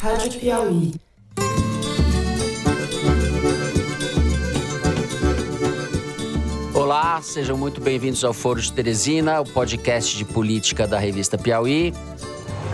Rádio 0.00 0.38
Piauí. 0.38 0.92
Olá, 6.74 7.20
sejam 7.22 7.56
muito 7.56 7.80
bem-vindos 7.80 8.22
ao 8.22 8.32
Foro 8.32 8.60
de 8.60 8.72
Teresina, 8.72 9.40
o 9.40 9.44
podcast 9.44 10.16
de 10.16 10.24
política 10.24 10.86
da 10.86 10.98
revista 10.98 11.38
Piauí. 11.38 11.94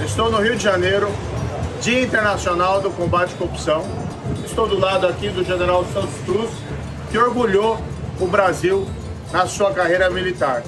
Estou 0.04 0.30
no 0.30 0.38
Rio 0.38 0.56
de 0.56 0.64
Janeiro, 0.64 1.08
Dia 1.80 2.02
Internacional 2.02 2.80
do 2.80 2.90
Combate 2.90 3.34
à 3.34 3.38
Corrupção. 3.38 3.84
Estou 4.44 4.68
do 4.68 4.78
lado 4.78 5.06
aqui 5.06 5.28
do 5.28 5.44
general 5.44 5.84
Santos 5.92 6.14
Cruz, 6.24 6.50
que 7.10 7.18
orgulhou 7.18 7.78
o 8.20 8.26
Brasil 8.26 8.86
na 9.32 9.46
sua 9.46 9.72
carreira 9.72 10.10
militar. 10.10 10.62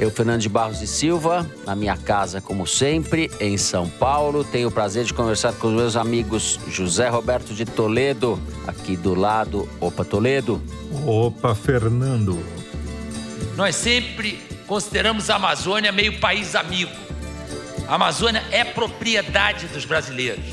Eu, 0.00 0.10
Fernando 0.10 0.40
de 0.40 0.48
Barros 0.48 0.80
e 0.80 0.86
Silva, 0.86 1.46
na 1.66 1.76
minha 1.76 1.94
casa, 1.94 2.40
como 2.40 2.66
sempre, 2.66 3.30
em 3.38 3.58
São 3.58 3.86
Paulo. 3.86 4.42
Tenho 4.42 4.68
o 4.68 4.70
prazer 4.70 5.04
de 5.04 5.12
conversar 5.12 5.52
com 5.52 5.68
os 5.68 5.74
meus 5.74 5.94
amigos 5.94 6.58
José 6.66 7.10
Roberto 7.10 7.52
de 7.52 7.66
Toledo, 7.66 8.40
aqui 8.66 8.96
do 8.96 9.14
lado. 9.14 9.68
Opa, 9.78 10.02
Toledo. 10.02 10.58
Opa, 11.04 11.54
Fernando. 11.54 12.42
Nós 13.56 13.76
sempre 13.76 14.42
consideramos 14.66 15.28
a 15.28 15.36
Amazônia 15.36 15.92
meio 15.92 16.18
país 16.18 16.54
amigo. 16.54 16.92
A 17.86 17.96
Amazônia 17.96 18.42
é 18.50 18.64
propriedade 18.64 19.66
dos 19.66 19.84
brasileiros. 19.84 20.46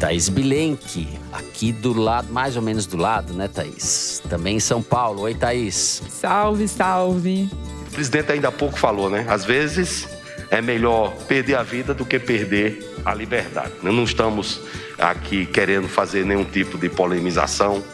Thaís 0.00 0.28
Bilenque, 0.28 1.06
aqui 1.32 1.70
do 1.70 1.92
lado, 1.92 2.32
mais 2.32 2.56
ou 2.56 2.62
menos 2.62 2.86
do 2.86 2.96
lado, 2.96 3.34
né, 3.34 3.46
Thaís? 3.46 4.20
Também 4.28 4.56
em 4.56 4.60
São 4.60 4.82
Paulo. 4.82 5.22
Oi, 5.22 5.34
Thaís. 5.34 6.02
Salve, 6.08 6.66
salve. 6.66 7.48
O 7.92 7.94
presidente 7.94 8.32
ainda 8.32 8.48
há 8.48 8.52
pouco 8.52 8.78
falou, 8.78 9.10
né? 9.10 9.26
Às 9.28 9.44
vezes 9.44 10.08
é 10.50 10.62
melhor 10.62 11.14
perder 11.28 11.56
a 11.56 11.62
vida 11.62 11.92
do 11.92 12.06
que 12.06 12.18
perder 12.18 12.82
a 13.04 13.12
liberdade. 13.12 13.70
Não 13.82 14.02
estamos 14.02 14.62
aqui 14.98 15.44
querendo 15.44 15.86
fazer 15.88 16.24
nenhum 16.24 16.42
tipo 16.42 16.78
de 16.78 16.88
polemização. 16.88 17.84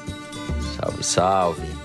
Salve, 0.76 1.02
salve. 1.02 1.77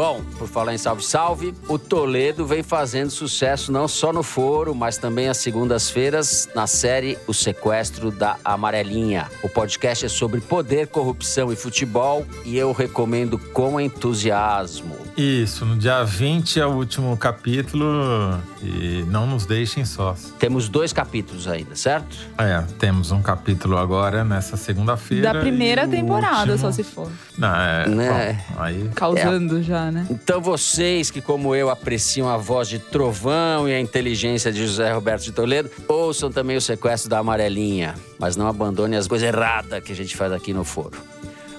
Bom, 0.00 0.22
por 0.38 0.48
falar 0.48 0.72
em 0.72 0.78
salve, 0.78 1.04
salve, 1.04 1.54
o 1.68 1.78
Toledo 1.78 2.46
vem 2.46 2.62
fazendo 2.62 3.10
sucesso 3.10 3.70
não 3.70 3.86
só 3.86 4.14
no 4.14 4.22
foro, 4.22 4.74
mas 4.74 4.96
também 4.96 5.28
às 5.28 5.36
segundas-feiras 5.36 6.48
na 6.54 6.66
série 6.66 7.18
O 7.26 7.34
Sequestro 7.34 8.10
da 8.10 8.38
Amarelinha. 8.42 9.30
O 9.42 9.48
podcast 9.50 10.06
é 10.06 10.08
sobre 10.08 10.40
poder, 10.40 10.86
corrupção 10.86 11.52
e 11.52 11.56
futebol 11.56 12.26
e 12.46 12.56
eu 12.56 12.72
recomendo 12.72 13.38
com 13.38 13.78
entusiasmo. 13.78 14.96
Isso, 15.18 15.66
no 15.66 15.76
dia 15.76 16.02
20 16.02 16.60
é 16.60 16.66
o 16.66 16.76
último 16.76 17.14
capítulo 17.18 18.40
e 18.62 19.04
não 19.08 19.26
nos 19.26 19.46
deixem 19.46 19.84
sós. 19.84 20.34
Temos 20.38 20.68
dois 20.68 20.92
capítulos 20.92 21.46
ainda, 21.48 21.74
certo? 21.74 22.16
É, 22.38 22.62
temos 22.78 23.10
um 23.10 23.22
capítulo 23.22 23.76
agora 23.78 24.24
nessa 24.24 24.56
segunda-feira. 24.56 25.32
Da 25.32 25.40
primeira 25.40 25.86
o 25.86 25.90
temporada, 25.90 26.52
último- 26.52 26.58
só 26.58 26.70
se 26.72 26.82
for. 26.82 27.10
Não, 27.38 27.54
é. 27.56 27.88
Né? 27.88 28.44
bom, 28.54 28.62
aí. 28.62 28.90
Causando 28.94 29.62
já, 29.62 29.90
né? 29.90 30.06
Então 30.10 30.40
vocês 30.40 31.10
que, 31.10 31.20
como 31.20 31.54
eu, 31.54 31.70
apreciam 31.70 32.28
a 32.28 32.36
voz 32.36 32.68
de 32.68 32.78
Trovão 32.78 33.68
e 33.68 33.72
a 33.74 33.80
inteligência 33.80 34.52
de 34.52 34.66
José 34.66 34.92
Roberto 34.92 35.22
de 35.22 35.32
Toledo, 35.32 35.70
ouçam 35.88 36.30
também 36.30 36.56
o 36.56 36.60
sequestro 36.60 37.08
da 37.08 37.18
Amarelinha. 37.18 37.94
Mas 38.18 38.36
não 38.36 38.46
abandonem 38.46 38.98
as 38.98 39.06
coisas 39.08 39.26
erradas 39.26 39.82
que 39.82 39.92
a 39.92 39.96
gente 39.96 40.16
faz 40.16 40.32
aqui 40.32 40.52
no 40.52 40.64
foro. 40.64 40.98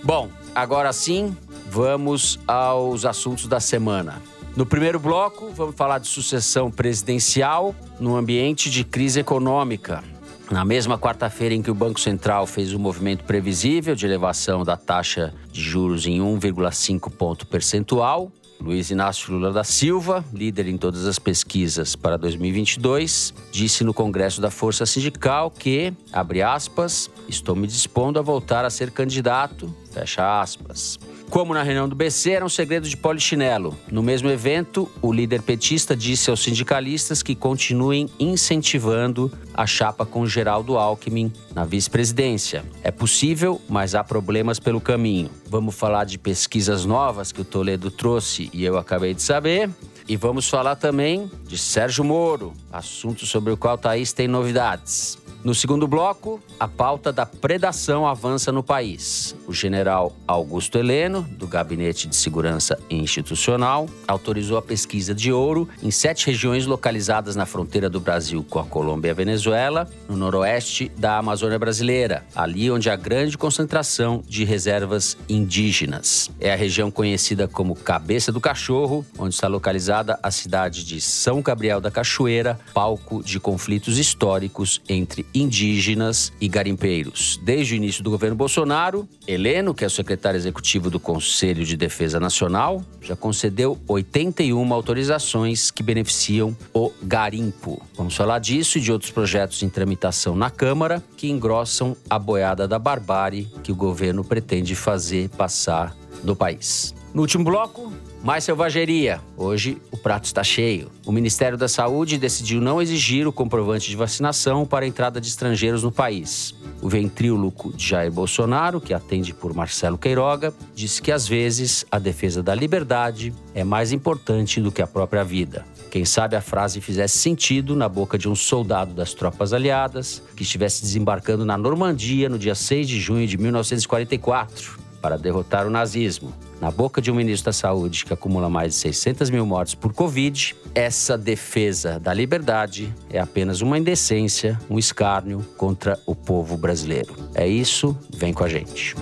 Bom, 0.03 0.29
agora 0.53 0.91
sim, 0.93 1.35
vamos 1.69 2.39
aos 2.47 3.05
assuntos 3.05 3.47
da 3.47 3.59
semana. 3.59 4.21
No 4.55 4.65
primeiro 4.65 4.99
bloco, 4.99 5.49
vamos 5.55 5.75
falar 5.75 5.99
de 5.99 6.07
sucessão 6.07 6.69
presidencial 6.69 7.73
no 7.99 8.17
ambiente 8.17 8.69
de 8.69 8.83
crise 8.83 9.21
econômica. 9.21 10.03
Na 10.51 10.65
mesma 10.65 10.99
quarta-feira 10.99 11.55
em 11.55 11.61
que 11.61 11.71
o 11.71 11.75
Banco 11.75 11.97
Central 11.97 12.45
fez 12.45 12.73
um 12.73 12.79
movimento 12.79 13.23
previsível 13.23 13.95
de 13.95 14.05
elevação 14.05 14.65
da 14.65 14.75
taxa 14.75 15.33
de 15.53 15.61
juros 15.61 16.05
em 16.05 16.19
1,5 16.19 17.09
ponto 17.09 17.47
percentual, 17.47 18.29
Luiz 18.59 18.91
Inácio 18.91 19.33
Lula 19.33 19.53
da 19.53 19.63
Silva, 19.63 20.23
líder 20.33 20.67
em 20.67 20.77
todas 20.77 21.07
as 21.07 21.17
pesquisas 21.17 21.95
para 21.95 22.17
2022, 22.17 23.33
disse 23.51 23.85
no 23.85 23.93
Congresso 23.93 24.41
da 24.41 24.51
Força 24.51 24.85
Sindical 24.85 25.49
que, 25.49 25.93
abre 26.11 26.43
aspas, 26.43 27.09
estou 27.27 27.55
me 27.55 27.65
dispondo 27.65 28.19
a 28.19 28.21
voltar 28.21 28.65
a 28.65 28.69
ser 28.69 28.91
candidato, 28.91 29.73
fecha 29.91 30.41
aspas. 30.41 30.99
Como 31.31 31.53
na 31.53 31.63
reunião 31.63 31.87
do 31.87 31.95
BC, 31.95 32.31
era 32.31 32.43
um 32.45 32.49
segredo 32.49 32.89
de 32.89 32.97
polichinelo. 32.97 33.77
No 33.89 34.03
mesmo 34.03 34.29
evento, 34.29 34.91
o 35.01 35.13
líder 35.13 35.41
petista 35.41 35.95
disse 35.95 36.29
aos 36.29 36.43
sindicalistas 36.43 37.23
que 37.23 37.35
continuem 37.35 38.09
incentivando 38.19 39.31
a 39.53 39.65
chapa 39.65 40.05
com 40.05 40.27
Geraldo 40.27 40.77
Alckmin 40.77 41.31
na 41.55 41.63
vice-presidência. 41.63 42.65
É 42.83 42.91
possível, 42.91 43.61
mas 43.69 43.95
há 43.95 44.03
problemas 44.03 44.59
pelo 44.59 44.81
caminho. 44.81 45.29
Vamos 45.47 45.73
falar 45.73 46.03
de 46.03 46.17
pesquisas 46.19 46.83
novas 46.83 47.31
que 47.31 47.39
o 47.39 47.45
Toledo 47.45 47.89
trouxe 47.89 48.49
e 48.51 48.65
eu 48.65 48.77
acabei 48.77 49.13
de 49.13 49.21
saber. 49.21 49.69
E 50.09 50.17
vamos 50.17 50.49
falar 50.49 50.75
também 50.75 51.31
de 51.47 51.57
Sérgio 51.57 52.03
Moro, 52.03 52.51
assunto 52.69 53.25
sobre 53.25 53.53
o 53.53 53.57
qual 53.57 53.77
Thaís 53.77 54.11
tem 54.11 54.27
novidades. 54.27 55.17
No 55.43 55.55
segundo 55.55 55.87
bloco, 55.87 56.39
a 56.59 56.67
pauta 56.67 57.11
da 57.11 57.25
predação 57.25 58.05
avança 58.05 58.51
no 58.51 58.61
país. 58.61 59.35
O 59.47 59.53
general 59.53 60.15
Augusto 60.27 60.77
Heleno, 60.77 61.23
do 61.23 61.47
Gabinete 61.47 62.07
de 62.07 62.15
Segurança 62.15 62.77
Institucional, 62.91 63.89
autorizou 64.07 64.55
a 64.55 64.61
pesquisa 64.61 65.15
de 65.15 65.33
ouro 65.33 65.67
em 65.81 65.89
sete 65.89 66.27
regiões 66.27 66.67
localizadas 66.67 67.35
na 67.35 67.47
fronteira 67.47 67.89
do 67.89 67.99
Brasil 67.99 68.45
com 68.47 68.59
a 68.59 68.63
Colômbia 68.63 69.09
e 69.09 69.11
a 69.11 69.15
Venezuela, 69.15 69.89
no 70.07 70.15
noroeste 70.15 70.91
da 70.95 71.17
Amazônia 71.17 71.57
brasileira, 71.57 72.23
ali 72.35 72.69
onde 72.69 72.91
há 72.91 72.95
grande 72.95 73.35
concentração 73.35 74.23
de 74.27 74.43
reservas 74.43 75.17
indígenas. 75.27 76.29
É 76.39 76.53
a 76.53 76.55
região 76.55 76.91
conhecida 76.91 77.47
como 77.47 77.75
Cabeça 77.75 78.31
do 78.31 78.39
Cachorro, 78.39 79.03
onde 79.17 79.33
está 79.33 79.47
localizada 79.47 80.19
a 80.21 80.29
cidade 80.29 80.85
de 80.85 81.01
São 81.01 81.41
Gabriel 81.41 81.81
da 81.81 81.89
Cachoeira, 81.89 82.59
palco 82.75 83.23
de 83.23 83.39
conflitos 83.39 83.97
históricos 83.97 84.79
entre 84.87 85.25
indígenas 85.33 86.31
e 86.39 86.47
garimpeiros. 86.47 87.39
Desde 87.43 87.73
o 87.73 87.77
início 87.77 88.03
do 88.03 88.09
governo 88.09 88.35
Bolsonaro, 88.35 89.07
Heleno, 89.27 89.73
que 89.73 89.83
é 89.83 89.87
o 89.87 89.89
secretário 89.89 90.37
executivo 90.37 90.89
do 90.89 90.99
Conselho 90.99 91.65
de 91.65 91.77
Defesa 91.77 92.19
Nacional, 92.19 92.83
já 93.01 93.15
concedeu 93.15 93.79
81 93.87 94.73
autorizações 94.73 95.71
que 95.71 95.83
beneficiam 95.83 96.55
o 96.73 96.91
garimpo. 97.01 97.81
Vamos 97.95 98.15
falar 98.15 98.39
disso 98.39 98.77
e 98.77 98.81
de 98.81 98.91
outros 98.91 99.11
projetos 99.11 99.63
em 99.63 99.69
tramitação 99.69 100.35
na 100.35 100.49
Câmara 100.49 101.03
que 101.17 101.29
engrossam 101.29 101.95
a 102.09 102.19
boiada 102.19 102.67
da 102.67 102.77
barbárie 102.77 103.47
que 103.63 103.71
o 103.71 103.75
governo 103.75 104.23
pretende 104.23 104.75
fazer 104.75 105.29
passar 105.29 105.95
no 106.23 106.35
país. 106.35 106.93
No 107.13 107.23
último 107.23 107.43
bloco, 107.43 107.91
mais 108.23 108.45
selvageria. 108.45 109.19
Hoje 109.35 109.77
o 109.91 109.97
prato 109.97 110.23
está 110.23 110.45
cheio. 110.45 110.89
O 111.05 111.11
Ministério 111.11 111.57
da 111.57 111.67
Saúde 111.67 112.17
decidiu 112.17 112.61
não 112.61 112.81
exigir 112.81 113.27
o 113.27 113.33
comprovante 113.33 113.89
de 113.89 113.97
vacinação 113.97 114.65
para 114.65 114.85
a 114.85 114.87
entrada 114.87 115.19
de 115.19 115.27
estrangeiros 115.27 115.83
no 115.83 115.91
país. 115.91 116.55
O 116.81 116.87
ventríloco 116.87 117.73
Jair 117.77 118.09
Bolsonaro, 118.09 118.79
que 118.79 118.93
atende 118.93 119.33
por 119.33 119.53
Marcelo 119.53 119.97
Queiroga, 119.97 120.53
disse 120.73 121.01
que 121.01 121.11
às 121.11 121.27
vezes 121.27 121.85
a 121.91 121.99
defesa 121.99 122.41
da 122.41 122.55
liberdade 122.55 123.33
é 123.53 123.63
mais 123.63 123.91
importante 123.91 124.61
do 124.61 124.71
que 124.71 124.81
a 124.81 124.87
própria 124.87 125.25
vida. 125.25 125.65
Quem 125.91 126.05
sabe 126.05 126.37
a 126.37 126.41
frase 126.41 126.79
fizesse 126.79 127.17
sentido 127.17 127.75
na 127.75 127.89
boca 127.89 128.17
de 128.17 128.29
um 128.29 128.35
soldado 128.35 128.93
das 128.93 129.13
tropas 129.13 129.51
aliadas 129.51 130.23
que 130.33 130.43
estivesse 130.43 130.81
desembarcando 130.81 131.43
na 131.43 131.57
Normandia 131.57 132.29
no 132.29 132.39
dia 132.39 132.55
6 132.55 132.87
de 132.87 133.01
junho 133.01 133.27
de 133.27 133.37
1944 133.37 134.79
para 135.01 135.17
derrotar 135.17 135.67
o 135.67 135.69
nazismo. 135.69 136.33
Na 136.61 136.69
boca 136.69 137.01
de 137.01 137.09
um 137.09 137.15
ministro 137.15 137.45
da 137.45 137.53
Saúde 137.53 138.05
que 138.05 138.13
acumula 138.13 138.47
mais 138.47 138.73
de 138.73 138.79
600 138.81 139.31
mil 139.31 139.43
mortes 139.47 139.73
por 139.73 139.91
Covid, 139.93 140.55
essa 140.75 141.17
defesa 141.17 141.99
da 141.99 142.13
liberdade 142.13 142.93
é 143.09 143.17
apenas 143.19 143.61
uma 143.61 143.79
indecência, 143.79 144.59
um 144.69 144.77
escárnio 144.77 145.43
contra 145.57 145.97
o 146.05 146.13
povo 146.13 146.55
brasileiro. 146.55 147.15
É 147.33 147.47
isso, 147.47 147.97
vem 148.13 148.31
com 148.31 148.43
a 148.43 148.47
gente. 148.47 148.95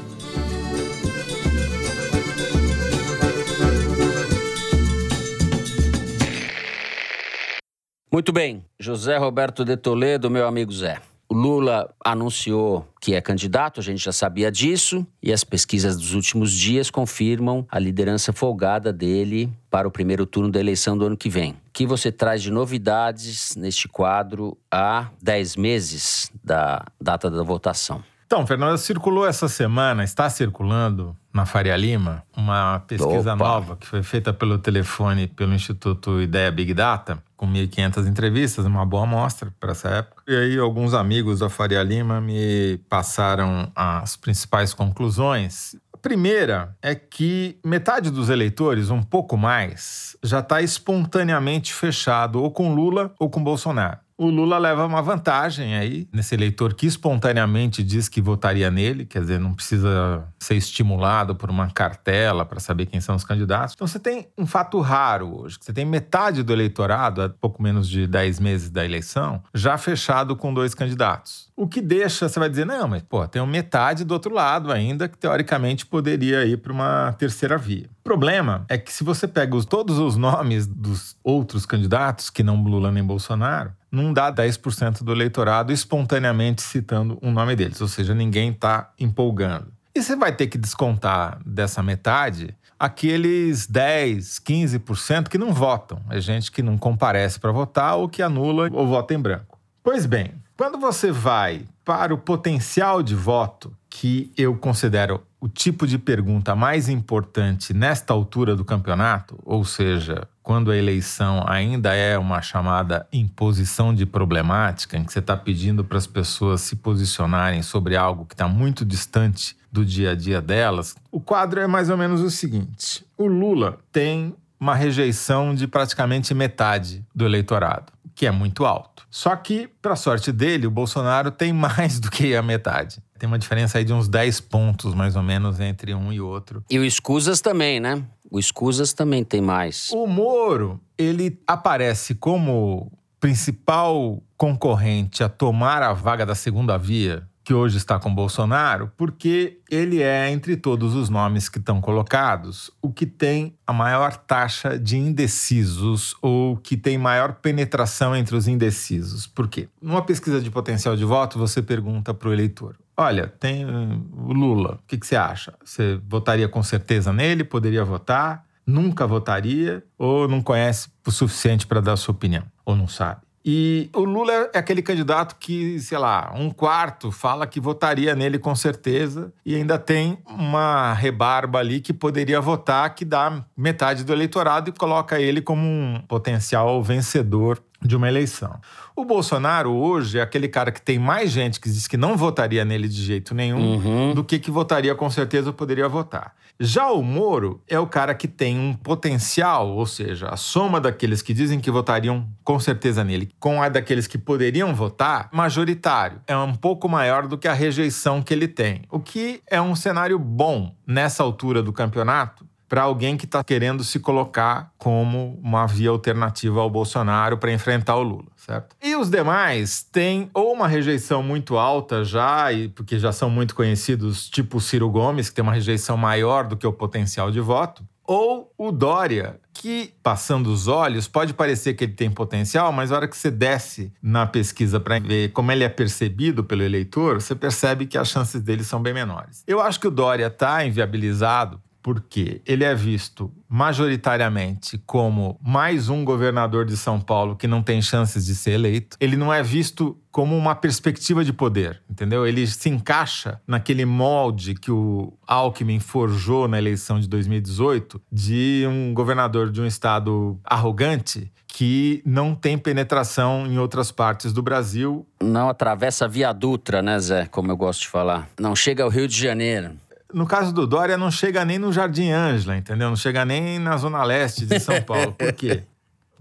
Muito 8.10 8.32
bem, 8.32 8.64
José 8.80 9.18
Roberto 9.18 9.66
de 9.66 9.76
Toledo, 9.76 10.30
meu 10.30 10.48
amigo 10.48 10.72
Zé. 10.72 11.09
Lula 11.32 11.94
anunciou 12.04 12.88
que 13.00 13.14
é 13.14 13.22
candidato, 13.22 13.80
a 13.80 13.84
gente 13.84 14.04
já 14.04 14.12
sabia 14.12 14.52
disso, 14.52 15.06
e 15.22 15.32
as 15.32 15.44
pesquisas 15.44 15.96
dos 15.96 16.14
últimos 16.14 16.52
dias 16.52 16.90
confirmam 16.90 17.66
a 17.70 17.78
liderança 17.78 18.34
folgada 18.34 18.92
dele 18.92 19.52
para 19.70 19.88
o 19.88 19.92
primeiro 19.92 20.26
turno 20.26 20.52
da 20.52 20.60
eleição 20.60 20.98
do 20.98 21.06
ano 21.06 21.16
que 21.16 21.30
vem. 21.30 21.52
O 21.52 21.56
que 21.72 21.86
você 21.86 22.12
traz 22.12 22.42
de 22.42 22.52
novidades 22.52 23.56
neste 23.56 23.88
quadro 23.88 24.58
há 24.72 25.10
10 25.22 25.56
meses 25.56 26.32
da 26.44 26.84
data 27.00 27.30
da 27.30 27.44
votação? 27.44 28.04
Então, 28.32 28.46
Fernanda, 28.46 28.78
circulou 28.78 29.26
essa 29.26 29.48
semana, 29.50 30.04
está 30.04 30.30
circulando 30.30 31.18
na 31.34 31.48
Faria 31.48 31.76
Lima, 31.76 32.22
uma 32.38 32.78
pesquisa 32.82 33.34
Opa. 33.34 33.44
nova 33.44 33.76
que 33.76 33.88
foi 33.88 34.04
feita 34.04 34.32
pelo 34.32 34.60
telefone 34.60 35.26
pelo 35.26 35.52
Instituto 35.52 36.22
Ideia 36.22 36.52
Big 36.52 36.72
Data, 36.76 37.18
com 37.36 37.48
1.500 37.48 38.08
entrevistas, 38.08 38.66
uma 38.68 38.86
boa 38.86 39.02
amostra 39.02 39.52
para 39.60 39.72
essa 39.72 39.90
época. 39.90 40.22
E 40.28 40.36
aí, 40.36 40.60
alguns 40.60 40.94
amigos 40.94 41.40
da 41.40 41.50
Faria 41.50 41.82
Lima 41.82 42.22
me 42.22 42.78
passaram 42.88 43.72
as 43.76 44.16
principais 44.16 44.76
conclusões. 44.76 45.76
A 45.92 45.98
primeira 45.98 46.78
é 46.84 46.94
que 46.94 47.58
metade 47.66 48.12
dos 48.12 48.30
eleitores, 48.30 48.92
um 48.92 49.02
pouco 49.02 49.38
mais, 49.38 50.16
já 50.22 50.38
está 50.38 50.62
espontaneamente 50.62 51.74
fechado 51.74 52.44
ou 52.44 52.52
com 52.52 52.76
Lula 52.76 53.12
ou 53.18 53.28
com 53.28 53.44
Bolsonaro. 53.44 53.98
O 54.22 54.30
Lula 54.30 54.58
leva 54.58 54.86
uma 54.86 55.02
vantagem 55.02 55.78
aí 55.78 56.06
nesse 56.12 56.36
eleitor 56.36 56.74
que 56.74 56.86
espontaneamente 56.86 57.82
diz 57.82 58.10
que 58.10 58.20
votaria 58.22 58.70
nele, 58.70 59.06
quer 59.06 59.22
dizer, 59.22 59.40
não 59.40 59.54
precisa 59.54 60.28
ser 60.38 60.56
estimulado 60.56 61.38
por 61.38 61.50
uma 61.50 61.72
cartela 61.72 62.46
para 62.46 62.60
saber 62.60 62.88
quem 62.88 63.00
são 63.00 63.16
os 63.16 63.24
candidatos. 63.24 63.76
Então 63.76 63.88
você 63.88 63.98
tem 63.98 64.28
um 64.38 64.46
fato 64.46 64.82
raro 64.82 65.40
hoje, 65.40 65.58
que 65.58 65.64
você 65.64 65.72
tem 65.72 65.86
metade 65.86 66.44
do 66.44 66.52
eleitorado, 66.52 67.22
há 67.22 67.30
pouco 67.30 67.64
menos 67.64 67.88
de 67.88 68.06
10 68.06 68.42
meses 68.42 68.70
da 68.70 68.84
eleição, 68.84 69.42
já 69.54 69.78
fechado 69.78 70.36
com 70.36 70.54
dois 70.54 70.74
candidatos. 70.76 71.49
O 71.60 71.68
que 71.68 71.82
deixa, 71.82 72.30
você 72.30 72.40
vai 72.40 72.50
dizer, 72.50 72.66
não, 72.66 72.88
mas 72.88 73.02
pô, 73.02 73.28
tem 73.28 73.46
metade 73.46 74.06
do 74.06 74.14
outro 74.14 74.34
lado 74.34 74.72
ainda 74.72 75.10
que 75.10 75.18
teoricamente 75.18 75.86
poderia 75.86 76.46
ir 76.46 76.56
para 76.56 76.72
uma 76.72 77.14
terceira 77.20 77.58
via. 77.58 77.90
O 78.00 78.04
problema 78.04 78.64
é 78.70 78.78
que 78.78 78.94
se 78.94 79.04
você 79.04 79.28
pega 79.28 79.54
os, 79.54 79.66
todos 79.66 80.00
os 80.00 80.16
nomes 80.16 80.66
dos 80.66 81.18
outros 81.22 81.66
candidatos, 81.66 82.30
que 82.30 82.44
não 82.44 82.64
Lula 82.64 82.94
nem 82.94 83.04
Bolsonaro, 83.04 83.74
não 83.92 84.14
dá 84.14 84.32
10% 84.32 85.04
do 85.04 85.12
eleitorado 85.12 85.74
espontaneamente 85.74 86.62
citando 86.62 87.20
um 87.22 87.30
nome 87.30 87.58
deles, 87.58 87.82
ou 87.82 87.90
seja, 87.90 88.16
ninguém 88.16 88.52
está 88.52 88.94
empolgando. 88.98 89.68
E 89.94 90.02
você 90.02 90.16
vai 90.16 90.32
ter 90.32 90.48
que 90.48 90.58
descontar 90.58 91.42
dessa 91.46 91.84
metade 91.84 92.56
aqueles 92.80 93.68
10, 93.68 94.40
15% 94.40 95.28
que 95.28 95.38
não 95.38 95.54
votam. 95.54 96.02
É 96.10 96.22
gente 96.22 96.54
que 96.54 96.64
não 96.64 96.78
comparece 96.78 97.38
para 97.38 97.52
votar 97.52 97.98
ou 97.98 98.08
que 98.08 98.22
anula 98.22 98.70
ou 98.72 98.88
vota 98.88 99.14
em 99.14 99.20
branco. 99.20 99.60
Pois 99.84 100.06
bem, 100.06 100.32
quando 100.60 100.78
você 100.78 101.10
vai 101.10 101.62
para 101.86 102.14
o 102.14 102.18
potencial 102.18 103.02
de 103.02 103.16
voto, 103.16 103.74
que 103.90 104.30
eu 104.38 104.58
considero 104.58 105.24
o 105.40 105.48
tipo 105.48 105.88
de 105.88 105.98
pergunta 105.98 106.54
mais 106.54 106.90
importante 106.90 107.74
nesta 107.74 108.12
altura 108.12 108.58
do 108.58 108.66
campeonato, 108.66 109.40
ou 109.46 109.64
seja, 109.64 110.28
quando 110.44 110.70
a 110.70 110.76
eleição 110.76 111.46
ainda 111.48 111.94
é 111.94 112.18
uma 112.18 112.42
chamada 112.42 113.08
imposição 113.14 113.96
de 113.96 114.06
problemática, 114.06 114.98
em 114.98 115.06
que 115.06 115.14
você 115.14 115.20
está 115.20 115.38
pedindo 115.38 115.82
para 115.82 115.98
as 115.98 116.06
pessoas 116.06 116.60
se 116.60 116.76
posicionarem 116.76 117.62
sobre 117.62 117.96
algo 117.96 118.26
que 118.26 118.34
está 118.34 118.50
muito 118.50 118.84
distante 118.84 119.56
do 119.72 119.86
dia 119.86 120.12
a 120.12 120.16
dia 120.16 120.42
delas, 120.42 120.94
o 121.10 121.22
quadro 121.22 121.62
é 121.62 121.68
mais 121.68 121.90
ou 121.90 121.96
menos 121.96 122.20
o 122.20 122.30
seguinte: 122.30 123.06
o 123.18 123.28
Lula 123.28 123.78
tem 123.94 124.36
uma 124.60 124.76
rejeição 124.76 125.56
de 125.56 125.66
praticamente 125.68 126.34
metade 126.34 127.06
do 127.16 127.26
eleitorado, 127.26 127.94
que 128.20 128.26
é 128.26 128.32
muito 128.32 128.66
alto. 128.66 129.08
Só 129.10 129.34
que, 129.34 129.70
para 129.82 129.96
sorte 129.96 130.30
dele, 130.30 130.68
o 130.68 130.72
Bolsonaro 130.72 131.32
tem 131.32 131.54
mais 131.56 132.02
do 132.02 132.12
que 132.12 132.36
a 132.36 132.44
metade. 132.44 133.02
Tem 133.18 133.26
uma 133.26 133.40
diferença 133.40 133.78
aí 133.78 133.86
de 133.86 133.94
uns 133.94 134.10
10 134.10 134.42
pontos, 134.42 134.94
mais 134.94 135.16
ou 135.16 135.24
menos, 135.24 135.58
entre 135.62 135.94
um 135.94 136.12
e 136.12 136.20
outro. 136.20 136.62
E 136.70 136.78
o 136.78 136.84
Escusas 136.84 137.40
também, 137.40 137.80
né? 137.80 138.04
O 138.30 138.38
Escusas 138.38 138.92
também 138.92 139.24
tem 139.24 139.40
mais. 139.40 139.90
O 139.94 140.06
Moro, 140.06 140.82
ele 140.98 141.40
aparece 141.48 142.14
como 142.14 142.92
principal 143.22 144.22
concorrente 144.36 145.24
a 145.24 145.30
tomar 145.30 145.82
a 145.82 145.94
vaga 145.94 146.26
da 146.26 146.36
segunda 146.36 146.78
via, 146.78 147.26
que 147.50 147.54
hoje 147.56 147.78
está 147.78 147.98
com 147.98 148.14
Bolsonaro, 148.14 148.92
porque 148.96 149.58
ele 149.72 150.04
é, 150.04 150.30
entre 150.30 150.56
todos 150.56 150.94
os 150.94 151.10
nomes 151.10 151.50
que 151.50 151.58
estão 151.58 151.82
colocados, 151.82 152.70
o 152.80 152.94
que 152.94 153.08
tem 153.08 153.58
a 153.66 153.74
maior 153.74 154.16
taxa 154.16 154.78
de 154.78 155.00
indecisos 155.00 156.16
ou 156.22 156.58
que 156.58 156.78
tem 156.78 156.96
maior 156.96 157.34
penetração 157.34 158.16
entre 158.16 158.36
os 158.36 158.48
indecisos. 158.48 159.26
Por 159.26 159.48
quê? 159.48 159.68
Numa 159.82 160.04
pesquisa 160.04 160.40
de 160.40 160.52
potencial 160.52 160.96
de 160.96 161.04
voto, 161.04 161.40
você 161.40 161.60
pergunta 161.60 162.14
para 162.14 162.30
o 162.30 162.34
eleitor: 162.34 162.76
Olha, 162.96 163.26
tem 163.26 163.66
uh, 163.66 164.06
o 164.28 164.32
Lula, 164.32 164.76
o 164.76 164.88
que, 164.88 165.00
que 165.00 165.08
você 165.08 165.16
acha? 165.16 165.56
Você 165.66 166.00
votaria 166.08 166.48
com 166.48 166.62
certeza 166.62 167.12
nele? 167.12 167.44
Poderia 167.44 167.84
votar? 167.84 168.46
Nunca 168.64 169.08
votaria? 169.08 169.84
Ou 169.98 170.28
não 170.28 170.44
conhece 170.44 170.90
o 171.04 171.10
suficiente 171.10 171.66
para 171.66 171.82
dar 171.82 171.98
sua 171.98 172.14
opinião? 172.14 172.44
Ou 172.64 172.76
não 172.76 172.88
sabe? 172.88 173.22
E 173.52 173.90
o 173.96 174.02
Lula 174.04 174.52
é 174.54 174.60
aquele 174.60 174.80
candidato 174.80 175.36
que, 175.40 175.80
sei 175.80 175.98
lá, 175.98 176.32
um 176.36 176.52
quarto 176.52 177.12
fala 177.12 177.48
que 177.48 177.60
votaria 177.60 178.14
nele 178.14 178.38
com 178.38 178.54
certeza 178.54 179.34
e 179.44 179.56
ainda 179.56 179.80
tem 179.80 180.20
uma 180.28 180.94
rebarba 180.94 181.58
ali 181.58 181.82
que 181.82 181.92
poderia 181.92 182.40
votar, 182.40 182.94
que 182.94 183.04
dá 183.04 183.44
metade 183.58 184.04
do 184.04 184.14
eleitorado 184.14 184.70
e 184.70 184.74
coloca 184.74 185.20
ele 185.20 185.42
como 185.42 185.64
um 185.64 186.00
potencial 186.08 186.84
vencedor 186.84 187.60
de 187.82 187.96
uma 187.96 188.08
eleição. 188.08 188.60
O 188.96 189.06
Bolsonaro 189.06 189.72
hoje 189.72 190.20
é 190.20 190.22
aquele 190.22 190.48
cara 190.50 190.72
que 190.72 190.82
tem 190.82 191.00
mais 191.00 191.32
gente 191.32 191.60
que 191.60 191.70
diz 191.70 191.88
que 191.88 191.96
não 191.96 192.18
votaria 192.18 192.66
nele 192.66 192.88
de 192.88 193.02
jeito 193.02 193.34
nenhum 193.34 193.76
Uhum. 193.76 194.14
do 194.14 194.24
que 194.24 194.38
que 194.40 194.52
votaria 194.52 194.94
com 194.94 195.10
certeza 195.10 195.54
poderia 195.54 195.88
votar. 195.88 196.34
Já 196.60 196.90
o 196.92 197.02
Moro 197.02 197.62
é 197.70 197.80
o 197.80 197.88
cara 197.88 198.14
que 198.14 198.28
tem 198.28 198.60
um 198.60 198.74
potencial, 198.74 199.70
ou 199.70 199.86
seja, 199.86 200.28
a 200.28 200.36
soma 200.36 200.82
daqueles 200.82 201.22
que 201.22 201.34
dizem 201.34 201.58
que 201.60 201.72
votariam 201.72 202.28
com 202.44 202.60
certeza 202.60 203.02
nele 203.02 203.30
com 203.40 203.62
a 203.64 203.70
daqueles 203.70 204.08
que 204.08 204.18
poderiam 204.18 204.76
votar, 204.76 205.30
majoritário. 205.32 206.20
É 206.28 206.36
um 206.36 206.54
pouco 206.54 206.90
maior 206.90 207.28
do 207.28 207.38
que 207.38 207.48
a 207.48 207.54
rejeição 207.54 208.22
que 208.22 208.34
ele 208.34 208.48
tem. 208.48 208.82
O 208.92 209.00
que 209.00 209.42
é 209.50 209.62
um 209.62 209.74
cenário 209.76 210.20
bom 210.20 210.76
nessa 210.86 211.24
altura 211.24 211.64
do 211.64 211.72
campeonato 211.72 212.46
para 212.70 212.84
alguém 212.84 213.18
que 213.18 213.26
está 213.26 213.44
querendo 213.44 213.84
se 213.84 214.00
colocar 214.00 214.72
como 214.78 215.40
uma 215.44 215.66
via 215.66 215.90
alternativa 215.90 216.62
ao 216.62 216.70
Bolsonaro 216.70 217.40
para 217.40 217.52
enfrentar 217.52 217.96
o 217.96 218.04
Lula, 218.04 218.28
certo? 218.38 218.76
E 218.82 218.96
os 218.96 219.10
demais 219.10 219.82
têm 219.82 220.30
ou 220.34 220.54
uma 220.54 220.68
rejeição 220.68 221.24
muito 221.24 221.58
alta 221.58 222.06
já, 222.06 222.54
e 222.54 222.70
porque 222.70 223.00
já 223.00 223.12
são 223.12 223.30
muito 223.30 223.56
conhecidos, 223.56 224.30
tipo 224.30 224.58
o 224.58 224.62
Ciro 224.62 224.90
Gomes, 224.90 225.30
que 225.30 225.36
tem 225.36 225.44
uma 225.44 225.54
rejeição 225.54 225.98
maior 225.98 226.48
do 226.48 226.56
que 226.56 226.68
o 226.68 226.72
potencial 226.72 227.32
de 227.32 227.40
voto, 227.40 227.84
ou 228.06 228.52
o 228.58 228.72
Dória, 228.72 229.40
que, 229.54 229.94
passando 230.02 230.48
os 230.48 230.68
olhos, 230.68 231.08
pode 231.08 231.34
parecer 231.34 231.76
que 231.76 231.84
ele 231.84 231.94
tem 231.94 232.10
potencial, 232.10 232.72
mas 232.72 232.90
na 232.90 232.96
hora 232.96 233.08
que 233.08 233.16
você 233.16 233.30
desce 233.30 233.94
na 234.02 234.26
pesquisa 234.26 234.80
para 234.80 235.00
ver 235.00 235.32
como 235.32 235.52
ele 235.52 235.64
é 235.64 235.70
percebido 235.70 236.44
pelo 236.44 236.64
eleitor, 236.64 237.22
você 237.22 237.36
percebe 237.36 237.86
que 237.86 237.98
as 237.98 238.08
chances 238.08 238.42
dele 238.42 238.64
são 238.64 238.82
bem 238.82 238.94
menores. 238.94 239.44
Eu 239.46 239.62
acho 239.62 239.80
que 239.80 239.88
o 239.88 239.92
Dória 239.92 240.26
está 240.26 240.66
inviabilizado 240.66 241.62
porque 241.82 242.42
ele 242.46 242.64
é 242.64 242.76
visto 242.76 243.32
majoritariamente 243.48 244.82
como 244.86 245.40
mais 245.42 245.90
um 245.90 246.04
governador 246.04 246.66
de 246.66 246.78
São 246.78 247.00
Paulo 247.00 247.36
que 247.36 247.48
não 247.48 247.64
tem 247.64 247.82
chances 247.82 248.26
de 248.26 248.36
ser 248.36 248.52
eleito. 248.52 248.98
Ele 249.00 249.16
não 249.16 249.34
é 249.34 249.42
visto 249.42 249.98
como 250.12 250.36
uma 250.38 250.56
perspectiva 250.56 251.24
de 251.24 251.32
poder, 251.32 251.82
entendeu? 251.90 252.26
Ele 252.28 252.46
se 252.48 252.70
encaixa 252.70 253.40
naquele 253.48 253.86
molde 253.86 254.56
que 254.56 254.72
o 254.72 255.14
Alckmin 255.26 255.80
forjou 255.80 256.48
na 256.48 256.58
eleição 256.58 257.00
de 257.00 257.08
2018 257.08 258.02
de 258.12 258.66
um 258.68 258.94
governador 258.94 259.52
de 259.52 259.62
um 259.62 259.66
estado 259.66 260.40
arrogante 260.44 261.32
que 261.48 262.02
não 262.06 262.36
tem 262.36 262.58
penetração 262.58 263.46
em 263.48 263.58
outras 263.58 263.92
partes 263.92 264.32
do 264.32 264.42
Brasil. 264.42 265.06
Não 265.22 265.50
atravessa 265.50 266.06
a 266.06 266.08
Via 266.08 266.32
Dutra, 266.32 266.82
né, 266.82 266.98
Zé? 267.00 267.26
Como 267.26 267.52
eu 267.52 267.58
gosto 267.58 267.82
de 267.82 267.88
falar. 267.88 268.30
Não 268.40 268.56
chega 268.56 268.84
ao 268.84 268.90
Rio 268.90 269.08
de 269.08 269.20
Janeiro. 269.20 269.72
No 270.14 270.26
caso 270.26 270.54
do 270.54 270.66
Dória, 270.66 270.98
não 270.98 271.12
chega 271.12 271.46
nem 271.46 271.60
no 271.60 271.72
Jardim 271.72 272.10
Ângela, 272.10 272.58
entendeu? 272.58 272.90
Não 272.90 272.96
chega 272.96 273.24
nem 273.24 273.60
na 273.60 273.78
Zona 273.78 274.04
Leste 274.04 274.46
de 274.46 274.60
São 274.60 274.82
Paulo. 274.82 275.14
Por 275.14 275.32
quê? 275.34 275.64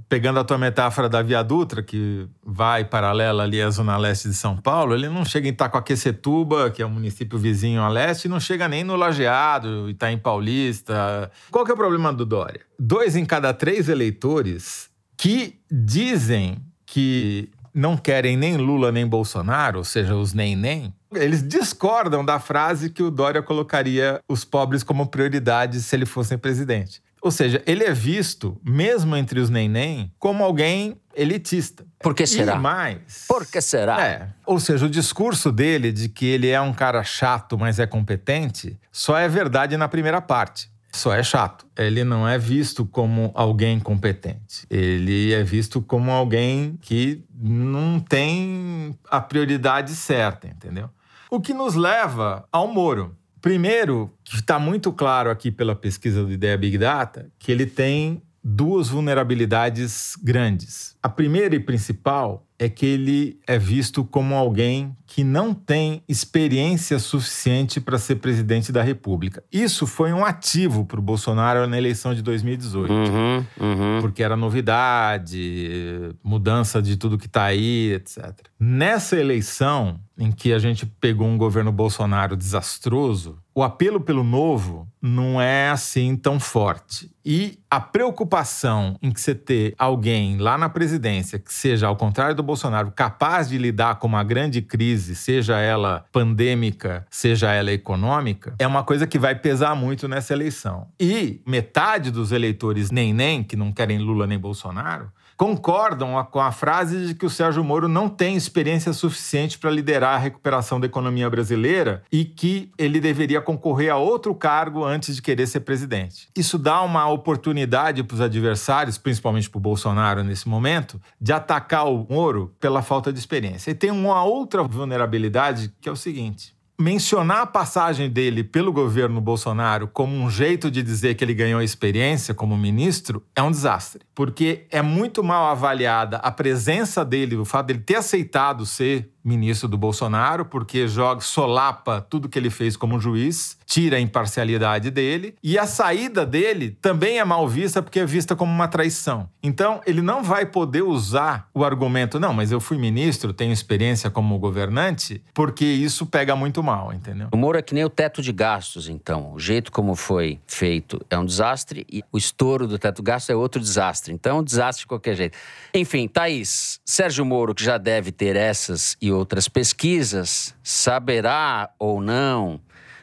Pegando 0.09 0.39
a 0.41 0.45
tua 0.45 0.57
metáfora 0.57 1.09
da 1.09 1.21
Via 1.21 1.43
Dutra, 1.43 1.83
que 1.83 2.27
vai 2.45 2.85
paralela 2.85 3.43
ali 3.43 3.61
à 3.61 3.69
Zona 3.69 3.97
Leste 3.97 4.29
de 4.29 4.35
São 4.35 4.57
Paulo, 4.57 4.95
ele 4.95 5.09
não 5.09 5.25
chega 5.25 5.49
em 5.49 5.51
Itacoaquecetuba, 5.51 6.71
que 6.71 6.83
é 6.83 6.87
o 6.87 6.91
município 6.91 7.39
vizinho 7.39 7.83
a 7.83 7.89
leste, 7.89 8.25
e 8.25 8.29
não 8.29 8.41
chega 8.41 8.69
nem 8.69 8.85
no 8.85 8.97
Lajeado, 8.97 9.89
Itaim 9.89 10.17
Paulista. 10.17 11.31
Qual 11.51 11.65
que 11.65 11.71
é 11.71 11.75
o 11.75 11.77
problema 11.77 12.13
do 12.13 12.25
Dória? 12.25 12.61
Dois 12.79 13.17
em 13.17 13.25
cada 13.25 13.53
três 13.53 13.89
eleitores 13.89 14.89
que 15.17 15.61
dizem 15.71 16.59
que 16.87 17.51
não 17.79 17.97
querem 17.97 18.37
nem 18.37 18.57
Lula 18.57 18.91
nem 18.91 19.07
Bolsonaro, 19.07 19.79
ou 19.79 19.85
seja, 19.85 20.17
os 20.17 20.35
nem-nem, 20.35 20.93
eles 21.15 21.47
discordam 21.47 22.25
da 22.25 22.41
frase 22.41 22.91
que 22.91 23.03
o 23.03 23.11
Dória 23.11 23.41
colocaria 23.41 24.21
os 24.29 24.45
pobres 24.45 24.83
como 24.83 25.07
prioridade 25.07 25.81
se 25.81 25.95
ele 25.95 26.05
fosse 26.05 26.37
presidente. 26.37 27.01
Ou 27.23 27.31
seja, 27.31 27.63
ele 27.67 27.85
é 27.85 27.93
visto, 27.93 28.61
mesmo 28.65 29.17
entre 29.17 29.41
os 29.41 29.49
nem-nem, 29.49 30.13
como 30.19 30.45
alguém 30.45 30.97
elitista. 31.15 31.85
Por 32.01 32.15
que 32.15 32.27
será? 32.27 32.57
E 32.57 32.59
mais. 32.59 33.25
Por 33.29 33.47
que 33.47 33.61
será? 33.61 34.05
É. 34.05 34.29
Ou 34.45 34.59
seja, 34.59 34.87
o 34.87 34.91
discurso 34.91 35.51
dele 35.51 35.93
de 35.93 36.09
que 36.09 36.27
ele 36.27 36.49
é 36.49 36.61
um 36.61 36.73
cara 36.73 37.03
chato, 37.05 37.57
mas 37.57 37.79
é 37.79 37.87
competente, 37.87 38.79
só 38.91 39.17
é 39.17 39.29
verdade 39.29 39.77
na 39.77 39.89
primeira 39.89 40.21
parte. 40.21 40.71
Só 40.93 41.15
é 41.15 41.23
chato. 41.23 41.67
Ele 41.77 42.03
não 42.03 42.27
é 42.27 42.39
visto 42.39 42.85
como 42.85 43.31
alguém 43.35 43.79
competente. 43.79 44.67
Ele 44.71 45.33
é 45.33 45.43
visto 45.43 45.81
como 45.83 46.11
alguém 46.11 46.79
que 46.81 47.25
não 47.35 48.01
tem 48.01 48.99
a 49.11 49.21
prioridade 49.21 49.95
certa, 49.95 50.49
entendeu? 50.49 50.89
O 51.31 51.41
que 51.41 51.53
nos 51.53 51.75
leva 51.75 52.47
ao 52.51 52.67
Moro. 52.67 53.15
Primeiro, 53.41 54.13
que 54.25 54.37
está 54.37 54.59
muito 54.59 54.93
claro 54.93 55.31
aqui 55.31 55.51
pela 55.51 55.75
pesquisa 55.75 56.25
do 56.25 56.33
Ideia 56.33 56.57
Big 56.59 56.77
Data, 56.77 57.31
que 57.39 57.53
ele 57.53 57.67
tem 57.67 58.23
duas 58.43 58.89
vulnerabilidades 58.89 60.17
grandes. 60.23 60.97
A 61.09 61.11
primeira 61.11 61.57
e 61.57 61.59
principal 61.59 62.47
é 62.59 62.69
que 62.69 62.85
ele 62.85 63.39
é 63.47 63.59
visto 63.59 64.05
como 64.05 64.35
alguém 64.35 64.95
que 65.07 65.23
não 65.23 65.55
tem 65.55 66.03
experiência 66.09 66.99
suficiente 66.99 67.81
para 67.81 67.97
ser 67.99 68.17
presidente 68.17 68.73
da 68.73 68.83
República. 68.83 69.43
Isso 69.51 69.87
foi 69.87 70.13
um 70.13 70.25
ativo 70.25 70.85
para 70.85 70.99
o 70.99 71.03
Bolsonaro 71.03 71.67
na 71.67 71.79
eleição 71.79 72.15
de 72.15 72.21
2018, 72.21 72.93
Uhum, 72.93 73.47
uhum. 73.61 73.99
porque 74.01 74.23
era 74.23 74.37
novidade, 74.37 76.15
mudança 76.23 76.83
de 76.83 76.97
tudo 76.97 77.17
que 77.17 77.27
está 77.27 77.45
aí, 77.45 77.93
etc. 77.93 78.35
Nessa 78.59 79.17
eleição, 79.17 80.01
em 80.19 80.33
que 80.33 80.53
a 80.53 80.59
gente 80.59 80.85
pegou 80.85 81.29
um 81.29 81.39
governo 81.39 81.71
Bolsonaro 81.71 82.37
desastroso, 82.37 83.39
o 83.55 83.63
apelo 83.63 84.01
pelo 84.01 84.25
novo 84.25 84.87
não 85.01 85.41
é 85.41 85.71
assim 85.71 86.17
tão 86.17 86.41
forte. 86.41 87.11
E 87.25 87.59
a 87.71 87.81
preocupação 87.81 88.97
em 89.01 89.11
que 89.11 89.21
você 89.21 89.35
ter 89.35 89.75
alguém 89.79 90.39
lá 90.39 90.59
na 90.59 90.69
presidência 90.69 90.98
que 91.39 91.53
seja, 91.53 91.87
ao 91.87 91.97
contrário 91.97 92.35
do 92.35 92.43
Bolsonaro, 92.43 92.91
capaz 92.91 93.49
de 93.49 93.59
lidar 93.59 93.97
com 93.97 94.07
uma 94.07 94.25
grande 94.25 94.61
crise, 94.61 95.15
seja 95.15 95.59
ela 95.59 96.05
pandêmica, 96.13 97.07
seja 97.11 97.53
ela 97.53 97.73
econômica, 97.73 98.55
é 98.59 98.67
uma 98.67 98.83
coisa 98.83 99.07
que 99.07 99.19
vai 99.19 99.35
pesar 99.35 99.75
muito 99.75 100.09
nessa 100.09 100.33
eleição. 100.33 100.89
E 100.99 101.41
metade 101.47 102.11
dos 102.11 102.33
eleitores 102.33 102.91
nem 102.91 103.13
nem, 103.13 103.43
que 103.43 103.57
não 103.57 103.73
querem 103.73 103.99
Lula 103.99 104.27
nem 104.27 104.39
Bolsonaro, 104.39 105.11
concordam 105.39 106.23
com 106.33 106.41
a 106.41 106.51
frase 106.51 107.07
de 107.07 107.15
que 107.15 107.25
o 107.25 107.31
Sérgio 107.31 107.63
Moro 107.63 107.87
não 107.87 108.09
tem 108.09 108.35
experiência 108.35 108.93
suficiente 108.93 109.57
para 109.57 109.71
liderar 109.71 110.17
a 110.17 110.19
recuperação 110.19 110.81
da 110.81 110.87
economia 110.87 111.31
brasileira 111.31 112.03
e 112.11 112.25
que 112.25 112.73
ele 112.77 112.99
deveria 113.01 113.41
concorrer 113.41 113.93
a 113.93 113.97
outro 113.97 114.35
cargo 114.35 114.85
antes 114.85 115.15
de 115.15 115.23
querer 115.23 115.47
ser 115.47 115.61
presidente. 115.61 116.29
Isso 116.37 116.59
dá 116.59 116.83
uma 116.83 117.09
oportunidade 117.09 118.03
para 118.03 118.17
os 118.17 118.21
adversários, 118.21 118.99
principalmente 118.99 119.49
para 119.49 119.59
o 119.59 119.63
Bolsonaro 119.63 120.25
nesse 120.25 120.49
momento, 120.49 121.01
de 121.21 121.33
atacar 121.33 121.87
o 121.87 122.05
Moro 122.11 122.53
pela 122.59 122.83
falta 122.83 123.13
de 123.13 123.21
experiência. 123.21 123.71
E 123.71 123.75
tem 123.75 123.93
uma 123.93 124.25
outra 124.25 124.65
vulnerabilidade 124.65 125.73
que 125.81 125.89
é 125.89 125.93
o 125.93 125.97
seguinte: 125.97 126.58
mencionar 126.81 127.41
a 127.43 127.47
passagem 127.47 128.09
dele 128.09 128.45
pelo 128.45 128.73
governo 128.73 129.21
Bolsonaro 129.21 129.89
como 129.89 130.15
um 130.15 130.31
jeito 130.31 130.71
de 130.71 130.81
dizer 130.81 131.17
que 131.17 131.25
ele 131.25 131.35
ganhou 131.35 131.61
experiência 131.61 132.33
como 132.33 132.57
ministro 132.57 133.25
é 133.35 133.43
um 133.43 133.51
desastre. 133.51 134.03
Porque 134.15 134.67
é 134.71 134.81
muito 134.81 135.25
mal 135.25 135.51
avaliada 135.51 136.19
a 136.19 136.31
presença 136.31 137.05
dele, 137.05 137.37
o 137.37 137.45
fato 137.45 137.67
dele 137.67 137.81
ter 137.81 137.97
aceitado 137.97 138.65
ser 138.65 139.11
ministro 139.29 139.69
do 139.69 139.77
Bolsonaro, 139.77 140.45
porque 140.45 140.89
joga, 140.89 141.21
solapa 141.21 142.01
tudo 142.01 142.29
que 142.29 142.39
ele 142.39 142.51
fez 142.51 142.77
como 142.77 142.99
juiz, 142.99 143.59
tira 143.67 143.99
a 143.99 144.01
imparcialidade 144.01 144.91
dele, 144.91 145.35
e 145.43 145.59
a 145.59 145.67
saída 145.67 146.25
dele 146.25 146.77
também 146.81 147.19
é 147.19 147.25
mal 147.25 147.47
vista 147.47 147.83
porque 147.83 148.01
é 148.01 148.07
vista 148.07 148.35
como 148.35 148.51
uma 148.51 148.67
traição. 148.67 149.29
Então, 149.43 149.81
ele 149.87 150.01
não 150.01 150.23
vai 150.23 150.47
poder 150.47 150.83
usar 150.83 151.49
o 151.53 151.63
argumento, 151.65 152.19
não, 152.19 152.33
mas 152.33 152.51
eu 152.51 152.61
fui 152.61 152.79
ministro, 152.79 153.33
tenho 153.33 153.53
experiência 153.53 154.11
como 154.11 154.39
governante, 154.39 155.23
porque 155.35 155.65
isso 155.65 156.07
pega 156.07 156.35
muito 156.35 156.63
mal, 156.63 156.93
entendeu? 156.93 157.29
O 157.31 157.37
Moro 157.37 157.59
é 157.59 157.63
que 157.63 157.75
nem 157.75 157.85
o 157.85 157.91
teto 157.91 158.23
de 158.23 158.33
gastos, 158.33 158.89
então. 158.89 159.35
O 159.35 159.39
jeito 159.39 159.71
como 159.71 159.95
foi 159.95 160.41
feito 160.47 161.05
é 161.11 161.19
um 161.19 161.25
desastre 161.25 161.87
e 161.93 162.03
o 162.11 162.17
estouro 162.17 162.67
do 162.67 162.79
teto 162.79 163.03
de 163.03 163.03
gastos 163.03 163.31
é 163.31 163.37
outro 163.37 163.61
desastre. 163.61 164.15
Então, 164.15 164.39
é 164.39 164.41
um 164.41 164.45
desastre 164.45 164.85
de 164.85 164.87
qualquer 164.87 165.15
jeito. 165.15 165.37
Enfim, 165.75 166.09
Thaís, 166.09 166.81
Sérgio 166.85 167.25
Moro, 167.25 167.55
que 167.55 167.63
já 167.63 167.77
deve 167.77 168.11
ter 168.11 168.35
essas 168.35 168.97
e 169.01 169.13
outras 169.19 169.49
pesquisas, 169.49 170.55
saberá 170.63 171.71
ou 171.79 172.01
não 172.01 172.61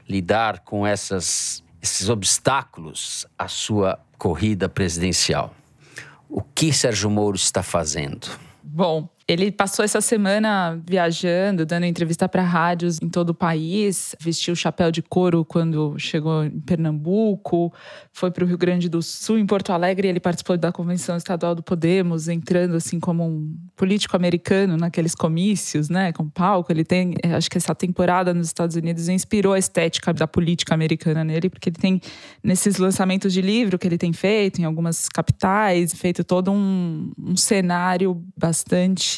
lidar 0.07 0.59
com 0.59 0.85
essas, 0.85 1.63
esses 1.81 2.09
obstáculos 2.09 3.25
à 3.37 3.47
sua 3.47 3.99
corrida 4.17 4.69
presidencial. 4.69 5.53
O 6.29 6.41
que 6.41 6.73
Sérgio 6.73 7.09
Moro 7.09 7.35
está 7.35 7.61
fazendo? 7.61 8.27
Bom, 8.63 9.09
ele 9.27 9.51
passou 9.51 9.83
essa 9.83 10.01
semana 10.01 10.79
viajando, 10.87 11.65
dando 11.65 11.85
entrevista 11.85 12.29
para 12.29 12.43
rádios 12.43 12.99
em 13.01 13.09
todo 13.09 13.31
o 13.31 13.33
país, 13.33 14.15
vestiu 14.19 14.55
chapéu 14.55 14.91
de 14.91 15.01
couro 15.01 15.43
quando 15.43 15.97
chegou 15.97 16.43
em 16.43 16.59
Pernambuco, 16.59 17.73
foi 18.13 18.29
para 18.29 18.43
o 18.43 18.47
Rio 18.47 18.57
Grande 18.57 18.87
do 18.87 19.01
Sul, 19.01 19.39
em 19.39 19.45
Porto 19.47 19.71
Alegre, 19.71 20.07
ele 20.07 20.19
participou 20.19 20.55
da 20.57 20.71
convenção 20.71 21.17
estadual 21.17 21.55
do 21.55 21.63
Podemos, 21.63 22.27
entrando 22.27 22.75
assim 22.75 22.99
como 22.99 23.25
um 23.25 23.57
político 23.75 24.15
americano 24.15 24.77
naqueles 24.77 25.15
comícios, 25.15 25.89
né, 25.89 26.13
com 26.13 26.29
palco. 26.29 26.71
Ele 26.71 26.83
tem, 26.83 27.15
eh, 27.23 27.33
acho 27.33 27.49
que 27.49 27.57
essa 27.57 27.73
temporada 27.73 28.31
nos 28.31 28.45
Estados 28.45 28.75
Unidos 28.75 29.09
inspirou 29.09 29.53
a 29.53 29.59
estética 29.59 30.13
da 30.13 30.27
política 30.27 30.75
americana 30.75 31.23
nele, 31.23 31.49
porque 31.49 31.69
ele 31.69 31.77
tem 31.77 31.99
nesses 32.43 32.77
lançamentos 32.77 33.33
de 33.33 33.41
livro 33.41 33.79
que 33.79 33.87
ele 33.87 33.97
tem 33.97 34.13
feito 34.13 34.61
em 34.61 34.65
algumas 34.65 35.09
capitais, 35.09 35.95
feito 35.95 36.23
todo 36.23 36.51
um, 36.51 37.11
um 37.17 37.35
cenário 37.35 38.23
bastante 38.37 39.14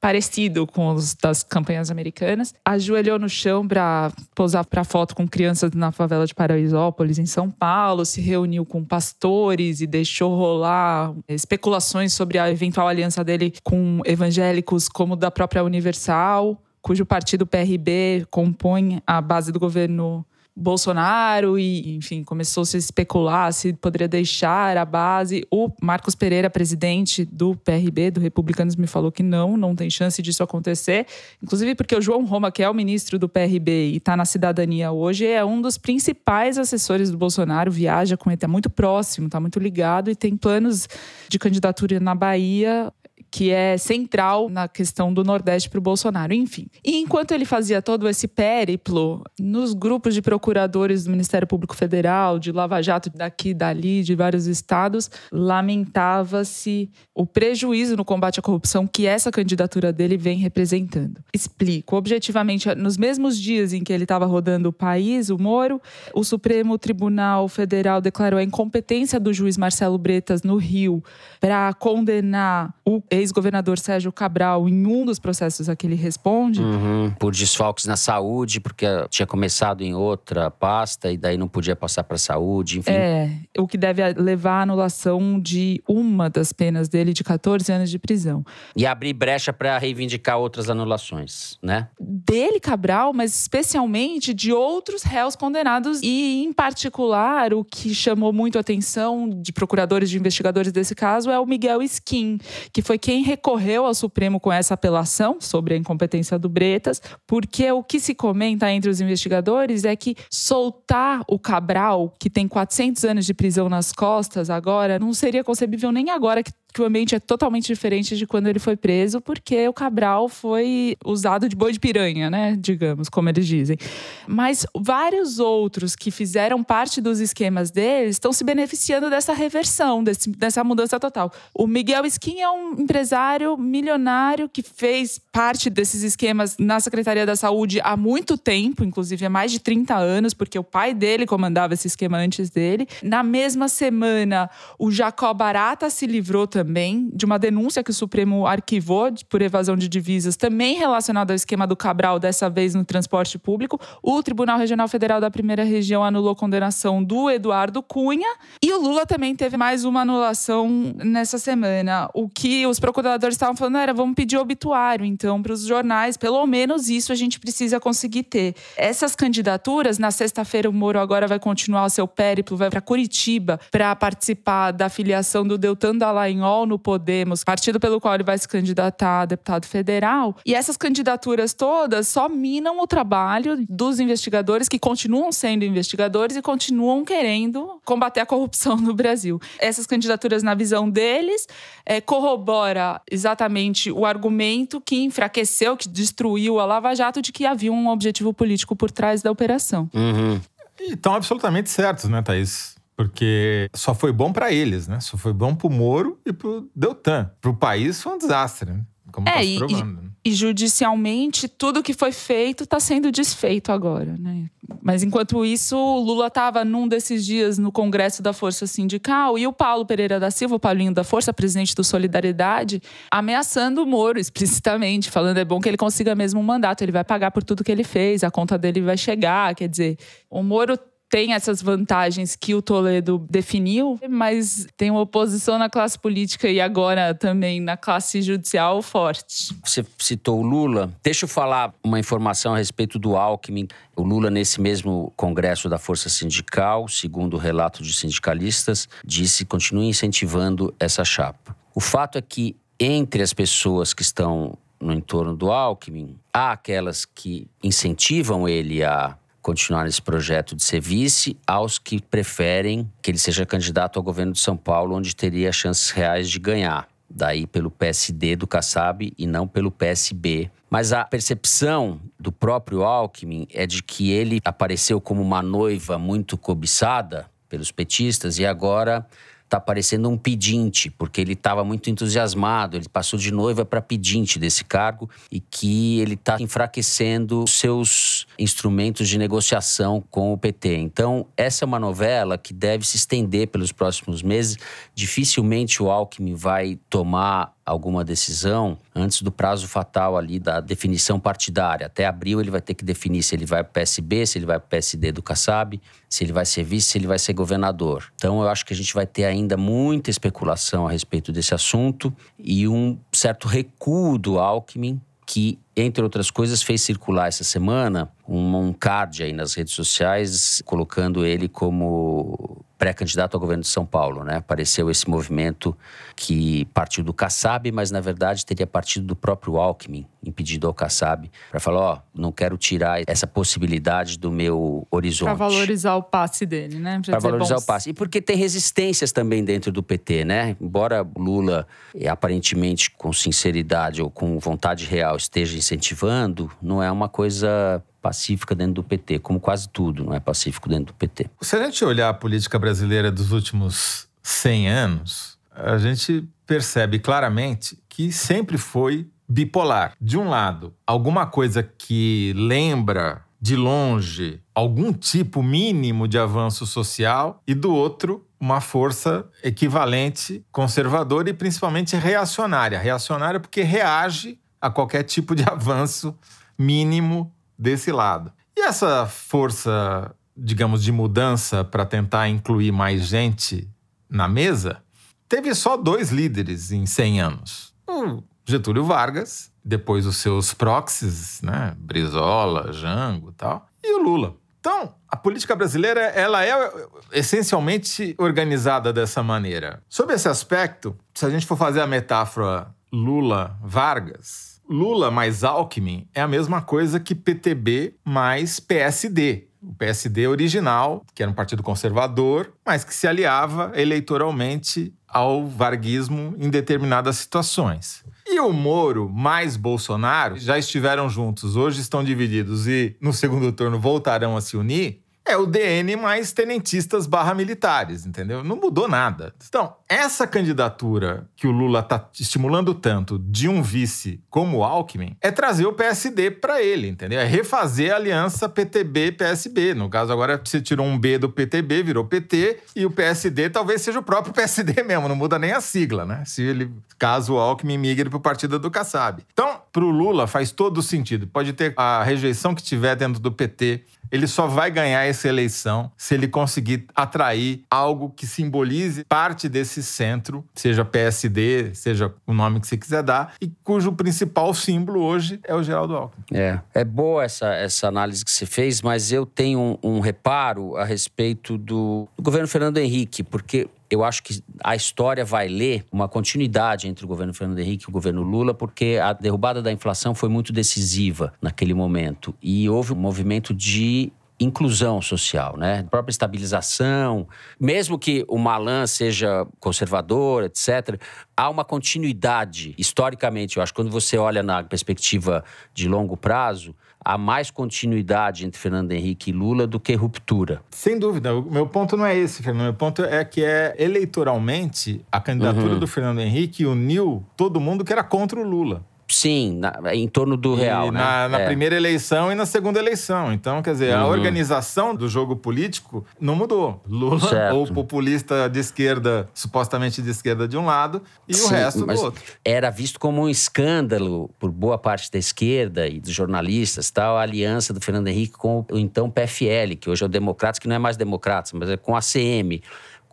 parecido 0.00 0.66
com 0.66 0.94
os 0.94 1.14
das 1.14 1.42
campanhas 1.42 1.90
americanas. 1.90 2.54
Ajoelhou 2.64 3.18
no 3.18 3.28
chão 3.28 3.66
para 3.66 4.12
posar 4.34 4.66
para 4.66 4.84
foto 4.84 5.14
com 5.14 5.26
crianças 5.26 5.72
na 5.72 5.90
favela 5.90 6.26
de 6.26 6.34
Paraisópolis, 6.34 7.18
em 7.18 7.26
São 7.26 7.50
Paulo, 7.50 8.04
se 8.04 8.20
reuniu 8.20 8.64
com 8.64 8.84
pastores 8.84 9.80
e 9.80 9.86
deixou 9.86 10.36
rolar 10.36 11.14
especulações 11.28 12.12
sobre 12.12 12.38
a 12.38 12.50
eventual 12.50 12.88
aliança 12.88 13.24
dele 13.24 13.54
com 13.62 14.00
evangélicos 14.04 14.88
como 14.88 15.16
da 15.16 15.30
própria 15.30 15.64
Universal, 15.64 16.60
cujo 16.82 17.06
partido 17.06 17.46
PRB 17.46 18.26
compõe 18.30 19.00
a 19.06 19.20
base 19.20 19.50
do 19.50 19.58
governo 19.58 20.24
Bolsonaro 20.56 21.58
e, 21.58 21.96
enfim, 21.96 22.22
começou-se 22.22 22.76
a 22.76 22.78
especular 22.78 23.52
se 23.52 23.72
poderia 23.72 24.06
deixar 24.06 24.76
a 24.76 24.84
base. 24.84 25.44
O 25.50 25.68
Marcos 25.82 26.14
Pereira, 26.14 26.48
presidente 26.48 27.24
do 27.24 27.56
PRB, 27.56 28.12
do 28.12 28.20
Republicanos, 28.20 28.76
me 28.76 28.86
falou 28.86 29.10
que 29.10 29.22
não, 29.22 29.56
não 29.56 29.74
tem 29.74 29.90
chance 29.90 30.22
disso 30.22 30.44
acontecer. 30.44 31.06
Inclusive 31.42 31.74
porque 31.74 31.96
o 31.96 32.00
João 32.00 32.24
Roma, 32.24 32.52
que 32.52 32.62
é 32.62 32.70
o 32.70 32.74
ministro 32.74 33.18
do 33.18 33.28
PRB 33.28 33.90
e 33.90 33.96
está 33.96 34.16
na 34.16 34.24
cidadania 34.24 34.92
hoje, 34.92 35.26
é 35.26 35.44
um 35.44 35.60
dos 35.60 35.76
principais 35.76 36.56
assessores 36.56 37.10
do 37.10 37.18
Bolsonaro, 37.18 37.70
viaja 37.70 38.16
com 38.16 38.30
ele, 38.30 38.38
é 38.40 38.46
muito 38.46 38.70
próximo, 38.70 39.26
está 39.26 39.40
muito 39.40 39.58
ligado 39.58 40.08
e 40.10 40.14
tem 40.14 40.36
planos 40.36 40.88
de 41.28 41.38
candidatura 41.38 41.98
na 41.98 42.14
Bahia 42.14 42.92
que 43.34 43.50
é 43.50 43.76
central 43.76 44.48
na 44.48 44.68
questão 44.68 45.12
do 45.12 45.24
Nordeste 45.24 45.68
para 45.68 45.80
o 45.80 45.82
Bolsonaro. 45.82 46.32
Enfim. 46.32 46.68
E 46.84 46.98
enquanto 46.98 47.32
ele 47.32 47.44
fazia 47.44 47.82
todo 47.82 48.08
esse 48.08 48.28
périplo, 48.28 49.24
nos 49.40 49.74
grupos 49.74 50.14
de 50.14 50.22
procuradores 50.22 51.02
do 51.02 51.10
Ministério 51.10 51.44
Público 51.44 51.74
Federal, 51.74 52.38
de 52.38 52.52
Lava 52.52 52.80
Jato 52.80 53.10
daqui 53.10 53.52
dali, 53.52 54.04
de 54.04 54.14
vários 54.14 54.46
estados, 54.46 55.10
lamentava-se 55.32 56.88
o 57.12 57.26
prejuízo 57.26 57.96
no 57.96 58.04
combate 58.04 58.38
à 58.38 58.42
corrupção 58.42 58.86
que 58.86 59.04
essa 59.04 59.32
candidatura 59.32 59.92
dele 59.92 60.16
vem 60.16 60.38
representando. 60.38 61.20
Explico. 61.34 61.96
Objetivamente, 61.96 62.72
nos 62.76 62.96
mesmos 62.96 63.36
dias 63.36 63.72
em 63.72 63.82
que 63.82 63.92
ele 63.92 64.04
estava 64.04 64.26
rodando 64.26 64.68
o 64.68 64.72
país, 64.72 65.28
o 65.28 65.36
Moro, 65.36 65.82
o 66.14 66.22
Supremo 66.22 66.78
Tribunal 66.78 67.48
Federal 67.48 68.00
declarou 68.00 68.38
a 68.38 68.44
incompetência 68.44 69.18
do 69.18 69.32
juiz 69.32 69.58
Marcelo 69.58 69.98
Bretas 69.98 70.44
no 70.44 70.56
Rio 70.56 71.02
para 71.40 71.74
condenar 71.74 72.72
o 72.84 73.00
ex-governador 73.24 73.78
Sérgio 73.78 74.12
Cabral 74.12 74.68
em 74.68 74.86
um 74.86 75.04
dos 75.04 75.18
processos 75.18 75.68
a 75.68 75.76
que 75.76 75.86
ele 75.86 75.94
responde. 75.94 76.60
Uhum, 76.60 77.12
por 77.18 77.32
desfalques 77.32 77.86
na 77.86 77.96
saúde, 77.96 78.60
porque 78.60 78.86
tinha 79.10 79.26
começado 79.26 79.82
em 79.82 79.94
outra 79.94 80.50
pasta 80.50 81.10
e 81.10 81.16
daí 81.16 81.36
não 81.36 81.48
podia 81.48 81.74
passar 81.74 82.04
para 82.04 82.16
a 82.16 82.18
saúde, 82.18 82.78
enfim. 82.78 82.92
É, 82.92 83.30
o 83.58 83.66
que 83.66 83.76
deve 83.76 84.02
levar 84.14 84.60
à 84.60 84.62
anulação 84.62 85.40
de 85.40 85.82
uma 85.88 86.28
das 86.30 86.52
penas 86.52 86.88
dele 86.88 87.12
de 87.12 87.24
14 87.24 87.70
anos 87.72 87.90
de 87.90 87.98
prisão. 87.98 88.44
E 88.76 88.86
abrir 88.86 89.12
brecha 89.12 89.52
para 89.52 89.78
reivindicar 89.78 90.38
outras 90.38 90.68
anulações, 90.70 91.58
né? 91.62 91.88
Dele, 91.98 92.60
Cabral, 92.60 93.12
mas 93.12 93.38
especialmente 93.38 94.34
de 94.34 94.52
outros 94.52 95.02
réus 95.02 95.36
condenados 95.36 96.00
e, 96.02 96.44
em 96.44 96.52
particular, 96.52 97.52
o 97.54 97.64
que 97.64 97.94
chamou 97.94 98.32
muito 98.32 98.58
a 98.58 98.60
atenção 98.60 99.28
de 99.28 99.52
procuradores, 99.52 100.10
de 100.10 100.18
investigadores 100.18 100.72
desse 100.72 100.94
caso 100.94 101.30
é 101.30 101.38
o 101.38 101.46
Miguel 101.46 101.82
Skin, 101.82 102.38
que 102.72 102.82
foi 102.82 102.98
quem 102.98 103.13
recorreu 103.22 103.86
ao 103.86 103.94
Supremo 103.94 104.40
com 104.40 104.52
essa 104.52 104.74
apelação 104.74 105.38
sobre 105.40 105.74
a 105.74 105.76
incompetência 105.76 106.38
do 106.38 106.48
Bretas, 106.48 107.00
porque 107.26 107.70
o 107.70 107.82
que 107.82 108.00
se 108.00 108.14
comenta 108.14 108.70
entre 108.70 108.90
os 108.90 109.00
investigadores 109.00 109.84
é 109.84 109.94
que 109.94 110.16
soltar 110.30 111.22
o 111.28 111.38
Cabral, 111.38 112.12
que 112.18 112.30
tem 112.30 112.48
400 112.48 113.04
anos 113.04 113.26
de 113.26 113.34
prisão 113.34 113.68
nas 113.68 113.92
costas 113.92 114.50
agora, 114.50 114.98
não 114.98 115.12
seria 115.12 115.44
concebível 115.44 115.92
nem 115.92 116.10
agora 116.10 116.42
que 116.42 116.52
que 116.74 116.82
o 116.82 116.84
ambiente 116.84 117.14
é 117.14 117.20
totalmente 117.20 117.68
diferente 117.68 118.16
de 118.16 118.26
quando 118.26 118.48
ele 118.48 118.58
foi 118.58 118.76
preso, 118.76 119.20
porque 119.20 119.68
o 119.68 119.72
Cabral 119.72 120.28
foi 120.28 120.96
usado 121.04 121.48
de 121.48 121.54
boi 121.54 121.70
de 121.70 121.78
piranha, 121.78 122.28
né? 122.28 122.56
Digamos, 122.58 123.08
como 123.08 123.28
eles 123.28 123.46
dizem. 123.46 123.78
Mas 124.26 124.66
vários 124.76 125.38
outros 125.38 125.94
que 125.94 126.10
fizeram 126.10 126.64
parte 126.64 127.00
dos 127.00 127.20
esquemas 127.20 127.70
deles 127.70 128.16
estão 128.16 128.32
se 128.32 128.42
beneficiando 128.42 129.08
dessa 129.08 129.32
reversão, 129.32 130.02
desse, 130.02 130.28
dessa 130.30 130.64
mudança 130.64 130.98
total. 130.98 131.32
O 131.54 131.68
Miguel 131.68 132.04
Skin 132.06 132.40
é 132.40 132.50
um 132.50 132.72
empresário 132.72 133.56
milionário 133.56 134.48
que 134.48 134.62
fez 134.62 135.20
parte 135.30 135.70
desses 135.70 136.02
esquemas 136.02 136.56
na 136.58 136.80
Secretaria 136.80 137.24
da 137.24 137.36
Saúde 137.36 137.80
há 137.84 137.96
muito 137.96 138.36
tempo, 138.36 138.82
inclusive 138.82 139.24
há 139.24 139.30
mais 139.30 139.52
de 139.52 139.60
30 139.60 139.94
anos, 139.94 140.34
porque 140.34 140.58
o 140.58 140.64
pai 140.64 140.92
dele 140.92 141.24
comandava 141.24 141.74
esse 141.74 141.86
esquema 141.86 142.18
antes 142.18 142.50
dele. 142.50 142.88
Na 143.00 143.22
mesma 143.22 143.68
semana, 143.68 144.50
o 144.76 144.90
Jacó 144.90 145.32
Barata 145.32 145.88
se 145.88 146.04
livrou 146.04 146.48
também 146.48 146.63
de 147.12 147.24
uma 147.24 147.38
denúncia 147.38 147.82
que 147.82 147.90
o 147.90 147.94
Supremo 147.94 148.46
arquivou 148.46 149.10
por 149.28 149.42
evasão 149.42 149.76
de 149.76 149.88
divisas, 149.88 150.36
também 150.36 150.76
relacionada 150.76 151.32
ao 151.32 151.36
esquema 151.36 151.66
do 151.66 151.76
Cabral, 151.76 152.18
dessa 152.18 152.48
vez 152.48 152.74
no 152.74 152.84
transporte 152.84 153.38
público. 153.38 153.78
O 154.02 154.22
Tribunal 154.22 154.58
Regional 154.58 154.88
Federal 154.88 155.20
da 155.20 155.30
Primeira 155.30 155.64
Região 155.64 156.02
anulou 156.02 156.32
a 156.32 156.36
condenação 156.36 157.02
do 157.02 157.30
Eduardo 157.30 157.82
Cunha. 157.82 158.28
E 158.62 158.72
o 158.72 158.80
Lula 158.80 159.04
também 159.04 159.34
teve 159.34 159.56
mais 159.56 159.84
uma 159.84 160.02
anulação 160.02 160.94
nessa 160.96 161.38
semana. 161.38 162.08
O 162.14 162.28
que 162.28 162.66
os 162.66 162.80
procuradores 162.80 163.34
estavam 163.34 163.56
falando 163.56 163.78
era: 163.78 163.92
vamos 163.92 164.14
pedir 164.14 164.36
obituário, 164.38 165.04
então, 165.04 165.42
para 165.42 165.52
os 165.52 165.64
jornais. 165.64 166.16
Pelo 166.16 166.46
menos 166.46 166.88
isso 166.88 167.12
a 167.12 167.14
gente 167.14 167.38
precisa 167.38 167.78
conseguir 167.78 168.24
ter. 168.24 168.54
Essas 168.76 169.14
candidaturas, 169.14 169.98
na 169.98 170.10
sexta-feira, 170.10 170.68
o 170.68 170.72
Moro 170.72 170.98
agora 170.98 171.26
vai 171.26 171.38
continuar 171.38 171.84
o 171.84 171.90
seu 171.90 172.06
périplo, 172.06 172.56
vai 172.56 172.70
para 172.70 172.80
Curitiba 172.80 173.58
para 173.70 173.94
participar 173.96 174.70
da 174.70 174.88
filiação 174.88 175.46
do 175.46 175.58
Deltan 175.58 175.96
Dallagnol 175.96 176.53
no 176.64 176.78
Podemos, 176.78 177.42
partido 177.42 177.80
pelo 177.80 178.00
qual 178.00 178.14
ele 178.14 178.22
vai 178.22 178.38
se 178.38 178.46
candidatar 178.46 179.22
a 179.22 179.24
deputado 179.24 179.66
federal. 179.66 180.36
E 180.46 180.54
essas 180.54 180.76
candidaturas 180.76 181.52
todas 181.52 182.06
só 182.08 182.28
minam 182.28 182.80
o 182.80 182.86
trabalho 182.86 183.64
dos 183.68 183.98
investigadores 183.98 184.68
que 184.68 184.78
continuam 184.78 185.32
sendo 185.32 185.64
investigadores 185.64 186.36
e 186.36 186.42
continuam 186.42 187.04
querendo 187.04 187.80
combater 187.84 188.20
a 188.20 188.26
corrupção 188.26 188.76
no 188.76 188.94
Brasil. 188.94 189.40
Essas 189.58 189.86
candidaturas, 189.86 190.42
na 190.42 190.54
visão 190.54 190.88
deles, 190.88 191.46
é, 191.84 192.00
corrobora 192.00 193.00
exatamente 193.10 193.90
o 193.90 194.06
argumento 194.06 194.80
que 194.80 195.02
enfraqueceu, 195.02 195.76
que 195.76 195.88
destruiu 195.88 196.60
a 196.60 196.64
Lava 196.64 196.94
Jato 196.94 197.20
de 197.20 197.32
que 197.32 197.44
havia 197.44 197.72
um 197.72 197.88
objetivo 197.88 198.32
político 198.32 198.76
por 198.76 198.90
trás 198.90 199.22
da 199.22 199.30
operação. 199.30 199.90
Uhum. 199.92 200.40
E 200.80 200.92
estão 200.92 201.14
absolutamente 201.14 201.70
certos, 201.70 202.08
né, 202.08 202.22
Thaís? 202.22 202.74
Porque 202.96 203.68
só 203.74 203.94
foi 203.94 204.12
bom 204.12 204.32
para 204.32 204.52
eles, 204.52 204.86
né? 204.86 205.00
Só 205.00 205.16
foi 205.16 205.32
bom 205.32 205.54
pro 205.54 205.68
Moro 205.70 206.18
e 206.24 206.32
pro 206.32 206.68
Deltan. 206.74 207.30
Pro 207.40 207.54
país 207.54 208.00
foi 208.02 208.12
um 208.14 208.18
desastre, 208.18 208.70
né? 208.70 208.82
Como 209.12 209.28
É, 209.28 209.32
tá 209.32 209.42
e- 209.42 209.52
se 209.52 209.58
provando. 209.58 210.02
né? 210.02 210.08
E 210.26 210.32
judicialmente, 210.32 211.46
tudo 211.48 211.82
que 211.82 211.92
foi 211.92 212.10
feito 212.10 212.64
está 212.64 212.80
sendo 212.80 213.12
desfeito 213.12 213.70
agora, 213.70 214.16
né? 214.18 214.46
Mas 214.82 215.02
enquanto 215.02 215.44
isso, 215.44 215.76
o 215.76 216.00
Lula 216.00 216.28
estava 216.28 216.64
num 216.64 216.88
desses 216.88 217.26
dias 217.26 217.58
no 217.58 217.70
Congresso 217.70 218.22
da 218.22 218.32
Força 218.32 218.66
Sindical 218.66 219.38
e 219.38 219.46
o 219.46 219.52
Paulo 219.52 219.84
Pereira 219.84 220.18
da 220.18 220.30
Silva, 220.30 220.54
o 220.54 220.58
Paulinho 220.58 220.94
da 220.94 221.04
Força, 221.04 221.30
presidente 221.30 221.74
do 221.74 221.84
Solidariedade, 221.84 222.80
ameaçando 223.10 223.82
o 223.82 223.86
Moro 223.86 224.18
explicitamente, 224.20 225.10
falando 225.10 225.36
é 225.36 225.44
bom 225.44 225.60
que 225.60 225.68
ele 225.68 225.76
consiga 225.76 226.14
mesmo 226.14 226.40
um 226.40 226.44
mandato, 226.44 226.80
ele 226.82 226.92
vai 226.92 227.04
pagar 227.04 227.30
por 227.30 227.44
tudo 227.44 227.62
que 227.62 227.70
ele 227.70 227.84
fez, 227.84 228.24
a 228.24 228.30
conta 228.30 228.56
dele 228.56 228.80
vai 228.80 228.96
chegar, 228.96 229.54
quer 229.54 229.68
dizer, 229.68 229.98
o 230.30 230.42
Moro 230.42 230.78
tem 231.14 231.32
essas 231.32 231.62
vantagens 231.62 232.34
que 232.34 232.56
o 232.56 232.60
Toledo 232.60 233.24
definiu, 233.30 234.00
mas 234.10 234.66
tem 234.76 234.90
uma 234.90 235.02
oposição 235.02 235.56
na 235.60 235.70
classe 235.70 235.96
política 235.96 236.48
e 236.48 236.60
agora 236.60 237.14
também 237.14 237.60
na 237.60 237.76
classe 237.76 238.20
judicial 238.20 238.82
forte. 238.82 239.54
Você 239.64 239.86
citou 239.96 240.40
o 240.40 240.42
Lula. 240.42 240.92
Deixa 241.04 241.24
eu 241.24 241.28
falar 241.28 241.72
uma 241.84 242.00
informação 242.00 242.52
a 242.52 242.56
respeito 242.56 242.98
do 242.98 243.14
Alckmin. 243.14 243.68
O 243.94 244.02
Lula, 244.02 244.28
nesse 244.28 244.60
mesmo 244.60 245.12
congresso 245.14 245.68
da 245.68 245.78
Força 245.78 246.08
Sindical, 246.08 246.88
segundo 246.88 247.34
o 247.34 247.38
relato 247.38 247.80
de 247.80 247.92
sindicalistas, 247.92 248.88
disse 249.04 249.44
que 249.44 249.50
continua 249.50 249.84
incentivando 249.84 250.74
essa 250.80 251.04
chapa. 251.04 251.56
O 251.72 251.80
fato 251.80 252.18
é 252.18 252.22
que, 252.22 252.56
entre 252.80 253.22
as 253.22 253.32
pessoas 253.32 253.94
que 253.94 254.02
estão 254.02 254.58
no 254.80 254.92
entorno 254.92 255.36
do 255.36 255.52
Alckmin, 255.52 256.18
há 256.32 256.50
aquelas 256.50 257.04
que 257.04 257.46
incentivam 257.62 258.48
ele 258.48 258.82
a 258.82 259.16
continuar 259.44 259.84
nesse 259.84 260.00
projeto 260.00 260.56
de 260.56 260.64
ser 260.64 260.80
vice, 260.80 261.36
aos 261.46 261.78
que 261.78 262.00
preferem 262.00 262.90
que 263.02 263.10
ele 263.10 263.18
seja 263.18 263.44
candidato 263.44 263.98
ao 263.98 264.02
governo 264.02 264.32
de 264.32 264.40
São 264.40 264.56
Paulo, 264.56 264.96
onde 264.96 265.14
teria 265.14 265.52
chances 265.52 265.90
reais 265.90 266.30
de 266.30 266.38
ganhar 266.38 266.88
daí 267.10 267.46
pelo 267.46 267.70
PSD 267.70 268.36
do 268.36 268.46
Kassab 268.46 269.12
e 269.18 269.26
não 269.26 269.46
pelo 269.46 269.70
PSB. 269.70 270.50
Mas 270.70 270.94
a 270.94 271.04
percepção 271.04 272.00
do 272.18 272.32
próprio 272.32 272.84
Alckmin 272.84 273.46
é 273.52 273.66
de 273.66 273.82
que 273.82 274.10
ele 274.10 274.40
apareceu 274.42 274.98
como 274.98 275.20
uma 275.20 275.42
noiva 275.42 275.98
muito 275.98 276.38
cobiçada 276.38 277.26
pelos 277.46 277.70
petistas 277.70 278.38
e 278.38 278.46
agora 278.46 279.06
está 279.44 279.60
parecendo 279.60 280.08
um 280.08 280.16
pedinte, 280.16 280.90
porque 280.90 281.20
ele 281.20 281.34
estava 281.34 281.64
muito 281.64 281.88
entusiasmado, 281.88 282.76
ele 282.76 282.88
passou 282.88 283.18
de 283.18 283.30
noiva 283.30 283.64
para 283.64 283.80
pedinte 283.80 284.38
desse 284.38 284.64
cargo 284.64 285.08
e 285.30 285.38
que 285.38 286.00
ele 286.00 286.14
está 286.14 286.36
enfraquecendo 286.40 287.46
seus 287.46 288.26
instrumentos 288.38 289.08
de 289.08 289.16
negociação 289.18 290.02
com 290.10 290.32
o 290.32 290.38
PT. 290.38 290.76
Então, 290.76 291.26
essa 291.36 291.64
é 291.64 291.66
uma 291.66 291.78
novela 291.78 292.36
que 292.36 292.52
deve 292.52 292.86
se 292.86 292.96
estender 292.96 293.48
pelos 293.48 293.70
próximos 293.70 294.22
meses. 294.22 294.56
Dificilmente 294.94 295.82
o 295.82 295.90
Alckmin 295.90 296.34
vai 296.34 296.78
tomar 296.90 297.53
alguma 297.64 298.04
decisão 298.04 298.78
antes 298.94 299.22
do 299.22 299.32
prazo 299.32 299.66
fatal 299.66 300.16
ali 300.16 300.38
da 300.38 300.60
definição 300.60 301.18
partidária. 301.18 301.86
Até 301.86 302.06
abril 302.06 302.40
ele 302.40 302.50
vai 302.50 302.60
ter 302.60 302.74
que 302.74 302.84
definir 302.84 303.22
se 303.22 303.34
ele 303.34 303.46
vai 303.46 303.62
para 303.62 303.72
PSB, 303.72 304.26
se 304.26 304.38
ele 304.38 304.46
vai 304.46 304.58
para 304.58 304.68
PSD 304.68 305.12
do 305.12 305.22
Kassab, 305.22 305.80
se 306.08 306.24
ele 306.24 306.32
vai 306.32 306.44
ser 306.44 306.62
vice, 306.62 306.90
se 306.90 306.98
ele 306.98 307.06
vai 307.06 307.18
ser 307.18 307.32
governador. 307.32 308.12
Então 308.16 308.42
eu 308.42 308.48
acho 308.48 308.66
que 308.66 308.72
a 308.72 308.76
gente 308.76 308.92
vai 308.92 309.06
ter 309.06 309.24
ainda 309.24 309.56
muita 309.56 310.10
especulação 310.10 310.86
a 310.86 310.90
respeito 310.90 311.32
desse 311.32 311.54
assunto 311.54 312.14
e 312.38 312.68
um 312.68 312.98
certo 313.12 313.48
recuo 313.48 314.18
do 314.18 314.38
Alckmin 314.38 315.00
que, 315.26 315.58
entre 315.76 316.02
outras 316.02 316.30
coisas, 316.30 316.62
fez 316.62 316.82
circular 316.82 317.28
essa 317.28 317.44
semana 317.44 318.10
um, 318.26 318.56
um 318.56 318.72
card 318.72 319.22
aí 319.22 319.32
nas 319.32 319.54
redes 319.54 319.74
sociais 319.74 320.62
colocando 320.64 321.24
ele 321.24 321.48
como 321.48 322.64
pré-candidato 322.76 323.34
ao 323.34 323.40
governo 323.40 323.62
de 323.62 323.68
São 323.68 323.86
Paulo, 323.86 324.24
né? 324.24 324.36
Apareceu 324.36 324.90
esse 324.90 325.08
movimento 325.08 325.76
que 326.16 326.66
partiu 326.66 327.04
do 327.04 327.14
Kassab, 327.14 327.70
mas 327.72 327.90
na 327.90 328.00
verdade 328.00 328.44
teria 328.44 328.66
partido 328.66 329.06
do 329.06 329.16
próprio 329.16 329.56
Alckmin, 329.56 330.06
impedido 330.22 330.66
ao 330.66 330.74
Kassab, 330.74 331.30
para 331.50 331.60
falar, 331.60 331.80
ó, 331.80 331.98
não 332.12 332.32
quero 332.32 332.58
tirar 332.58 333.00
essa 333.06 333.26
possibilidade 333.26 334.18
do 334.18 334.30
meu 334.30 334.86
horizonte. 334.90 335.28
Para 335.28 335.34
valorizar 335.48 335.94
o 335.94 336.02
passe 336.02 336.44
dele, 336.44 336.78
né? 336.78 337.00
Para 337.06 337.20
valorizar 337.20 337.56
bom, 337.56 337.62
o 337.62 337.66
passe. 337.66 337.90
E 337.90 337.92
porque 337.94 338.20
tem 338.20 338.36
resistências 338.36 339.12
também 339.12 339.44
dentro 339.44 339.72
do 339.72 339.82
PT, 339.82 340.24
né? 340.24 340.56
Embora 340.60 341.06
Lula, 341.16 341.66
eh, 341.94 342.08
aparentemente 342.08 342.90
com 342.90 343.12
sinceridade 343.12 344.02
ou 344.02 344.10
com 344.10 344.38
vontade 344.38 344.84
real, 344.84 345.16
esteja 345.16 345.56
incentivando, 345.64 346.50
não 346.60 346.82
é 346.82 346.92
uma 346.92 347.08
coisa 347.08 347.82
pacífica 348.02 348.54
dentro 348.54 348.74
do 348.74 348.84
PT, 348.84 349.18
como 349.20 349.40
quase 349.40 349.66
tudo 349.68 350.04
não 350.04 350.12
é 350.12 350.20
pacífico 350.20 350.68
dentro 350.68 350.86
do 350.86 350.94
PT. 350.94 351.30
Se 351.40 351.56
a 351.56 351.64
gente 351.64 351.82
olhar 351.84 352.10
a 352.10 352.14
política 352.14 352.58
brasileira 352.58 353.10
dos 353.10 353.32
últimos 353.32 354.06
100 354.22 354.68
anos, 354.68 355.38
a 355.50 355.78
gente 355.78 356.28
percebe 356.46 356.98
claramente 356.98 357.78
que 357.88 358.12
sempre 358.12 358.58
foi 358.58 359.08
bipolar. 359.26 359.94
De 359.98 360.18
um 360.18 360.28
lado, 360.28 360.74
alguma 360.86 361.26
coisa 361.26 361.62
que 361.62 362.34
lembra 362.36 363.24
de 363.40 363.56
longe 363.56 364.40
algum 364.54 364.92
tipo 364.92 365.42
mínimo 365.42 366.06
de 366.06 366.18
avanço 366.18 366.64
social, 366.64 367.42
e 367.46 367.54
do 367.54 367.74
outro, 367.74 368.26
uma 368.38 368.60
força 368.60 369.26
equivalente 369.42 370.44
conservadora 370.52 371.28
e 371.28 371.34
principalmente 371.34 371.96
reacionária. 371.96 372.78
Reacionária 372.78 373.40
porque 373.40 373.62
reage 373.62 374.38
a 374.64 374.70
qualquer 374.70 375.02
tipo 375.02 375.34
de 375.34 375.44
avanço 375.46 376.16
mínimo 376.58 377.30
desse 377.58 377.92
lado. 377.92 378.32
E 378.56 378.62
essa 378.62 379.04
força, 379.06 380.14
digamos, 380.34 380.82
de 380.82 380.90
mudança 380.90 381.62
para 381.62 381.84
tentar 381.84 382.28
incluir 382.28 382.72
mais 382.72 383.06
gente 383.06 383.68
na 384.08 384.26
mesa, 384.26 384.82
teve 385.28 385.54
só 385.54 385.76
dois 385.76 386.10
líderes 386.10 386.72
em 386.72 386.86
100 386.86 387.20
anos. 387.20 387.74
O 387.86 388.22
Getúlio 388.46 388.84
Vargas, 388.84 389.52
depois 389.62 390.06
os 390.06 390.16
seus 390.16 390.54
proxies, 390.54 391.42
né, 391.42 391.74
Brizola, 391.76 392.72
Jango 392.72 393.32
tal, 393.32 393.66
e 393.82 393.94
o 393.94 394.02
Lula. 394.02 394.34
Então, 394.60 394.94
a 395.06 395.16
política 395.16 395.54
brasileira 395.54 396.00
ela 396.00 396.42
é 396.42 396.72
essencialmente 397.12 398.14
organizada 398.16 398.94
dessa 398.94 399.22
maneira. 399.22 399.82
Sob 399.90 400.10
esse 400.14 400.26
aspecto, 400.26 400.96
se 401.12 401.26
a 401.26 401.28
gente 401.28 401.44
for 401.44 401.58
fazer 401.58 401.82
a 401.82 401.86
metáfora 401.86 402.74
Lula-Vargas, 402.94 404.60
Lula 404.68 405.10
mais 405.10 405.42
Alckmin 405.42 406.06
é 406.14 406.20
a 406.20 406.28
mesma 406.28 406.62
coisa 406.62 407.00
que 407.00 407.14
PTB 407.14 407.96
mais 408.04 408.60
PSD. 408.60 409.48
O 409.60 409.74
PSD 409.74 410.28
original, 410.28 411.04
que 411.12 411.22
era 411.22 411.30
um 411.30 411.34
partido 411.34 411.62
conservador, 411.62 412.52
mas 412.64 412.84
que 412.84 412.94
se 412.94 413.08
aliava 413.08 413.72
eleitoralmente 413.74 414.94
ao 415.08 415.46
varguismo 415.46 416.34
em 416.38 416.48
determinadas 416.48 417.16
situações. 417.16 418.04
E 418.26 418.38
o 418.40 418.52
Moro 418.52 419.08
mais 419.08 419.56
Bolsonaro 419.56 420.38
já 420.38 420.58
estiveram 420.58 421.08
juntos, 421.08 421.56
hoje 421.56 421.80
estão 421.80 422.04
divididos 422.04 422.68
e 422.68 422.96
no 423.00 423.12
segundo 423.12 423.50
turno 423.52 423.78
voltarão 423.78 424.36
a 424.36 424.40
se 424.40 424.56
unir 424.56 425.03
é 425.26 425.36
o 425.36 425.46
DN 425.46 425.96
mais 425.96 426.32
tenentistas 426.32 427.06
barra 427.06 427.34
militares, 427.34 428.04
entendeu? 428.04 428.44
Não 428.44 428.56
mudou 428.56 428.86
nada. 428.86 429.32
Então, 429.48 429.74
essa 429.88 430.26
candidatura 430.26 431.26
que 431.34 431.46
o 431.46 431.50
Lula 431.50 431.80
está 431.80 432.08
estimulando 432.18 432.74
tanto 432.74 433.18
de 433.18 433.48
um 433.48 433.62
vice 433.62 434.20
como 434.28 434.58
o 434.58 434.64
Alckmin 434.64 435.16
é 435.20 435.30
trazer 435.30 435.66
o 435.66 435.72
PSD 435.72 436.30
para 436.30 436.62
ele, 436.62 436.88
entendeu? 436.88 437.18
É 437.20 437.24
refazer 437.24 437.92
a 437.92 437.96
aliança 437.96 438.48
PTB-PSB. 438.48 439.74
No 439.74 439.88
caso, 439.88 440.12
agora 440.12 440.40
você 440.42 440.60
tirou 440.60 440.86
um 440.86 440.98
B 440.98 441.16
do 441.16 441.30
PTB, 441.30 441.82
virou 441.82 442.04
PT, 442.04 442.58
e 442.76 442.84
o 442.84 442.90
PSD 442.90 443.48
talvez 443.48 443.80
seja 443.80 444.00
o 444.00 444.02
próprio 444.02 444.34
PSD 444.34 444.82
mesmo, 444.84 445.08
não 445.08 445.16
muda 445.16 445.38
nem 445.38 445.52
a 445.52 445.60
sigla, 445.60 446.04
né? 446.04 446.22
Se 446.26 446.42
ele, 446.42 446.70
caso 446.98 447.34
o 447.34 447.38
Alckmin 447.38 447.78
migre 447.78 448.10
para 448.10 448.18
o 448.18 448.20
partido 448.20 448.58
do 448.58 448.70
Kassab. 448.70 449.22
Então, 449.32 449.62
para 449.72 449.84
o 449.84 449.90
Lula 449.90 450.26
faz 450.26 450.50
todo 450.50 450.82
sentido. 450.82 451.26
Pode 451.26 451.52
ter 451.54 451.72
a 451.76 452.02
rejeição 452.04 452.54
que 452.54 452.62
tiver 452.62 452.94
dentro 452.94 453.20
do 453.20 453.32
PT, 453.32 453.84
ele 454.14 454.28
só 454.28 454.46
vai 454.46 454.70
ganhar 454.70 455.02
essa 455.02 455.26
eleição 455.26 455.90
se 455.96 456.14
ele 456.14 456.28
conseguir 456.28 456.86
atrair 456.94 457.64
algo 457.68 458.10
que 458.10 458.28
simbolize 458.28 459.04
parte 459.08 459.48
desse 459.48 459.82
centro, 459.82 460.44
seja 460.54 460.84
PSD, 460.84 461.74
seja 461.74 462.14
o 462.24 462.32
nome 462.32 462.60
que 462.60 462.68
você 462.68 462.76
quiser 462.76 463.02
dar, 463.02 463.34
e 463.40 463.50
cujo 463.64 463.90
principal 463.90 464.54
símbolo 464.54 465.02
hoje 465.02 465.40
é 465.42 465.52
o 465.52 465.64
Geraldo 465.64 465.96
Alckmin. 465.96 466.24
É, 466.32 466.60
é 466.72 466.84
boa 466.84 467.24
essa, 467.24 467.54
essa 467.54 467.88
análise 467.88 468.24
que 468.24 468.30
você 468.30 468.46
fez, 468.46 468.80
mas 468.80 469.10
eu 469.10 469.26
tenho 469.26 469.78
um, 469.82 469.96
um 469.96 469.98
reparo 469.98 470.76
a 470.76 470.84
respeito 470.84 471.58
do, 471.58 472.06
do 472.16 472.22
governo 472.22 472.46
Fernando 472.46 472.78
Henrique, 472.78 473.24
porque 473.24 473.68
eu 473.90 474.02
acho 474.02 474.22
que 474.22 474.42
a 474.62 474.74
história 474.74 475.24
vai 475.24 475.48
ler 475.48 475.84
uma 475.92 476.08
continuidade 476.08 476.88
entre 476.88 477.04
o 477.04 477.08
governo 477.08 477.34
Fernando 477.34 477.58
Henrique 477.58 477.84
e 477.84 477.88
o 477.88 477.92
governo 477.92 478.22
Lula, 478.22 478.54
porque 478.54 478.98
a 479.02 479.12
derrubada 479.12 479.62
da 479.62 479.70
inflação 479.70 480.14
foi 480.14 480.28
muito 480.28 480.52
decisiva 480.52 481.32
naquele 481.40 481.74
momento. 481.74 482.34
E 482.42 482.68
houve 482.68 482.92
um 482.92 482.96
movimento 482.96 483.54
de 483.54 484.12
inclusão 484.38 485.00
social, 485.00 485.56
né? 485.56 485.80
A 485.80 485.84
própria 485.84 486.10
estabilização, 486.10 487.26
mesmo 487.58 487.98
que 487.98 488.24
o 488.28 488.36
Malan 488.36 488.86
seja 488.86 489.46
conservador, 489.60 490.44
etc., 490.44 491.00
há 491.36 491.48
uma 491.48 491.64
continuidade 491.64 492.74
historicamente. 492.76 493.56
Eu 493.56 493.62
acho 493.62 493.72
quando 493.72 493.90
você 493.90 494.18
olha 494.18 494.42
na 494.42 494.62
perspectiva 494.64 495.44
de 495.72 495.88
longo 495.88 496.16
prazo, 496.16 496.74
há 497.04 497.18
mais 497.18 497.50
continuidade 497.50 498.46
entre 498.46 498.58
Fernando 498.58 498.92
Henrique 498.92 499.30
e 499.30 499.32
Lula 499.32 499.66
do 499.66 499.78
que 499.78 499.94
ruptura. 499.94 500.62
Sem 500.70 500.98
dúvida. 500.98 501.34
O 501.34 501.50
meu 501.50 501.66
ponto 501.66 501.96
não 501.96 502.06
é 502.06 502.16
esse, 502.16 502.42
Fernando. 502.42 502.64
Meu 502.64 502.74
ponto 502.74 503.02
é 503.04 503.24
que 503.24 503.44
é 503.44 503.74
eleitoralmente 503.78 505.04
a 505.12 505.20
candidatura 505.20 505.74
uhum. 505.74 505.78
do 505.78 505.86
Fernando 505.86 506.20
Henrique 506.20 506.64
uniu 506.64 507.24
todo 507.36 507.60
mundo 507.60 507.84
que 507.84 507.92
era 507.92 508.02
contra 508.02 508.40
o 508.40 508.42
Lula. 508.42 508.84
Sim, 509.14 509.58
na, 509.58 509.94
em 509.94 510.08
torno 510.08 510.36
do 510.36 510.56
real, 510.56 510.90
né? 510.90 510.98
Na, 510.98 511.28
na 511.28 511.40
é. 511.40 511.46
primeira 511.46 511.76
eleição 511.76 512.32
e 512.32 512.34
na 512.34 512.44
segunda 512.44 512.80
eleição. 512.80 513.32
Então, 513.32 513.62
quer 513.62 513.70
dizer, 513.70 513.94
uhum. 513.94 514.02
a 514.02 514.06
organização 514.08 514.92
do 514.92 515.08
jogo 515.08 515.36
político 515.36 516.04
não 516.20 516.34
mudou. 516.34 516.82
Lula, 516.84 517.20
certo. 517.20 517.54
ou 517.54 517.66
populista 517.68 518.48
de 518.48 518.58
esquerda, 518.58 519.28
supostamente 519.32 520.02
de 520.02 520.10
esquerda 520.10 520.48
de 520.48 520.56
um 520.56 520.66
lado, 520.66 521.00
e 521.28 521.34
Sim, 521.34 521.46
o 521.46 521.48
resto 521.48 521.86
do 521.86 521.94
outro. 521.94 522.20
Era 522.44 522.70
visto 522.70 522.98
como 522.98 523.22
um 523.22 523.28
escândalo 523.28 524.28
por 524.36 524.50
boa 524.50 524.76
parte 524.76 525.08
da 525.12 525.18
esquerda 525.18 525.86
e 525.86 526.00
dos 526.00 526.12
jornalistas, 526.12 526.90
tal, 526.90 527.16
a 527.16 527.22
aliança 527.22 527.72
do 527.72 527.80
Fernando 527.80 528.08
Henrique 528.08 528.32
com 528.32 528.66
o 528.68 528.76
então 528.76 529.08
PFL, 529.08 529.76
que 529.80 529.88
hoje 529.88 530.02
é 530.02 530.06
o 530.06 530.08
Democratas, 530.08 530.58
que 530.58 530.66
não 530.66 530.74
é 530.74 530.78
mais 530.80 530.96
Democratas, 530.96 531.52
mas 531.52 531.70
é 531.70 531.76
com 531.76 531.94
a 531.94 532.00
CM 532.00 532.60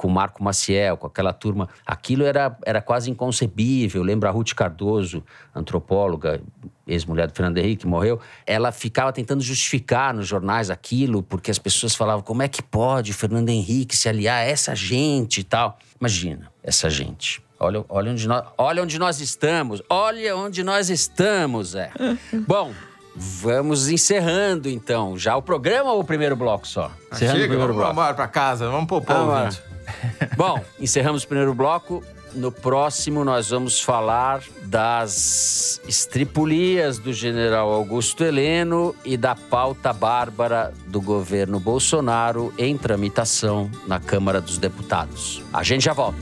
com 0.02 0.08
o 0.08 0.12
Marco 0.12 0.44
Maciel, 0.44 0.98
com 0.98 1.06
aquela 1.06 1.32
turma. 1.32 1.70
Aquilo 1.86 2.26
era, 2.26 2.58
era 2.66 2.82
quase 2.82 3.12
inconcebível. 3.12 4.02
Lembra 4.02 4.30
a 4.30 4.32
Ruth 4.32 4.54
Cardoso, 4.56 5.24
antropóloga, 5.54 6.42
ex-mulher 6.88 7.28
do 7.28 7.34
Fernando 7.36 7.60
Henrique, 7.60 7.82
que 7.82 7.88
morreu. 7.88 8.20
Ela 8.48 8.72
ficava 8.72 9.14
tentando 9.14 9.44
justificar 9.44 10.12
nos 10.12 10.28
jornais 10.28 10.72
aquilo, 10.72 11.22
porque 11.22 11.52
as 11.52 11.60
pessoas 11.60 11.94
falavam: 11.94 12.24
como 12.24 12.42
é 12.42 12.48
que 12.48 12.64
pode 12.64 13.12
o 13.12 13.14
Fernando 13.14 13.50
Henrique 13.50 13.96
se 13.96 14.10
aliar 14.10 14.38
a 14.38 14.44
essa 14.44 14.74
gente 14.74 15.42
e 15.42 15.44
tal? 15.44 15.78
Imagina, 16.00 16.52
essa 16.64 16.90
gente. 16.90 17.44
Olha, 17.60 17.86
olha, 17.88 18.12
onde, 18.12 18.28
nós, 18.28 18.44
olha 18.58 18.82
onde 18.82 18.98
nós 18.98 19.22
estamos. 19.22 19.84
Olha 19.88 20.36
onde 20.36 20.64
nós 20.64 20.90
estamos, 20.90 21.76
é. 21.76 21.92
Bom, 22.48 22.74
Vamos 23.14 23.90
encerrando 23.90 24.70
então. 24.70 25.18
Já 25.18 25.36
o 25.36 25.42
programa 25.42 25.92
ou 25.92 26.00
o 26.00 26.04
primeiro 26.04 26.34
bloco 26.34 26.66
só? 26.66 26.90
Encerrando 27.12 27.40
Chega, 27.40 27.46
o 27.46 27.50
primeiro 27.50 27.74
bloco. 27.74 27.90
Vamos 27.90 28.02
embora 28.02 28.14
pra 28.14 28.28
casa, 28.30 28.70
vamos 28.70 28.88
pôr 28.88 29.04
o 29.04 29.44
gente. 29.44 29.71
Bom, 30.36 30.64
encerramos 30.80 31.24
o 31.24 31.28
primeiro 31.28 31.54
bloco. 31.54 32.04
No 32.34 32.50
próximo, 32.50 33.26
nós 33.26 33.50
vamos 33.50 33.82
falar 33.82 34.42
das 34.64 35.82
estripulias 35.86 36.98
do 36.98 37.12
general 37.12 37.70
Augusto 37.74 38.24
Heleno 38.24 38.96
e 39.04 39.18
da 39.18 39.36
pauta 39.36 39.92
bárbara 39.92 40.74
do 40.88 41.02
governo 41.02 41.60
Bolsonaro 41.60 42.54
em 42.58 42.78
tramitação 42.78 43.70
na 43.86 44.00
Câmara 44.00 44.40
dos 44.40 44.58
Deputados. 44.58 45.44
A 45.52 45.62
gente 45.62 45.84
já 45.84 45.94
volta. 45.94 46.20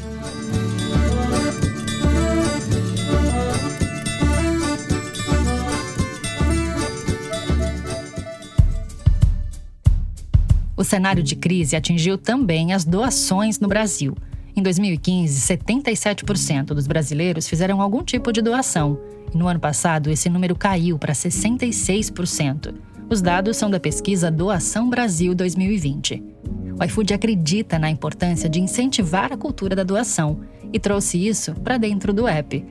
O 10.80 10.84
cenário 10.86 11.22
de 11.22 11.36
crise 11.36 11.76
atingiu 11.76 12.18
também 12.18 12.72
as 12.72 12.86
doações 12.86 13.60
no 13.60 13.68
Brasil. 13.68 14.16
Em 14.56 14.64
2015, 14.64 15.54
77% 15.54 16.68
dos 16.68 16.88
brasileiros 16.88 17.50
fizeram 17.50 17.82
algum 17.82 18.02
tipo 18.02 18.32
de 18.32 18.42
doação. 18.42 18.98
E 19.36 19.38
no 19.38 19.46
ano 19.50 19.60
passado, 19.60 20.10
esse 20.10 20.30
número 20.30 20.56
caiu 20.56 20.98
para 20.98 21.12
66%. 21.12 22.74
Os 23.10 23.22
dados 23.22 23.58
são 23.58 23.70
da 23.70 23.78
pesquisa 23.78 24.32
Doação 24.32 24.90
Brasil 24.90 25.36
2020. 25.36 26.24
O 26.80 26.84
iFood 26.86 27.14
acredita 27.14 27.78
na 27.78 27.90
importância 27.90 28.48
de 28.48 28.62
incentivar 28.62 29.34
a 29.34 29.38
cultura 29.38 29.76
da 29.76 29.84
doação 29.84 30.40
e 30.72 30.80
trouxe 30.80 31.28
isso 31.28 31.54
para 31.56 31.78
dentro 31.78 32.14
do 32.14 32.26
app. 32.26 32.66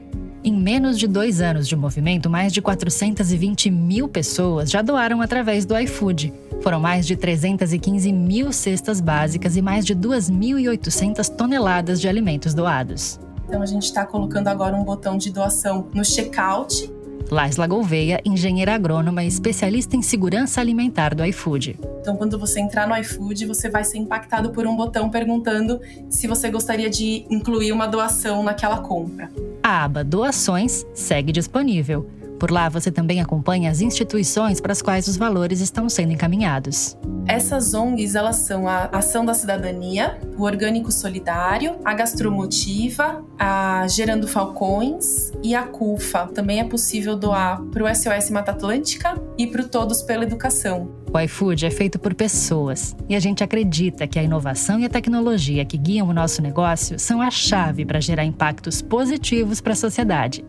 Em 0.49 0.53
menos 0.55 0.99
de 0.99 1.07
dois 1.07 1.43
anos 1.43 1.69
de 1.69 1.77
movimento, 1.77 2.31
mais 2.31 2.55
de 2.55 2.63
420 2.63 3.71
mil 3.71 4.09
pessoas 4.09 4.71
já 4.71 4.81
doaram 4.81 5.21
através 5.21 5.67
do 5.67 5.79
iFood. 5.79 6.33
Foram 6.63 6.81
mais 6.81 7.07
de 7.07 7.17
315 7.17 8.11
mil 8.11 8.51
cestas 8.51 8.99
básicas 8.99 9.59
e 9.59 9.61
mais 9.61 9.85
de 9.85 9.95
2.800 9.95 11.29
toneladas 11.37 12.01
de 12.01 12.09
alimentos 12.09 12.55
doados. 12.55 13.21
Então 13.47 13.61
a 13.61 13.67
gente 13.67 13.83
está 13.83 14.07
colocando 14.07 14.49
agora 14.49 14.75
um 14.75 14.85
botão 14.85 15.19
de 15.19 15.31
doação 15.31 15.91
no 15.93 16.03
checkout. 16.03 16.91
Laisla 17.31 17.67
Gouveia, 17.67 18.21
engenheira 18.25 18.75
agrônoma 18.75 19.23
e 19.23 19.29
especialista 19.29 19.97
em 19.97 20.03
segurança 20.03 20.61
alimentar 20.61 21.15
do 21.15 21.25
iFood. 21.27 21.79
Então, 22.01 22.17
quando 22.17 22.39
você 22.39 22.59
entrar 22.61 22.89
no 22.89 22.97
iFood, 22.97 23.47
você 23.47 23.69
vai 23.69 23.85
ser 23.85 23.99
impactado 23.99 24.51
por 24.51 24.67
um 24.67 24.75
botão 24.75 25.11
perguntando 25.11 25.81
se 26.09 26.27
você 26.27 26.51
gostaria 26.51 26.89
de 26.89 27.27
incluir 27.29 27.73
uma 27.73 27.87
doação 27.87 28.43
naquela 28.43 28.79
compra. 28.81 29.31
A 29.63 29.85
aba 29.85 30.03
Doações 30.03 30.87
segue 30.95 31.31
disponível. 31.31 32.09
Por 32.39 32.51
lá 32.51 32.69
você 32.69 32.91
também 32.91 33.21
acompanha 33.21 33.71
as 33.71 33.81
instituições 33.81 34.61
para 34.61 34.73
as 34.73 34.81
quais 34.81 35.09
os 35.09 35.17
valores 35.17 35.61
estão 35.61 35.89
sendo 35.89 36.13
encaminhados. 36.13 36.97
Essas 37.27 37.75
ONGs, 37.75 38.15
elas 38.15 38.37
são 38.37 38.67
a 38.67 38.85
Ação 38.87 39.25
da 39.25 39.35
Cidadania, 39.35 40.19
o 40.37 40.45
Orgânico 40.45 40.91
Solidário, 40.91 41.77
a 41.85 41.93
Gastromotiva, 41.93 43.23
a 43.39 43.87
Gerando 43.89 44.27
Falcões 44.27 45.31
e 45.43 45.55
a 45.55 45.65
CUFA. 45.65 46.27
Também 46.29 46.61
é 46.61 46.65
possível 46.65 47.17
doar 47.17 47.61
para 47.65 47.85
o 47.85 47.95
SOS 47.95 48.31
Mata 48.31 48.53
Atlântica 48.53 49.21
e 49.37 49.47
para 49.47 49.63
o 49.63 49.69
Todos 49.69 50.01
pela 50.01 50.23
Educação. 50.23 50.91
O 51.13 51.19
iFood 51.21 51.65
é 51.65 51.71
feito 51.71 51.99
por 51.99 52.15
pessoas 52.15 52.95
e 53.09 53.15
a 53.15 53.21
gente 53.21 53.43
acredita 53.43 54.07
que 54.07 54.19
a 54.19 54.23
inovação 54.23 54.79
e 54.79 54.85
a 54.85 54.91
tecnologia 54.91 55.65
que 55.65 55.79
guiam 55.79 56.09
o 56.09 56.13
nosso 56.13 56.43
negócio 56.43 56.99
são 56.99 57.23
a 57.23 57.31
chave 57.31 57.85
para 57.85 58.01
gerar 58.01 58.25
impactos 58.25 58.83
positivos 58.83 59.61
para 59.61 59.73
a 59.73 59.77
sociedade. 59.77 60.45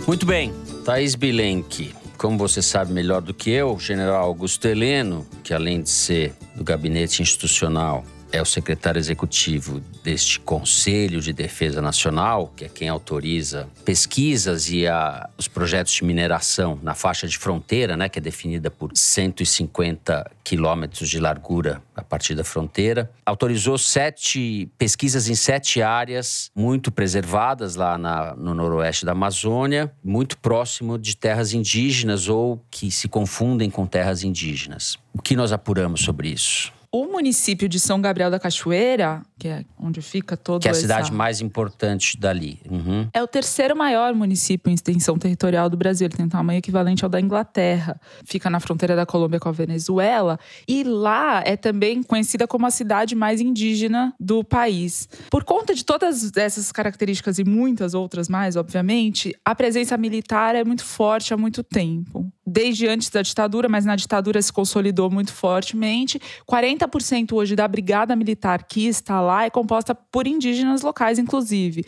Muito 0.07 0.27
bem, 0.27 0.53
Thaís 0.85 1.15
Bilenque. 1.15 1.95
Como 2.19 2.37
você 2.37 2.61
sabe 2.61 2.93
melhor 2.93 3.23
do 3.23 3.33
que 3.33 3.51
eu, 3.51 3.73
o 3.73 3.81
general 3.81 4.27
Augusto 4.27 4.69
Heleno, 4.69 5.27
que 5.43 5.55
além 5.55 5.81
de 5.81 5.89
ser 5.89 6.35
do 6.55 6.63
gabinete 6.63 7.23
institucional 7.23 8.05
é 8.33 8.41
o 8.41 8.45
secretário 8.45 8.99
executivo 8.99 9.81
deste 10.03 10.41
Conselho 10.41 11.21
de 11.21 11.33
Defesa 11.33 11.81
Nacional, 11.81 12.53
que 12.57 12.65
é 12.65 12.69
quem 12.69 12.89
autoriza 12.89 13.69
pesquisas 13.85 14.69
e 14.69 14.87
a, 14.87 15.29
os 15.39 15.49
projetos 15.49 15.93
de 15.93 16.05
mineração 16.05 16.79
na 16.83 16.95
faixa 16.95 17.27
de 17.27 17.39
fronteira, 17.39 17.97
né, 17.97 18.09
que 18.09 18.19
é 18.19 18.23
definida 18.23 18.71
por 18.71 18.91
150 18.95 20.31
quilômetros 20.43 21.09
de 21.09 21.19
largura 21.19 21.83
a 21.97 22.03
partir 22.03 22.35
da 22.35 22.45
fronteira. 22.45 23.11
Autorizou 23.25 23.79
sete 23.79 24.69
pesquisas 24.77 25.29
em 25.29 25.35
sete 25.35 25.81
áreas 25.81 26.51
muito 26.55 26.91
preservadas 26.93 27.77
lá 27.77 27.97
na, 27.97 28.35
no 28.35 28.53
noroeste 28.53 29.05
da 29.05 29.13
Amazônia, 29.13 29.93
muito 30.03 30.37
próximo 30.39 30.99
de 30.99 31.17
terras 31.17 31.53
indígenas 31.53 32.29
ou 32.29 32.63
que 32.71 32.91
se 32.91 33.09
confundem 33.09 33.71
com 33.71 33.87
terras 33.87 34.23
indígenas. 34.23 34.99
O 35.13 35.23
que 35.23 35.37
nós 35.37 35.53
apuramos 35.53 36.03
sobre 36.03 36.29
isso? 36.29 36.73
O 36.97 37.07
município 37.07 37.69
de 37.69 37.81
São 37.81 38.01
Gabriel 38.01 38.31
da 38.31 38.39
Cachoeira, 38.39 39.21
que 39.37 39.49
é 39.49 39.65
onde 39.77 40.01
fica 40.01 40.37
todo 40.37 40.63
Que 40.63 40.69
é 40.69 40.71
a 40.71 40.73
essa... 40.73 40.83
cidade 40.83 41.13
mais 41.13 41.41
importante 41.41 42.17
dali. 42.17 42.61
Uhum. 42.71 43.09
É 43.13 43.21
o 43.21 43.27
terceiro 43.27 43.75
maior 43.75 44.15
município 44.15 44.71
em 44.71 44.75
extensão 44.75 45.19
territorial 45.19 45.69
do 45.69 45.77
Brasil. 45.77 46.07
Ele 46.07 46.17
tem 46.17 46.27
um 46.27 46.29
tamanho 46.29 46.59
equivalente 46.59 47.03
ao 47.03 47.11
da 47.11 47.21
Inglaterra. 47.21 48.01
Fica 48.25 48.49
na 48.49 48.61
fronteira 48.61 48.95
da 48.95 49.05
Colômbia 49.05 49.41
com 49.41 49.49
a 49.49 49.53
Venezuela. 49.53 50.39
E 50.69 50.85
lá 50.85 51.43
é 51.45 51.57
também 51.57 52.01
conhecida 52.01 52.47
como 52.47 52.65
a 52.65 52.71
cidade 52.71 53.17
mais 53.17 53.41
indígena 53.41 54.15
do 54.21 54.45
país. 54.45 55.09
Por 55.33 55.43
conta 55.43 55.75
de 55.75 55.85
todas 55.85 56.31
essas 56.37 56.71
características 56.71 57.41
e 57.41 57.45
muitas 57.45 57.95
outras 57.95 58.29
mais, 58.29 58.55
obviamente, 58.55 59.37
a 59.45 59.53
presença 59.53 59.97
militar 59.97 60.55
é 60.55 60.63
muito 60.63 60.85
forte 60.85 61.35
há 61.35 61.37
muito 61.37 61.65
tempo. 61.65 62.33
Desde 62.47 62.87
antes 62.87 63.09
da 63.09 63.23
ditadura, 63.23 63.69
mas 63.69 63.85
na 63.85 63.97
ditadura 63.97 64.41
se 64.41 64.53
consolidou 64.53 65.11
muito 65.11 65.33
fortemente. 65.33 66.21
40% 66.49 67.33
hoje 67.33 67.57
da 67.57 67.67
brigada 67.67 68.15
militar 68.15 68.65
que 68.65 68.87
está 68.87 69.21
lá 69.21 69.45
é 69.45 69.51
composta 69.51 69.95
por 69.95 70.27
indígenas 70.27 70.83
locais, 70.83 71.19
inclusive. 71.19 71.85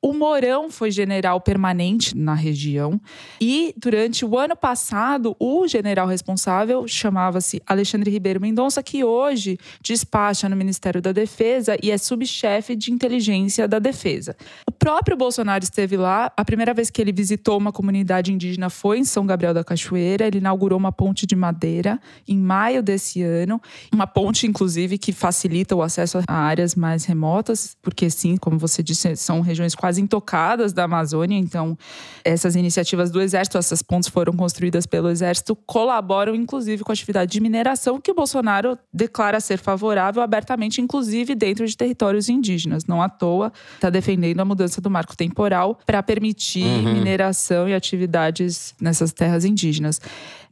O 0.00 0.12
Mourão 0.12 0.70
foi 0.70 0.92
general 0.92 1.40
permanente 1.40 2.16
na 2.16 2.32
região 2.32 3.00
e 3.40 3.74
durante 3.76 4.24
o 4.24 4.38
ano 4.38 4.54
passado 4.54 5.34
o 5.40 5.66
general 5.66 6.06
responsável 6.06 6.86
chamava-se 6.86 7.60
Alexandre 7.66 8.08
Ribeiro 8.08 8.40
Mendonça, 8.40 8.80
que 8.80 9.02
hoje 9.02 9.58
despacha 9.82 10.48
no 10.48 10.54
Ministério 10.54 11.02
da 11.02 11.10
Defesa 11.10 11.76
e 11.82 11.90
é 11.90 11.98
subchefe 11.98 12.76
de 12.76 12.92
inteligência 12.92 13.66
da 13.66 13.80
Defesa. 13.80 14.36
O 14.68 14.70
próprio 14.70 15.16
Bolsonaro 15.16 15.64
esteve 15.64 15.96
lá. 15.96 16.32
A 16.36 16.44
primeira 16.44 16.72
vez 16.72 16.90
que 16.90 17.02
ele 17.02 17.10
visitou 17.10 17.58
uma 17.58 17.72
comunidade 17.72 18.32
indígena 18.32 18.70
foi 18.70 19.00
em 19.00 19.04
São 19.04 19.26
Gabriel 19.26 19.52
da 19.52 19.64
Cachoeira. 19.64 20.28
Ele 20.28 20.38
inaugurou 20.38 20.78
uma 20.78 20.92
ponte 20.92 21.26
de 21.26 21.34
madeira 21.34 22.00
em 22.28 22.38
maio 22.38 22.84
desse 22.84 23.20
ano, 23.20 23.60
uma 23.92 24.06
ponte 24.06 24.46
inclusive 24.46 24.96
que 24.96 25.10
facilita 25.10 25.74
o 25.74 25.82
acesso 25.82 26.20
a 26.28 26.34
áreas 26.34 26.76
mais 26.76 27.04
remotas, 27.04 27.76
porque 27.82 28.08
sim, 28.08 28.36
como 28.36 28.60
você 28.60 28.80
disse, 28.80 29.16
são 29.16 29.40
regiões 29.40 29.74
quase 29.74 29.87
quase 29.88 30.02
intocadas 30.02 30.74
da 30.74 30.84
Amazônia. 30.84 31.38
Então, 31.38 31.76
essas 32.22 32.54
iniciativas 32.54 33.10
do 33.10 33.22
Exército, 33.22 33.56
essas 33.56 33.82
pontes 33.82 34.08
foram 34.08 34.34
construídas 34.34 34.84
pelo 34.84 35.08
Exército, 35.08 35.56
colaboram 35.56 36.34
inclusive 36.34 36.84
com 36.84 36.92
a 36.92 36.94
atividade 36.94 37.32
de 37.32 37.40
mineração 37.40 37.98
que 37.98 38.10
o 38.10 38.14
Bolsonaro 38.14 38.78
declara 38.92 39.40
ser 39.40 39.58
favorável 39.58 40.22
abertamente, 40.22 40.82
inclusive 40.82 41.34
dentro 41.34 41.66
de 41.66 41.74
territórios 41.74 42.28
indígenas. 42.28 42.84
Não 42.84 43.00
à 43.00 43.08
toa, 43.08 43.50
está 43.74 43.88
defendendo 43.88 44.40
a 44.40 44.44
mudança 44.44 44.78
do 44.78 44.90
marco 44.90 45.16
temporal 45.16 45.78
para 45.86 46.02
permitir 46.02 46.66
uhum. 46.66 46.92
mineração 46.92 47.66
e 47.66 47.74
atividades 47.74 48.74
nessas 48.78 49.10
terras 49.10 49.44
indígenas. 49.46 50.00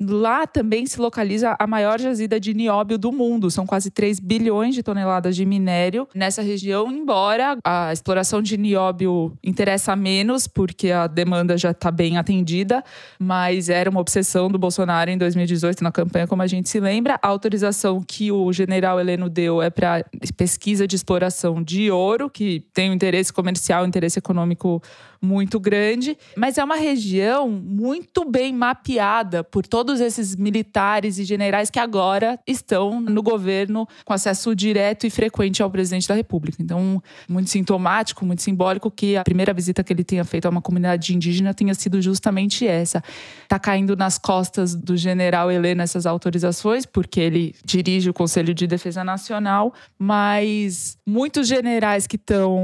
Lá 0.00 0.46
também 0.46 0.86
se 0.86 1.00
localiza 1.00 1.56
a 1.58 1.66
maior 1.66 2.00
jazida 2.00 2.38
de 2.38 2.52
nióbio 2.52 2.98
do 2.98 3.10
mundo. 3.10 3.50
São 3.50 3.66
quase 3.66 3.90
3 3.90 4.20
bilhões 4.20 4.74
de 4.74 4.82
toneladas 4.82 5.34
de 5.34 5.44
minério 5.46 6.08
nessa 6.14 6.42
região, 6.42 6.90
embora 6.90 7.58
a 7.64 7.92
exploração 7.92 8.42
de 8.42 8.56
nióbio 8.56 9.32
interessa 9.42 9.96
menos, 9.96 10.46
porque 10.46 10.90
a 10.90 11.06
demanda 11.06 11.56
já 11.56 11.70
está 11.70 11.90
bem 11.90 12.18
atendida, 12.18 12.84
mas 13.18 13.68
era 13.68 13.88
uma 13.88 14.00
obsessão 14.00 14.48
do 14.48 14.58
Bolsonaro 14.58 15.10
em 15.10 15.18
2018 15.18 15.82
na 15.82 15.90
campanha, 15.90 16.26
como 16.26 16.42
a 16.42 16.46
gente 16.46 16.68
se 16.68 16.78
lembra. 16.80 17.18
A 17.22 17.28
autorização 17.28 18.02
que 18.06 18.30
o 18.30 18.52
general 18.52 19.00
Heleno 19.00 19.28
deu 19.28 19.62
é 19.62 19.70
para 19.70 20.04
pesquisa 20.36 20.86
de 20.86 20.96
exploração 20.96 21.62
de 21.62 21.90
ouro, 21.90 22.28
que 22.28 22.64
tem 22.74 22.90
um 22.90 22.94
interesse 22.94 23.32
comercial, 23.32 23.84
um 23.84 23.86
interesse 23.86 24.18
econômico 24.18 24.82
muito 25.26 25.58
grande, 25.58 26.16
mas 26.36 26.56
é 26.56 26.64
uma 26.64 26.76
região 26.76 27.48
muito 27.50 28.24
bem 28.24 28.52
mapeada 28.52 29.42
por 29.42 29.66
todos 29.66 30.00
esses 30.00 30.36
militares 30.36 31.18
e 31.18 31.24
generais 31.24 31.68
que 31.68 31.78
agora 31.78 32.38
estão 32.46 33.00
no 33.00 33.22
governo 33.22 33.86
com 34.04 34.12
acesso 34.12 34.54
direto 34.54 35.06
e 35.06 35.10
frequente 35.10 35.62
ao 35.62 35.70
presidente 35.70 36.06
da 36.06 36.14
República. 36.14 36.62
Então, 36.62 37.02
muito 37.28 37.50
sintomático, 37.50 38.24
muito 38.24 38.42
simbólico 38.42 38.90
que 38.90 39.16
a 39.16 39.24
primeira 39.24 39.52
visita 39.52 39.82
que 39.82 39.92
ele 39.92 40.04
tenha 40.04 40.24
feito 40.24 40.46
a 40.46 40.50
uma 40.50 40.62
comunidade 40.62 41.14
indígena 41.14 41.52
tenha 41.52 41.74
sido 41.74 42.00
justamente 42.00 42.66
essa. 42.66 43.02
Tá 43.48 43.58
caindo 43.58 43.96
nas 43.96 44.18
costas 44.18 44.74
do 44.74 44.96
general 44.96 45.50
Helena 45.50 45.82
essas 45.82 46.06
autorizações, 46.06 46.86
porque 46.86 47.20
ele 47.20 47.54
dirige 47.64 48.08
o 48.08 48.14
Conselho 48.14 48.54
de 48.54 48.66
Defesa 48.66 49.02
Nacional, 49.02 49.74
mas 49.98 50.96
muitos 51.04 51.48
generais 51.48 52.06
que 52.06 52.16
estão 52.16 52.56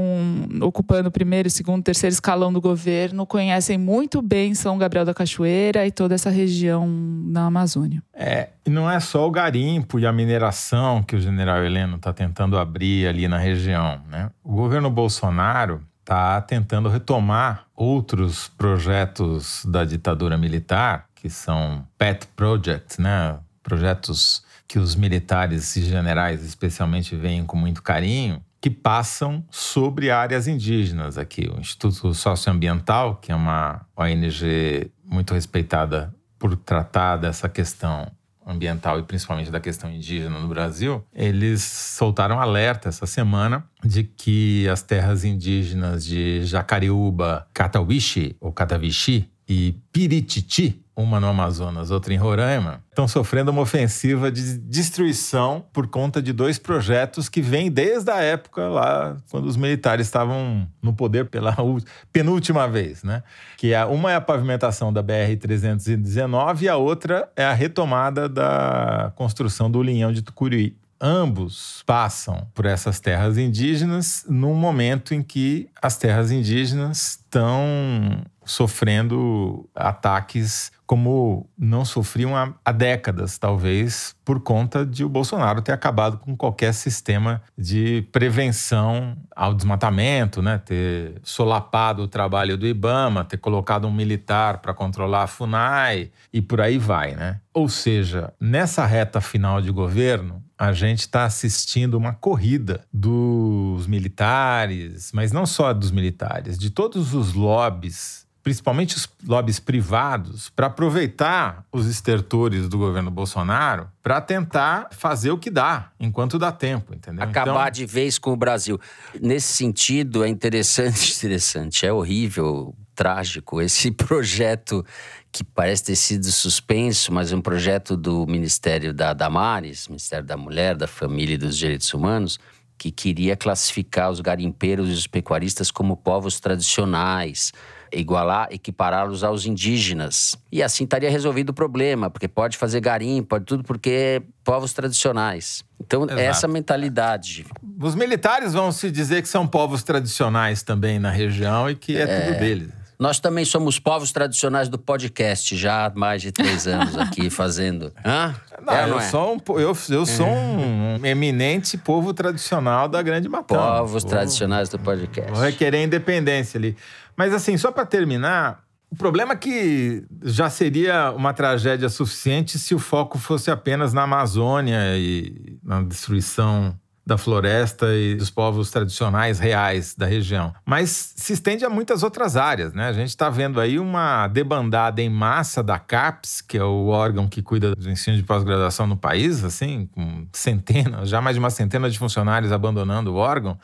ocupando 0.61 1.09
o 1.09 1.11
primeiro, 1.11 1.49
segundo, 1.49 1.83
terceiro 1.83 2.13
escalão 2.13 2.52
do 2.53 2.61
governo 2.61 3.25
conhecem 3.25 3.77
muito 3.77 4.21
bem 4.21 4.53
São 4.53 4.77
Gabriel 4.77 5.05
da 5.05 5.13
Cachoeira 5.13 5.85
e 5.85 5.91
toda 5.91 6.15
essa 6.15 6.29
região 6.29 6.87
na 6.87 7.47
Amazônia. 7.47 8.01
É, 8.13 8.49
e 8.65 8.69
não 8.69 8.89
é 8.89 8.99
só 8.99 9.27
o 9.27 9.31
garimpo 9.31 9.99
e 9.99 10.05
a 10.05 10.13
mineração 10.13 11.03
que 11.03 11.15
o 11.15 11.19
general 11.19 11.63
Heleno 11.63 11.97
está 11.97 12.13
tentando 12.13 12.57
abrir 12.57 13.07
ali 13.07 13.27
na 13.27 13.37
região. 13.37 14.01
Né? 14.09 14.29
O 14.43 14.55
governo 14.55 14.89
Bolsonaro 14.89 15.81
está 15.99 16.39
tentando 16.41 16.89
retomar 16.89 17.65
outros 17.75 18.47
projetos 18.47 19.65
da 19.65 19.83
ditadura 19.83 20.37
militar, 20.37 21.05
que 21.15 21.29
são 21.29 21.85
pet 21.97 22.27
projects, 22.35 22.97
né? 22.97 23.37
projetos 23.61 24.43
que 24.67 24.77
os 24.79 24.95
militares 24.95 25.75
e 25.75 25.83
generais 25.83 26.43
especialmente 26.43 27.15
veem 27.15 27.45
com 27.45 27.55
muito 27.55 27.81
carinho, 27.81 28.41
que 28.63 28.69
passam 28.69 29.43
sobre 29.51 30.09
áreas 30.09 30.47
indígenas 30.47 31.17
aqui. 31.17 31.51
O 31.53 31.59
Instituto 31.59 32.13
Socioambiental, 32.13 33.17
que 33.17 33.29
é 33.29 33.35
uma 33.35 33.85
ONG 33.93 34.89
muito 35.03 35.33
respeitada 35.33 36.15
por 36.39 36.55
tratar 36.55 37.17
dessa 37.17 37.49
questão 37.49 38.09
ambiental 38.47 38.97
e 38.99 39.03
principalmente 39.03 39.51
da 39.51 39.59
questão 39.59 39.91
indígena 39.91 40.39
no 40.39 40.47
Brasil, 40.47 41.03
eles 41.13 41.61
soltaram 41.61 42.39
alerta 42.39 42.87
essa 42.87 43.05
semana 43.05 43.65
de 43.83 44.05
que 44.05 44.65
as 44.69 44.81
terras 44.81 45.25
indígenas 45.25 46.05
de 46.05 46.45
Jacareúba, 46.45 47.45
Catauishi 47.53 48.37
ou 48.39 48.53
Catavichi 48.53 49.29
e 49.45 49.75
Pirititi 49.91 50.82
uma 50.95 51.19
no 51.19 51.27
Amazonas, 51.27 51.89
outra 51.89 52.13
em 52.13 52.17
Roraima, 52.17 52.83
estão 52.89 53.07
sofrendo 53.07 53.49
uma 53.51 53.61
ofensiva 53.61 54.31
de 54.31 54.57
destruição 54.59 55.65
por 55.73 55.87
conta 55.87 56.21
de 56.21 56.31
dois 56.31 56.59
projetos 56.59 57.27
que 57.27 57.41
vêm 57.41 57.71
desde 57.71 58.11
a 58.11 58.21
época 58.21 58.67
lá, 58.67 59.17
quando 59.31 59.45
os 59.45 59.57
militares 59.57 60.05
estavam 60.05 60.67
no 60.81 60.93
poder 60.93 61.25
pela 61.25 61.55
penúltima 62.13 62.67
vez, 62.67 63.03
né? 63.03 63.23
Que 63.57 63.73
é, 63.73 63.83
uma 63.85 64.11
é 64.11 64.15
a 64.15 64.21
pavimentação 64.21 64.93
da 64.93 65.03
BR-319 65.03 66.61
e 66.61 66.69
a 66.69 66.77
outra 66.77 67.27
é 67.35 67.43
a 67.43 67.53
retomada 67.53 68.29
da 68.29 69.11
construção 69.15 69.71
do 69.71 69.81
linhão 69.81 70.11
de 70.11 70.21
Tucuruí 70.21 70.75
ambos 71.03 71.83
passam 71.85 72.47
por 72.53 72.65
essas 72.65 73.01
terras 73.01 73.37
indígenas 73.37 74.25
num 74.29 74.55
momento 74.55 75.13
em 75.13 75.21
que 75.21 75.69
as 75.81 75.97
terras 75.97 76.31
indígenas 76.31 77.19
estão 77.19 78.23
sofrendo 78.45 79.69
ataques 79.75 80.71
como 80.85 81.49
não 81.57 81.83
sofriam 81.85 82.35
há, 82.35 82.53
há, 82.63 82.71
décadas, 82.71 83.37
talvez, 83.37 84.15
por 84.23 84.41
conta 84.41 84.85
de 84.85 85.03
o 85.03 85.09
Bolsonaro 85.09 85.61
ter 85.61 85.71
acabado 85.71 86.17
com 86.17 86.35
qualquer 86.35 86.73
sistema 86.73 87.41
de 87.57 88.05
prevenção 88.11 89.17
ao 89.35 89.53
desmatamento, 89.53 90.41
né? 90.41 90.57
ter 90.57 91.19
solapado 91.23 92.03
o 92.03 92.07
trabalho 92.07 92.57
do 92.57 92.67
IBAMA, 92.67 93.23
ter 93.23 93.37
colocado 93.37 93.87
um 93.87 93.91
militar 93.91 94.59
para 94.59 94.73
controlar 94.73 95.23
a 95.23 95.27
FUNAI 95.27 96.11
e 96.31 96.41
por 96.41 96.61
aí 96.61 96.77
vai. 96.77 97.15
Né? 97.15 97.39
Ou 97.53 97.67
seja, 97.69 98.33
nessa 98.39 98.85
reta 98.85 99.21
final 99.21 99.61
de 99.61 99.71
governo, 99.71 100.43
a 100.63 100.73
gente 100.73 100.99
está 100.99 101.25
assistindo 101.25 101.95
uma 101.95 102.13
corrida 102.13 102.85
dos 102.91 103.85
militares, 103.87 105.11
mas 105.13 105.31
não 105.31 105.45
só 105.45 105.73
dos 105.73 105.91
militares, 105.91 106.57
de 106.57 106.69
todos 106.69 107.13
os 107.13 107.33
lobbies 107.33 108.23
principalmente 108.43 108.97
os 108.97 109.09
lobbies 109.25 109.57
privados, 109.57 110.49
para 110.49 110.67
aproveitar 110.67 111.65
os 111.71 111.87
estertores 111.87 112.67
do 112.67 112.77
governo 112.77 113.09
Bolsonaro 113.09 113.89
para 114.01 114.19
tentar 114.19 114.89
fazer 114.91 115.31
o 115.31 115.37
que 115.37 115.49
dá, 115.49 115.91
enquanto 115.97 116.37
dá 116.37 116.51
tempo, 116.51 116.93
entendeu? 116.93 117.23
Acabar 117.23 117.69
então... 117.69 117.71
de 117.71 117.85
vez 117.85 118.19
com 118.19 118.33
o 118.33 118.35
Brasil. 118.35 118.77
Nesse 119.19 119.53
sentido, 119.53 120.25
é 120.25 120.27
interessante, 120.27 121.15
interessante, 121.15 121.85
é 121.85 121.93
horrível, 121.93 122.75
trágico 122.93 123.61
esse 123.61 123.89
projeto 123.95 124.85
que 125.33 125.43
parece 125.43 125.85
ter 125.85 125.95
sido 125.95 126.31
suspenso, 126.31 127.11
mas 127.11 127.33
é 127.33 127.35
um 127.35 127.41
projeto 127.41 127.97
do 127.97 128.27
Ministério 128.27 128.93
da 128.93 129.13
Damares, 129.13 129.87
Ministério 129.87 130.23
da 130.23 130.37
Mulher, 130.37 130.75
da 130.75 130.85
Família 130.85 131.33
e 131.33 131.37
dos 131.39 131.57
Direitos 131.57 131.91
Humanos, 131.91 132.39
que 132.77 132.91
queria 132.91 133.35
classificar 133.35 134.11
os 134.11 134.19
garimpeiros 134.19 134.89
e 134.89 134.93
os 134.93 135.07
pecuaristas 135.07 135.71
como 135.71 135.97
povos 135.97 136.39
tradicionais, 136.39 137.51
igualar, 137.91 138.47
equipará-los 138.51 139.23
aos 139.23 139.47
indígenas. 139.47 140.35
E 140.51 140.61
assim 140.61 140.83
estaria 140.83 141.09
resolvido 141.09 141.49
o 141.49 141.53
problema, 141.53 142.11
porque 142.11 142.27
pode 142.27 142.55
fazer 142.55 142.79
garimpo, 142.79 143.29
pode 143.29 143.45
tudo 143.45 143.63
porque 143.63 144.21
povos 144.43 144.71
tradicionais. 144.71 145.63
Então, 145.81 146.03
Exato. 146.03 146.19
essa 146.19 146.47
mentalidade. 146.47 147.43
Os 147.81 147.95
militares 147.95 148.53
vão 148.53 148.71
se 148.71 148.91
dizer 148.91 149.23
que 149.23 149.27
são 149.27 149.47
povos 149.47 149.81
tradicionais 149.81 150.61
também 150.61 150.99
na 150.99 151.09
região 151.09 151.67
e 151.67 151.75
que 151.75 151.97
é, 151.97 152.05
tudo 152.05 152.39
deles. 152.39 152.82
Nós 152.99 153.19
também 153.19 153.45
somos 153.45 153.79
povos 153.79 154.11
tradicionais 154.11 154.69
do 154.69 154.77
podcast, 154.77 155.55
já 155.55 155.85
há 155.85 155.89
mais 155.93 156.21
de 156.21 156.31
três 156.31 156.67
anos 156.67 156.97
aqui 156.97 157.29
fazendo. 157.31 157.91
Hã? 158.05 158.35
Não, 158.61 158.73
É 158.73 158.81
ou 158.81 158.87
eu, 158.87 158.93
não 158.93 158.99
é? 158.99 159.09
sou 159.09 159.35
um, 159.35 159.59
eu, 159.59 159.77
eu 159.89 160.05
sou 160.05 160.27
um 160.27 161.05
eminente 161.05 161.77
povo 161.77 162.13
tradicional 162.13 162.87
da 162.87 163.01
Grande 163.01 163.27
Matão. 163.27 163.57
Povos 163.57 164.03
tradicionais 164.03 164.69
do 164.69 164.79
podcast. 164.79 165.31
Vou 165.31 165.41
requerer 165.41 165.83
independência 165.83 166.57
ali. 166.57 166.77
Mas 167.15 167.33
assim, 167.33 167.57
só 167.57 167.71
para 167.71 167.85
terminar, 167.85 168.63
o 168.89 168.95
problema 168.95 169.33
é 169.33 169.35
que 169.35 170.03
já 170.23 170.49
seria 170.49 171.11
uma 171.11 171.33
tragédia 171.33 171.89
suficiente 171.89 172.59
se 172.59 172.75
o 172.75 172.79
foco 172.79 173.17
fosse 173.17 173.49
apenas 173.49 173.91
na 173.91 174.03
Amazônia 174.03 174.95
e 174.97 175.57
na 175.63 175.81
destruição 175.81 176.77
da 177.05 177.17
floresta 177.17 177.93
e 177.93 178.15
dos 178.15 178.29
povos 178.29 178.71
tradicionais 178.71 179.37
reais 179.37 179.93
da 179.93 180.05
região. 180.05 180.53
Mas 180.65 181.13
se 181.17 181.33
estende 181.33 181.65
a 181.65 181.69
muitas 181.69 182.01
outras 182.01 182.37
áreas, 182.37 182.73
né? 182.73 182.87
A 182.87 182.93
gente 182.93 183.09
está 183.09 183.29
vendo 183.29 183.59
aí 183.59 183.77
uma 183.77 184.27
debandada 184.27 185.01
em 185.01 185.09
massa 185.09 185.61
da 185.61 185.77
CAPES, 185.77 186.41
que 186.41 186.57
é 186.57 186.63
o 186.63 186.87
órgão 186.87 187.27
que 187.27 187.41
cuida 187.41 187.75
do 187.75 187.89
ensino 187.89 188.15
de 188.15 188.23
pós-graduação 188.23 188.87
no 188.87 188.95
país, 188.95 189.43
assim, 189.43 189.89
com 189.93 190.25
centenas, 190.31 191.09
já 191.09 191.19
mais 191.19 191.35
de 191.35 191.39
uma 191.39 191.49
centena 191.49 191.89
de 191.89 191.99
funcionários 191.99 192.53
abandonando 192.53 193.13
o 193.13 193.15
órgão, 193.15 193.59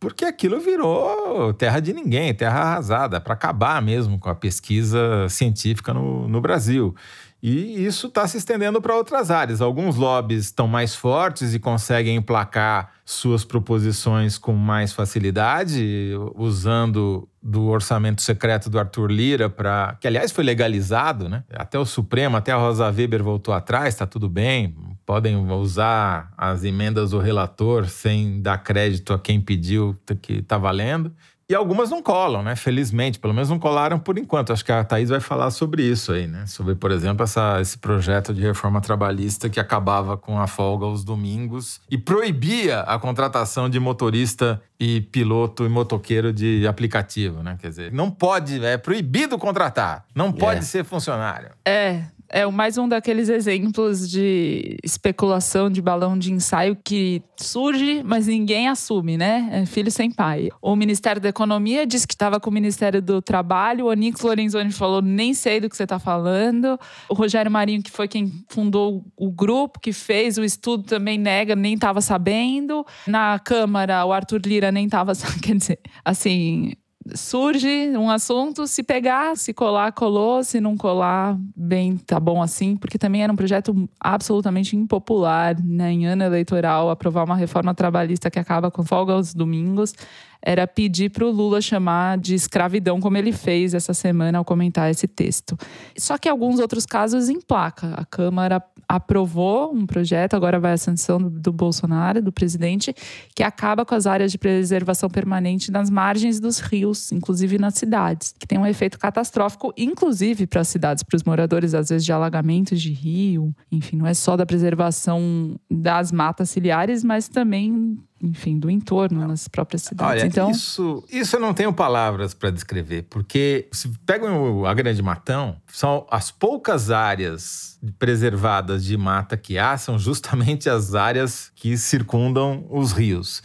porque 0.00 0.24
aquilo 0.24 0.58
virou 0.58 1.52
terra 1.52 1.78
de 1.78 1.92
ninguém, 1.92 2.32
terra 2.32 2.60
arrasada, 2.60 3.20
para 3.20 3.34
acabar 3.34 3.82
mesmo 3.82 4.18
com 4.18 4.30
a 4.30 4.34
pesquisa 4.34 5.28
científica 5.28 5.92
no, 5.92 6.26
no 6.26 6.40
Brasil. 6.40 6.96
E 7.42 7.84
isso 7.84 8.08
está 8.08 8.26
se 8.26 8.36
estendendo 8.36 8.82
para 8.82 8.94
outras 8.94 9.30
áreas. 9.30 9.60
Alguns 9.60 9.96
lobbies 9.96 10.46
estão 10.46 10.68
mais 10.68 10.94
fortes 10.94 11.54
e 11.54 11.58
conseguem 11.58 12.16
emplacar 12.16 12.92
suas 13.04 13.44
proposições 13.44 14.36
com 14.36 14.52
mais 14.52 14.92
facilidade, 14.92 16.12
usando 16.34 17.28
do 17.42 17.64
orçamento 17.64 18.20
secreto 18.20 18.68
do 18.68 18.78
Arthur 18.78 19.10
Lira 19.10 19.48
para 19.48 19.96
que 19.98 20.06
aliás 20.06 20.30
foi 20.30 20.44
legalizado, 20.44 21.28
né? 21.28 21.42
Até 21.50 21.78
o 21.78 21.86
Supremo, 21.86 22.36
até 22.36 22.52
a 22.52 22.56
Rosa 22.56 22.86
Weber 22.90 23.22
voltou 23.22 23.54
atrás, 23.54 23.94
está 23.94 24.06
tudo 24.06 24.28
bem. 24.28 24.76
Podem 25.06 25.36
usar 25.36 26.32
as 26.36 26.62
emendas 26.62 27.10
do 27.10 27.18
relator 27.18 27.88
sem 27.88 28.40
dar 28.42 28.58
crédito 28.58 29.12
a 29.12 29.18
quem 29.18 29.40
pediu 29.40 29.98
que 30.22 30.34
está 30.34 30.58
valendo. 30.58 31.12
E 31.50 31.54
algumas 31.54 31.90
não 31.90 32.00
colam, 32.00 32.44
né? 32.44 32.54
Felizmente, 32.54 33.18
pelo 33.18 33.34
menos 33.34 33.50
não 33.50 33.58
colaram 33.58 33.98
por 33.98 34.16
enquanto. 34.16 34.52
Acho 34.52 34.64
que 34.64 34.70
a 34.70 34.84
Thaís 34.84 35.08
vai 35.08 35.18
falar 35.18 35.50
sobre 35.50 35.82
isso 35.82 36.12
aí, 36.12 36.28
né? 36.28 36.46
Sobre, 36.46 36.76
por 36.76 36.92
exemplo, 36.92 37.24
essa, 37.24 37.60
esse 37.60 37.76
projeto 37.76 38.32
de 38.32 38.40
reforma 38.40 38.80
trabalhista 38.80 39.50
que 39.50 39.58
acabava 39.58 40.16
com 40.16 40.38
a 40.38 40.46
folga 40.46 40.84
aos 40.86 41.02
domingos 41.02 41.80
e 41.90 41.98
proibia 41.98 42.82
a 42.82 43.00
contratação 43.00 43.68
de 43.68 43.80
motorista 43.80 44.62
e 44.78 45.00
piloto 45.00 45.66
e 45.66 45.68
motoqueiro 45.68 46.32
de 46.32 46.64
aplicativo, 46.68 47.42
né? 47.42 47.58
Quer 47.60 47.70
dizer, 47.70 47.92
não 47.92 48.12
pode, 48.12 48.64
é 48.64 48.78
proibido 48.78 49.36
contratar, 49.36 50.04
não 50.14 50.30
pode 50.30 50.60
É. 50.60 50.62
ser 50.62 50.84
funcionário. 50.84 51.50
É, 51.64 52.04
é 52.32 52.46
mais 52.46 52.78
um 52.78 52.88
daqueles 52.88 53.28
exemplos 53.28 54.08
de 54.08 54.76
especulação 54.84 55.68
de 55.68 55.82
balão 55.82 56.18
de 56.18 56.32
ensaio 56.32 56.76
que 56.82 57.22
surge, 57.36 58.02
mas 58.04 58.26
ninguém 58.26 58.68
assume, 58.68 59.16
né? 59.16 59.48
É 59.52 59.66
filho 59.66 59.90
sem 59.90 60.10
pai. 60.10 60.48
O 60.62 60.76
Ministério 60.76 61.20
da 61.20 61.28
Economia 61.28 61.86
disse 61.86 62.06
que 62.06 62.14
estava 62.14 62.38
com 62.38 62.50
o 62.50 62.52
Ministério 62.52 63.02
do 63.02 63.20
Trabalho. 63.20 63.86
O 63.86 63.88
Onix 63.88 64.20
Lorenzoni 64.20 64.70
falou: 64.70 65.02
nem 65.02 65.34
sei 65.34 65.60
do 65.60 65.68
que 65.68 65.76
você 65.76 65.82
está 65.82 65.98
falando. 65.98 66.78
O 67.08 67.14
Rogério 67.14 67.50
Marinho, 67.50 67.82
que 67.82 67.90
foi 67.90 68.06
quem 68.06 68.32
fundou 68.48 69.04
o 69.16 69.30
grupo, 69.30 69.80
que 69.80 69.92
fez 69.92 70.38
o 70.38 70.44
estudo, 70.44 70.84
também 70.84 71.18
nega, 71.18 71.56
nem 71.56 71.74
estava 71.74 72.00
sabendo. 72.00 72.84
Na 73.06 73.38
Câmara, 73.38 74.04
o 74.04 74.12
Arthur 74.12 74.40
Lira 74.44 74.70
nem 74.70 74.84
estava. 74.84 75.12
Quer 75.42 75.56
dizer, 75.56 75.80
assim, 76.04 76.72
surge 77.14 77.96
um 77.96 78.10
assunto, 78.10 78.66
se 78.66 78.82
pegar, 78.82 79.36
se 79.36 79.52
colar, 79.52 79.92
colou, 79.92 80.44
se 80.44 80.60
não 80.60 80.76
colar, 80.76 81.36
bem, 81.56 81.96
tá 81.96 82.20
bom 82.20 82.42
assim, 82.42 82.76
porque 82.76 82.98
também 82.98 83.22
era 83.22 83.32
um 83.32 83.36
projeto 83.36 83.88
absolutamente 83.98 84.76
impopular, 84.76 85.56
né, 85.62 85.90
em 85.92 86.06
ano 86.06 86.22
eleitoral, 86.22 86.90
aprovar 86.90 87.24
uma 87.24 87.36
reforma 87.36 87.74
trabalhista 87.74 88.30
que 88.30 88.38
acaba 88.38 88.70
com 88.70 88.84
folga 88.84 89.14
aos 89.14 89.34
domingos, 89.34 89.94
era 90.42 90.66
pedir 90.66 91.10
para 91.10 91.24
o 91.24 91.30
Lula 91.30 91.60
chamar 91.60 92.18
de 92.18 92.34
escravidão, 92.34 93.00
como 93.00 93.16
ele 93.16 93.32
fez 93.32 93.74
essa 93.74 93.92
semana 93.92 94.38
ao 94.38 94.44
comentar 94.44 94.90
esse 94.90 95.06
texto. 95.06 95.56
Só 95.96 96.16
que 96.16 96.28
alguns 96.28 96.58
outros 96.58 96.86
casos 96.86 97.28
em 97.28 97.40
placa. 97.40 97.94
A 97.96 98.04
Câmara 98.04 98.62
aprovou 98.88 99.72
um 99.72 99.86
projeto, 99.86 100.34
agora 100.34 100.58
vai 100.58 100.72
a 100.72 100.76
sanção 100.76 101.20
do, 101.20 101.30
do 101.30 101.52
Bolsonaro, 101.52 102.20
do 102.20 102.32
presidente, 102.32 102.94
que 103.34 103.42
acaba 103.42 103.84
com 103.84 103.94
as 103.94 104.06
áreas 104.06 104.32
de 104.32 104.38
preservação 104.38 105.08
permanente 105.08 105.70
nas 105.70 105.88
margens 105.88 106.40
dos 106.40 106.58
rios, 106.58 107.12
inclusive 107.12 107.56
nas 107.56 107.74
cidades, 107.74 108.34
que 108.38 108.46
tem 108.46 108.58
um 108.58 108.66
efeito 108.66 108.98
catastrófico, 108.98 109.72
inclusive 109.76 110.46
para 110.46 110.62
as 110.62 110.68
cidades, 110.68 111.04
para 111.04 111.16
os 111.16 111.22
moradores, 111.22 111.74
às 111.74 111.88
vezes, 111.90 112.04
de 112.04 112.12
alagamentos 112.12 112.80
de 112.80 112.90
rio. 112.90 113.54
Enfim, 113.70 113.96
não 113.96 114.06
é 114.06 114.14
só 114.14 114.36
da 114.36 114.44
preservação 114.44 115.56
das 115.70 116.10
matas 116.10 116.50
ciliares, 116.50 117.04
mas 117.04 117.28
também 117.28 117.96
enfim, 118.22 118.58
do 118.58 118.70
entorno 118.70 119.26
nas 119.26 119.48
próprias 119.48 119.82
cidades. 119.82 120.22
Olha, 120.22 120.26
então, 120.26 120.50
isso, 120.50 121.04
isso 121.10 121.36
eu 121.36 121.40
não 121.40 121.54
tenho 121.54 121.72
palavras 121.72 122.34
para 122.34 122.50
descrever, 122.50 123.06
porque 123.08 123.68
se 123.72 123.88
pegam 124.04 124.66
a 124.66 124.74
Grande 124.74 125.02
Matão, 125.02 125.56
são 125.66 126.06
as 126.10 126.30
poucas 126.30 126.90
áreas 126.90 127.78
preservadas 127.98 128.84
de 128.84 128.96
mata 128.96 129.36
que 129.36 129.58
há, 129.58 129.76
são 129.78 129.98
justamente 129.98 130.68
as 130.68 130.94
áreas 130.94 131.50
que 131.54 131.76
circundam 131.78 132.66
os 132.70 132.92
rios. 132.92 133.42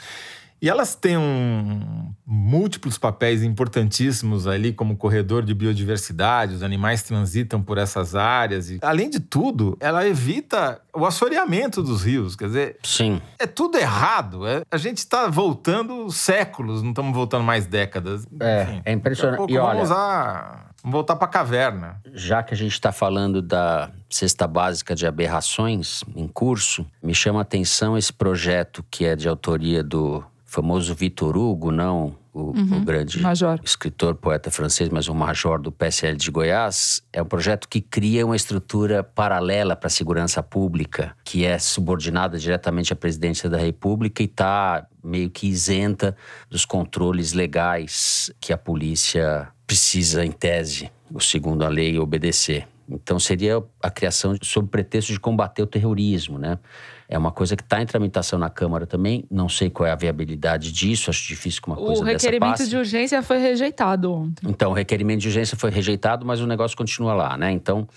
E 0.61 0.69
elas 0.69 0.95
têm 0.95 1.17
um, 1.17 2.13
múltiplos 2.25 2.97
papéis 2.97 3.43
importantíssimos 3.43 4.47
ali, 4.47 4.73
como 4.73 4.95
corredor 4.97 5.43
de 5.43 5.53
biodiversidade, 5.53 6.55
os 6.55 6.63
animais 6.63 7.03
transitam 7.03 7.61
por 7.61 7.77
essas 7.77 8.15
áreas. 8.15 8.69
E, 8.69 8.79
além 8.81 9.09
de 9.09 9.19
tudo, 9.19 9.77
ela 9.79 10.07
evita 10.07 10.81
o 10.93 11.05
assoreamento 11.05 11.83
dos 11.83 12.03
rios. 12.03 12.35
Quer 12.35 12.45
dizer, 12.47 12.77
Sim. 12.83 13.21
é 13.37 13.45
tudo 13.45 13.77
errado. 13.77 14.47
É- 14.47 14.63
a 14.71 14.77
gente 14.77 14.97
está 14.99 15.27
voltando 15.27 16.09
séculos, 16.11 16.81
não 16.81 16.89
estamos 16.91 17.13
voltando 17.13 17.43
mais 17.43 17.67
décadas. 17.67 18.25
É, 18.39 18.63
Enfim, 18.63 18.81
é 18.85 18.91
impressionante. 18.93 19.41
Daqui 19.41 19.53
E 19.53 19.55
pouco 19.57 19.67
olha- 19.69 19.75
vamos 19.79 19.91
usar. 19.91 20.71
Vamos 20.81 20.93
voltar 20.93 21.15
para 21.15 21.25
a 21.25 21.31
caverna. 21.31 21.99
Já 22.13 22.41
que 22.43 22.53
a 22.53 22.57
gente 22.57 22.73
está 22.73 22.91
falando 22.91 23.41
da 23.41 23.91
cesta 24.09 24.47
básica 24.47 24.95
de 24.95 25.05
aberrações 25.05 26.03
em 26.15 26.27
curso, 26.27 26.85
me 27.03 27.13
chama 27.13 27.39
a 27.39 27.41
atenção 27.41 27.97
esse 27.97 28.13
projeto 28.13 28.85
que 28.89 29.03
é 29.03 29.15
de 29.15 29.27
autoria 29.27 29.83
do 29.83 30.23
famoso 30.55 30.95
Vitor 30.95 31.35
Hugo, 31.35 31.69
não 31.69 32.15
o, 32.33 32.49
o 32.51 32.79
grande 32.81 33.19
Major. 33.19 33.59
escritor, 33.63 34.15
poeta 34.15 34.49
francês, 34.49 34.89
mas 34.89 35.09
o 35.09 35.13
major 35.13 35.59
do 35.59 35.71
PSL 35.71 36.15
de 36.15 36.31
Goiás. 36.31 37.01
É 37.11 37.21
um 37.21 37.25
projeto 37.25 37.67
que 37.67 37.81
cria 37.81 38.25
uma 38.25 38.35
estrutura 38.35 39.03
paralela 39.03 39.75
para 39.75 39.87
a 39.87 39.89
segurança 39.89 40.41
pública, 40.41 41.15
que 41.25 41.45
é 41.45 41.59
subordinada 41.59 42.37
diretamente 42.37 42.93
à 42.93 42.95
presidência 42.95 43.49
da 43.49 43.57
República 43.57 44.21
e 44.21 44.25
está 44.25 44.87
meio 45.03 45.29
que 45.29 45.47
isenta 45.47 46.15
dos 46.49 46.63
controles 46.63 47.33
legais 47.33 48.31
que 48.39 48.53
a 48.53 48.57
polícia 48.57 49.49
precisa, 49.67 50.25
em 50.25 50.31
tese, 50.31 50.89
segundo 51.19 51.65
a 51.65 51.69
lei, 51.69 51.99
obedecer. 51.99 52.67
Então 52.89 53.19
seria 53.19 53.63
a 53.81 53.89
criação 53.89 54.35
sob 54.41 54.67
pretexto 54.69 55.11
de 55.11 55.19
combater 55.19 55.61
o 55.61 55.67
terrorismo, 55.67 56.37
né? 56.37 56.59
É 57.07 57.17
uma 57.17 57.31
coisa 57.31 57.55
que 57.55 57.61
está 57.61 57.81
em 57.81 57.85
tramitação 57.85 58.39
na 58.39 58.49
Câmara 58.49 58.87
também. 58.87 59.25
Não 59.29 59.47
sei 59.47 59.69
qual 59.69 59.87
é 59.87 59.91
a 59.91 59.95
viabilidade 59.95 60.71
disso. 60.71 61.09
Acho 61.09 61.27
difícil 61.27 61.61
que 61.61 61.67
uma 61.67 61.75
coisa 61.75 62.01
o 62.01 62.05
dessa 62.05 62.25
requerimento 62.25 62.57
passe. 62.57 62.69
de 62.69 62.77
urgência 62.77 63.21
foi 63.21 63.37
rejeitado 63.37 64.11
ontem. 64.11 64.49
Então, 64.49 64.71
o 64.71 64.73
requerimento 64.73 65.21
de 65.21 65.27
urgência 65.27 65.55
foi 65.55 65.69
rejeitado, 65.69 66.25
mas 66.25 66.41
o 66.41 66.47
negócio 66.47 66.75
continua 66.75 67.13
lá, 67.13 67.37
né? 67.37 67.51
Então, 67.51 67.87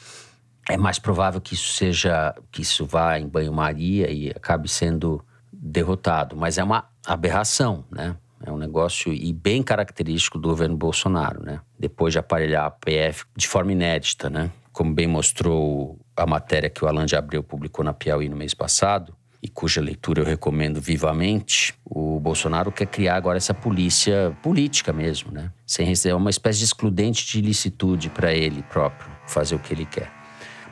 é 0.68 0.77
mais 0.77 0.98
provável 0.98 1.40
que 1.40 1.55
isso 1.55 1.72
seja, 1.72 2.35
que 2.53 2.61
isso 2.61 2.85
vá 2.85 3.18
em 3.18 3.27
banho-maria 3.27 4.11
e 4.11 4.31
acabe 4.31 4.68
sendo 4.68 5.24
derrotado. 5.51 6.37
Mas 6.37 6.59
é 6.59 6.64
uma 6.64 6.85
aberração, 7.07 7.85
né? 7.90 8.14
É 8.44 8.53
um 8.53 8.59
negócio 8.59 9.12
e 9.12 9.33
bem 9.33 9.62
característico 9.62 10.38
do 10.38 10.48
governo 10.48 10.77
Bolsonaro, 10.77 11.42
né? 11.42 11.61
Depois 11.79 12.12
de 12.12 12.18
aparelhar 12.18 12.66
a 12.66 12.70
PF 12.70 13.24
de 13.35 13.48
forma 13.48 13.72
inédita, 13.72 14.31
né? 14.31 14.51
Como 14.79 14.95
bem 14.95 15.09
mostrou 15.09 15.99
a 16.17 16.25
matéria 16.25 16.71
que 16.71 16.85
o 16.85 16.87
Alan 16.87 17.05
de 17.05 17.17
Abreu 17.17 17.43
publicou 17.43 17.85
na 17.85 17.93
Piauí 17.93 18.29
no 18.29 18.37
mês 18.37 18.55
passado, 18.55 19.12
e 19.43 19.49
cuja 19.49 19.81
leitura 19.81 20.21
eu 20.21 20.25
recomendo 20.25 20.81
vivamente, 20.81 21.75
o 21.85 22.21
Bolsonaro 22.21 22.71
quer 22.71 22.87
criar 22.87 23.17
agora 23.17 23.38
essa 23.38 23.53
polícia 23.53 24.38
política 24.41 24.93
mesmo, 24.93 25.33
né? 25.33 25.51
Sem 25.67 25.85
receber 25.85 26.14
uma 26.14 26.31
espécie 26.31 26.61
de 26.61 26.67
excludente 26.67 27.27
de 27.27 27.41
ilicitude 27.41 28.09
para 28.09 28.33
ele 28.33 28.62
próprio 28.62 29.11
fazer 29.27 29.57
o 29.57 29.59
que 29.59 29.75
ele 29.75 29.85
quer. 29.85 30.12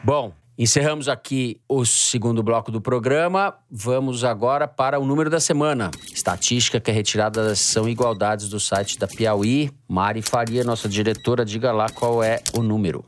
Bom, 0.04 0.32
Encerramos 0.58 1.06
aqui 1.06 1.60
o 1.68 1.84
segundo 1.84 2.42
bloco 2.42 2.72
do 2.72 2.80
programa. 2.80 3.52
Vamos 3.70 4.24
agora 4.24 4.66
para 4.66 4.98
o 4.98 5.04
número 5.04 5.28
da 5.28 5.38
semana. 5.38 5.90
Estatística 6.10 6.80
que 6.80 6.90
é 6.90 6.94
retirada 6.94 7.44
da 7.44 7.54
sessão 7.54 7.86
Igualdades 7.86 8.48
do 8.48 8.58
site 8.58 8.98
da 8.98 9.06
Piauí. 9.06 9.70
Mari 9.86 10.22
Faria, 10.22 10.64
nossa 10.64 10.88
diretora, 10.88 11.44
diga 11.44 11.72
lá 11.72 11.90
qual 11.90 12.22
é 12.22 12.40
o 12.56 12.62
número. 12.62 13.04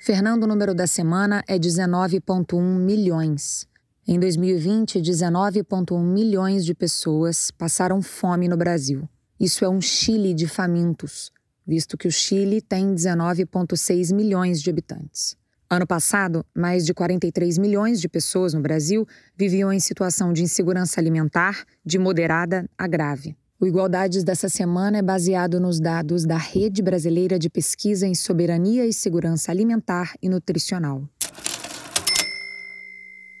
Fernando, 0.00 0.44
o 0.44 0.46
número 0.46 0.74
da 0.74 0.86
semana 0.86 1.44
é 1.46 1.58
19,1 1.58 2.60
milhões. 2.60 3.68
Em 4.08 4.18
2020, 4.18 4.98
19,1 4.98 6.02
milhões 6.02 6.64
de 6.64 6.74
pessoas 6.74 7.50
passaram 7.50 8.02
fome 8.02 8.48
no 8.48 8.56
Brasil. 8.56 9.08
Isso 9.38 9.64
é 9.64 9.68
um 9.68 9.80
Chile 9.80 10.34
de 10.34 10.48
famintos 10.48 11.30
visto 11.70 11.96
que 11.96 12.08
o 12.08 12.10
Chile 12.10 12.60
tem 12.60 12.92
19,6 12.92 14.12
milhões 14.12 14.60
de 14.60 14.68
habitantes. 14.68 15.36
Ano 15.70 15.86
passado, 15.86 16.44
mais 16.52 16.84
de 16.84 16.92
43 16.92 17.56
milhões 17.58 18.00
de 18.00 18.08
pessoas 18.08 18.52
no 18.52 18.60
Brasil 18.60 19.06
viviam 19.36 19.72
em 19.72 19.78
situação 19.78 20.32
de 20.32 20.42
insegurança 20.42 21.00
alimentar 21.00 21.64
de 21.86 21.96
moderada 21.96 22.68
a 22.76 22.88
grave. 22.88 23.36
O 23.60 23.66
Igualdades 23.66 24.24
dessa 24.24 24.48
semana 24.48 24.96
é 24.96 25.02
baseado 25.02 25.60
nos 25.60 25.78
dados 25.78 26.24
da 26.24 26.38
Rede 26.38 26.80
Brasileira 26.80 27.38
de 27.38 27.50
Pesquisa 27.50 28.06
em 28.06 28.14
Soberania 28.14 28.86
e 28.86 28.92
Segurança 28.92 29.52
Alimentar 29.52 30.14
e 30.22 30.30
Nutricional. 30.30 31.02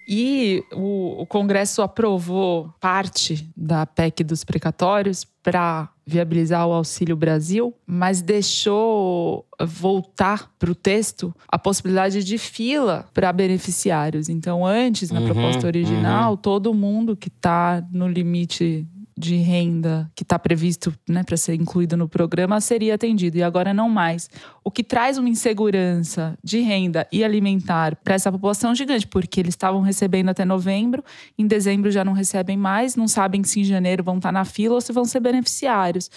E 0.06 0.62
o, 0.74 1.22
o 1.22 1.26
Congresso 1.26 1.80
aprovou 1.80 2.70
parte 2.78 3.50
da 3.56 3.86
PEC 3.86 4.22
dos 4.22 4.44
precatórios 4.44 5.24
para 5.42 5.88
viabilizar 6.04 6.66
o 6.66 6.72
Auxílio 6.72 7.16
Brasil, 7.16 7.72
mas 7.86 8.20
deixou 8.20 9.46
voltar 9.58 10.50
para 10.58 10.70
o 10.70 10.74
texto 10.74 11.34
a 11.48 11.58
possibilidade 11.58 12.22
de 12.22 12.36
fila 12.36 13.08
para 13.14 13.32
beneficiários. 13.32 14.28
Então, 14.28 14.66
antes, 14.66 15.10
na 15.10 15.20
uhum, 15.20 15.26
proposta 15.26 15.66
original, 15.66 16.32
uhum. 16.32 16.36
todo 16.36 16.74
mundo 16.74 17.16
que 17.16 17.28
está 17.28 17.82
no 17.90 18.06
limite 18.06 18.86
de 19.20 19.36
renda 19.36 20.10
que 20.16 20.22
está 20.22 20.38
previsto 20.38 20.92
né, 21.08 21.22
para 21.22 21.36
ser 21.36 21.54
incluído 21.54 21.96
no 21.96 22.08
programa 22.08 22.60
seria 22.60 22.94
atendido 22.94 23.36
e 23.36 23.42
agora 23.42 23.74
não 23.74 23.88
mais. 23.88 24.30
O 24.64 24.70
que 24.70 24.82
traz 24.82 25.18
uma 25.18 25.28
insegurança 25.28 26.36
de 26.42 26.60
renda 26.60 27.06
e 27.12 27.22
alimentar 27.22 27.94
para 27.96 28.14
essa 28.14 28.32
população 28.32 28.74
gigante, 28.74 29.06
porque 29.06 29.38
eles 29.38 29.52
estavam 29.52 29.82
recebendo 29.82 30.30
até 30.30 30.44
novembro, 30.44 31.04
em 31.38 31.46
dezembro 31.46 31.90
já 31.90 32.02
não 32.02 32.14
recebem 32.14 32.56
mais, 32.56 32.96
não 32.96 33.06
sabem 33.06 33.44
se 33.44 33.60
em 33.60 33.64
janeiro 33.64 34.02
vão 34.02 34.16
estar 34.16 34.30
tá 34.30 34.32
na 34.32 34.44
fila 34.44 34.74
ou 34.74 34.80
se 34.80 34.92
vão 34.92 35.04
ser 35.04 35.20
beneficiários. 35.20 36.10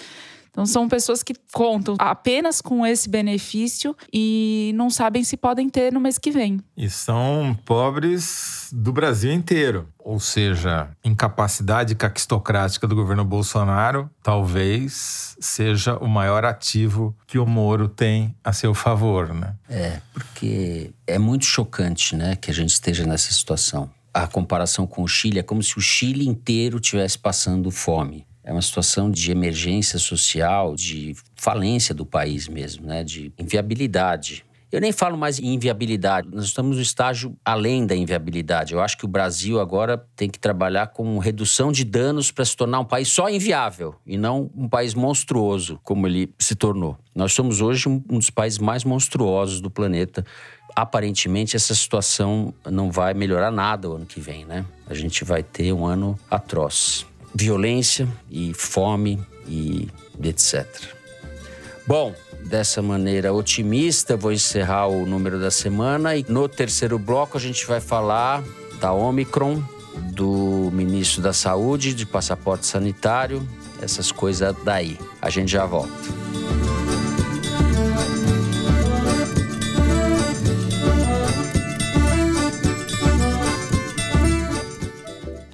Então, 0.53 0.67
são 0.67 0.87
pessoas 0.87 1.23
que 1.23 1.33
contam 1.51 1.95
apenas 1.97 2.61
com 2.61 2.85
esse 2.85 3.09
benefício 3.09 3.97
e 4.13 4.71
não 4.75 4.87
sabem 4.87 5.23
se 5.23 5.35
podem 5.35 5.67
ter 5.67 5.91
no 5.91 5.99
mês 5.99 6.19
que 6.19 6.29
vem. 6.29 6.59
E 6.77 6.91
são 6.91 7.57
pobres 7.65 8.69
do 8.71 8.93
Brasil 8.93 9.33
inteiro. 9.33 9.89
Ou 9.97 10.19
seja, 10.19 10.91
incapacidade 11.03 11.95
caquistocrática 11.95 12.87
do 12.87 12.95
governo 12.95 13.25
Bolsonaro 13.25 14.11
talvez 14.21 15.35
seja 15.39 15.97
o 15.97 16.07
maior 16.07 16.45
ativo 16.45 17.15
que 17.25 17.39
o 17.39 17.47
Moro 17.47 17.87
tem 17.87 18.35
a 18.43 18.53
seu 18.53 18.75
favor, 18.75 19.33
né? 19.33 19.55
É, 19.67 20.01
porque 20.13 20.91
é 21.07 21.17
muito 21.17 21.45
chocante, 21.45 22.15
né, 22.15 22.35
que 22.35 22.51
a 22.51 22.53
gente 22.53 22.69
esteja 22.69 23.07
nessa 23.07 23.33
situação. 23.33 23.89
A 24.13 24.27
comparação 24.27 24.85
com 24.85 25.01
o 25.01 25.07
Chile 25.07 25.39
é 25.39 25.43
como 25.43 25.63
se 25.63 25.79
o 25.79 25.81
Chile 25.81 26.27
inteiro 26.27 26.79
tivesse 26.79 27.17
passando 27.17 27.71
fome. 27.71 28.27
É 28.43 28.51
uma 28.51 28.61
situação 28.61 29.09
de 29.09 29.31
emergência 29.31 29.97
social, 29.97 30.75
de 30.75 31.15
falência 31.35 31.95
do 31.95 32.05
país 32.05 32.47
mesmo, 32.47 32.85
né? 32.85 33.03
de 33.03 33.31
inviabilidade. 33.39 34.43
Eu 34.73 34.81
nem 34.81 34.91
falo 34.91 35.15
mais 35.15 35.37
em 35.37 35.53
inviabilidade, 35.53 36.27
nós 36.31 36.45
estamos 36.45 36.77
no 36.77 36.81
estágio 36.81 37.37
além 37.45 37.85
da 37.85 37.95
inviabilidade. 37.95 38.73
Eu 38.73 38.81
acho 38.81 38.97
que 38.97 39.05
o 39.05 39.07
Brasil 39.07 39.59
agora 39.59 40.03
tem 40.15 40.27
que 40.27 40.39
trabalhar 40.39 40.87
com 40.87 41.19
redução 41.19 41.71
de 41.71 41.83
danos 41.83 42.31
para 42.31 42.43
se 42.43 42.57
tornar 42.57 42.79
um 42.79 42.85
país 42.85 43.07
só 43.07 43.29
inviável 43.29 43.93
e 44.03 44.17
não 44.17 44.49
um 44.55 44.67
país 44.67 44.95
monstruoso 44.95 45.79
como 45.83 46.07
ele 46.07 46.33
se 46.39 46.55
tornou. 46.55 46.97
Nós 47.13 47.33
somos 47.33 47.61
hoje 47.61 47.87
um 47.87 47.99
dos 47.99 48.31
países 48.31 48.57
mais 48.57 48.83
monstruosos 48.83 49.61
do 49.61 49.69
planeta. 49.69 50.25
Aparentemente, 50.75 51.55
essa 51.55 51.75
situação 51.75 52.51
não 52.65 52.89
vai 52.89 53.13
melhorar 53.13 53.51
nada 53.51 53.87
o 53.87 53.93
ano 53.93 54.07
que 54.07 54.19
vem, 54.19 54.43
né? 54.43 54.65
A 54.87 54.95
gente 54.95 55.23
vai 55.23 55.43
ter 55.43 55.71
um 55.71 55.85
ano 55.85 56.17
atroz 56.31 57.05
violência 57.33 58.07
e 58.29 58.53
fome 58.53 59.19
e 59.47 59.87
etc. 60.23 60.65
Bom, 61.85 62.15
dessa 62.45 62.81
maneira 62.81 63.33
otimista, 63.33 64.15
vou 64.15 64.31
encerrar 64.31 64.87
o 64.87 65.05
número 65.05 65.39
da 65.39 65.51
semana 65.51 66.15
e 66.15 66.25
no 66.29 66.47
terceiro 66.47 66.97
bloco 66.97 67.37
a 67.37 67.41
gente 67.41 67.65
vai 67.65 67.81
falar 67.81 68.43
da 68.79 68.93
Omicron, 68.93 69.61
do 70.13 70.69
ministro 70.71 71.21
da 71.21 71.33
Saúde, 71.33 71.93
de 71.93 72.05
passaporte 72.05 72.65
sanitário, 72.65 73.47
essas 73.81 74.11
coisas 74.11 74.55
daí. 74.63 74.97
A 75.21 75.29
gente 75.29 75.51
já 75.51 75.65
volta. 75.65 76.62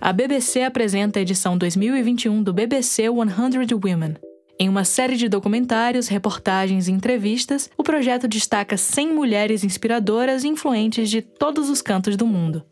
A 0.09 0.11
BBC 0.11 0.63
apresenta 0.63 1.19
a 1.19 1.21
edição 1.21 1.55
2021 1.55 2.41
do 2.41 2.51
BBC 2.51 3.03
100 3.03 3.09
Women. 3.11 4.15
Em 4.59 4.67
uma 4.67 4.83
série 4.83 5.15
de 5.15 5.29
documentários, 5.29 6.07
reportagens 6.07 6.87
e 6.87 6.91
entrevistas, 6.91 7.69
o 7.77 7.83
projeto 7.83 8.27
destaca 8.27 8.75
100 8.75 9.13
mulheres 9.13 9.63
inspiradoras 9.63 10.43
e 10.43 10.47
influentes 10.47 11.11
de 11.11 11.21
todos 11.21 11.69
os 11.69 11.79
cantos 11.79 12.17
do 12.17 12.25
mundo. 12.25 12.65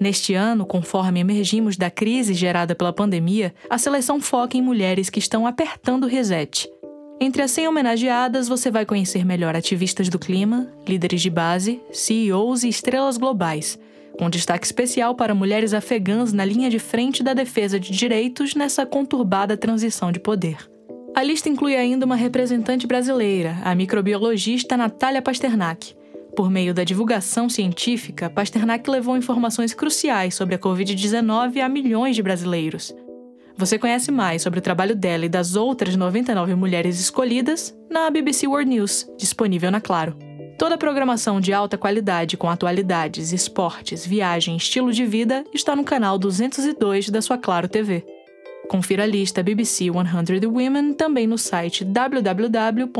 Neste 0.00 0.34
ano, 0.34 0.64
conforme 0.64 1.18
emergimos 1.18 1.76
da 1.76 1.90
crise 1.90 2.32
gerada 2.32 2.76
pela 2.76 2.92
pandemia, 2.92 3.52
a 3.68 3.76
seleção 3.76 4.20
foca 4.20 4.56
em 4.56 4.62
mulheres 4.62 5.10
que 5.10 5.18
estão 5.18 5.48
apertando 5.48 6.04
o 6.04 6.08
reset. 6.08 6.70
Entre 7.20 7.42
as 7.42 7.50
100 7.50 7.66
homenageadas, 7.66 8.46
você 8.46 8.70
vai 8.70 8.86
conhecer 8.86 9.24
melhor 9.24 9.56
ativistas 9.56 10.08
do 10.08 10.16
clima, 10.20 10.72
líderes 10.86 11.22
de 11.22 11.30
base, 11.30 11.80
CEOs 11.90 12.62
e 12.62 12.68
estrelas 12.68 13.16
globais 13.16 13.80
com 14.18 14.30
destaque 14.30 14.66
especial 14.66 15.14
para 15.14 15.34
mulheres 15.34 15.74
afegãs 15.74 16.32
na 16.32 16.44
linha 16.44 16.70
de 16.70 16.78
frente 16.78 17.22
da 17.22 17.34
defesa 17.34 17.78
de 17.78 17.90
direitos 17.90 18.54
nessa 18.54 18.86
conturbada 18.86 19.56
transição 19.56 20.12
de 20.12 20.20
poder. 20.20 20.56
A 21.14 21.22
lista 21.22 21.48
inclui 21.48 21.76
ainda 21.76 22.04
uma 22.04 22.16
representante 22.16 22.86
brasileira, 22.86 23.56
a 23.62 23.74
microbiologista 23.74 24.76
Natália 24.76 25.22
Pasternak. 25.22 25.94
Por 26.36 26.50
meio 26.50 26.74
da 26.74 26.82
divulgação 26.82 27.48
científica, 27.48 28.28
Pasternak 28.28 28.90
levou 28.90 29.16
informações 29.16 29.72
cruciais 29.72 30.34
sobre 30.34 30.56
a 30.56 30.58
Covid-19 30.58 31.60
a 31.60 31.68
milhões 31.68 32.16
de 32.16 32.22
brasileiros. 32.22 32.92
Você 33.56 33.78
conhece 33.78 34.10
mais 34.10 34.42
sobre 34.42 34.58
o 34.58 34.62
trabalho 34.62 34.96
dela 34.96 35.26
e 35.26 35.28
das 35.28 35.54
outras 35.54 35.94
99 35.94 36.56
mulheres 36.56 36.98
escolhidas 36.98 37.72
na 37.88 38.10
BBC 38.10 38.48
World 38.48 38.68
News, 38.68 39.06
disponível 39.16 39.70
na 39.70 39.80
Claro. 39.80 40.33
Toda 40.56 40.76
a 40.76 40.78
programação 40.78 41.40
de 41.40 41.52
alta 41.52 41.76
qualidade 41.76 42.36
com 42.36 42.48
atualidades, 42.48 43.32
esportes, 43.32 44.06
viagem 44.06 44.56
estilo 44.56 44.92
de 44.92 45.04
vida 45.04 45.44
está 45.52 45.74
no 45.74 45.82
canal 45.82 46.16
202 46.16 47.10
da 47.10 47.20
sua 47.20 47.36
Claro 47.36 47.68
TV. 47.68 48.06
Confira 48.68 49.02
a 49.02 49.06
lista 49.06 49.42
BBC 49.42 49.86
100 49.90 50.46
Women 50.46 50.94
também 50.94 51.26
no 51.26 51.36
site 51.36 51.84
www.bbc.com. 51.84 52.94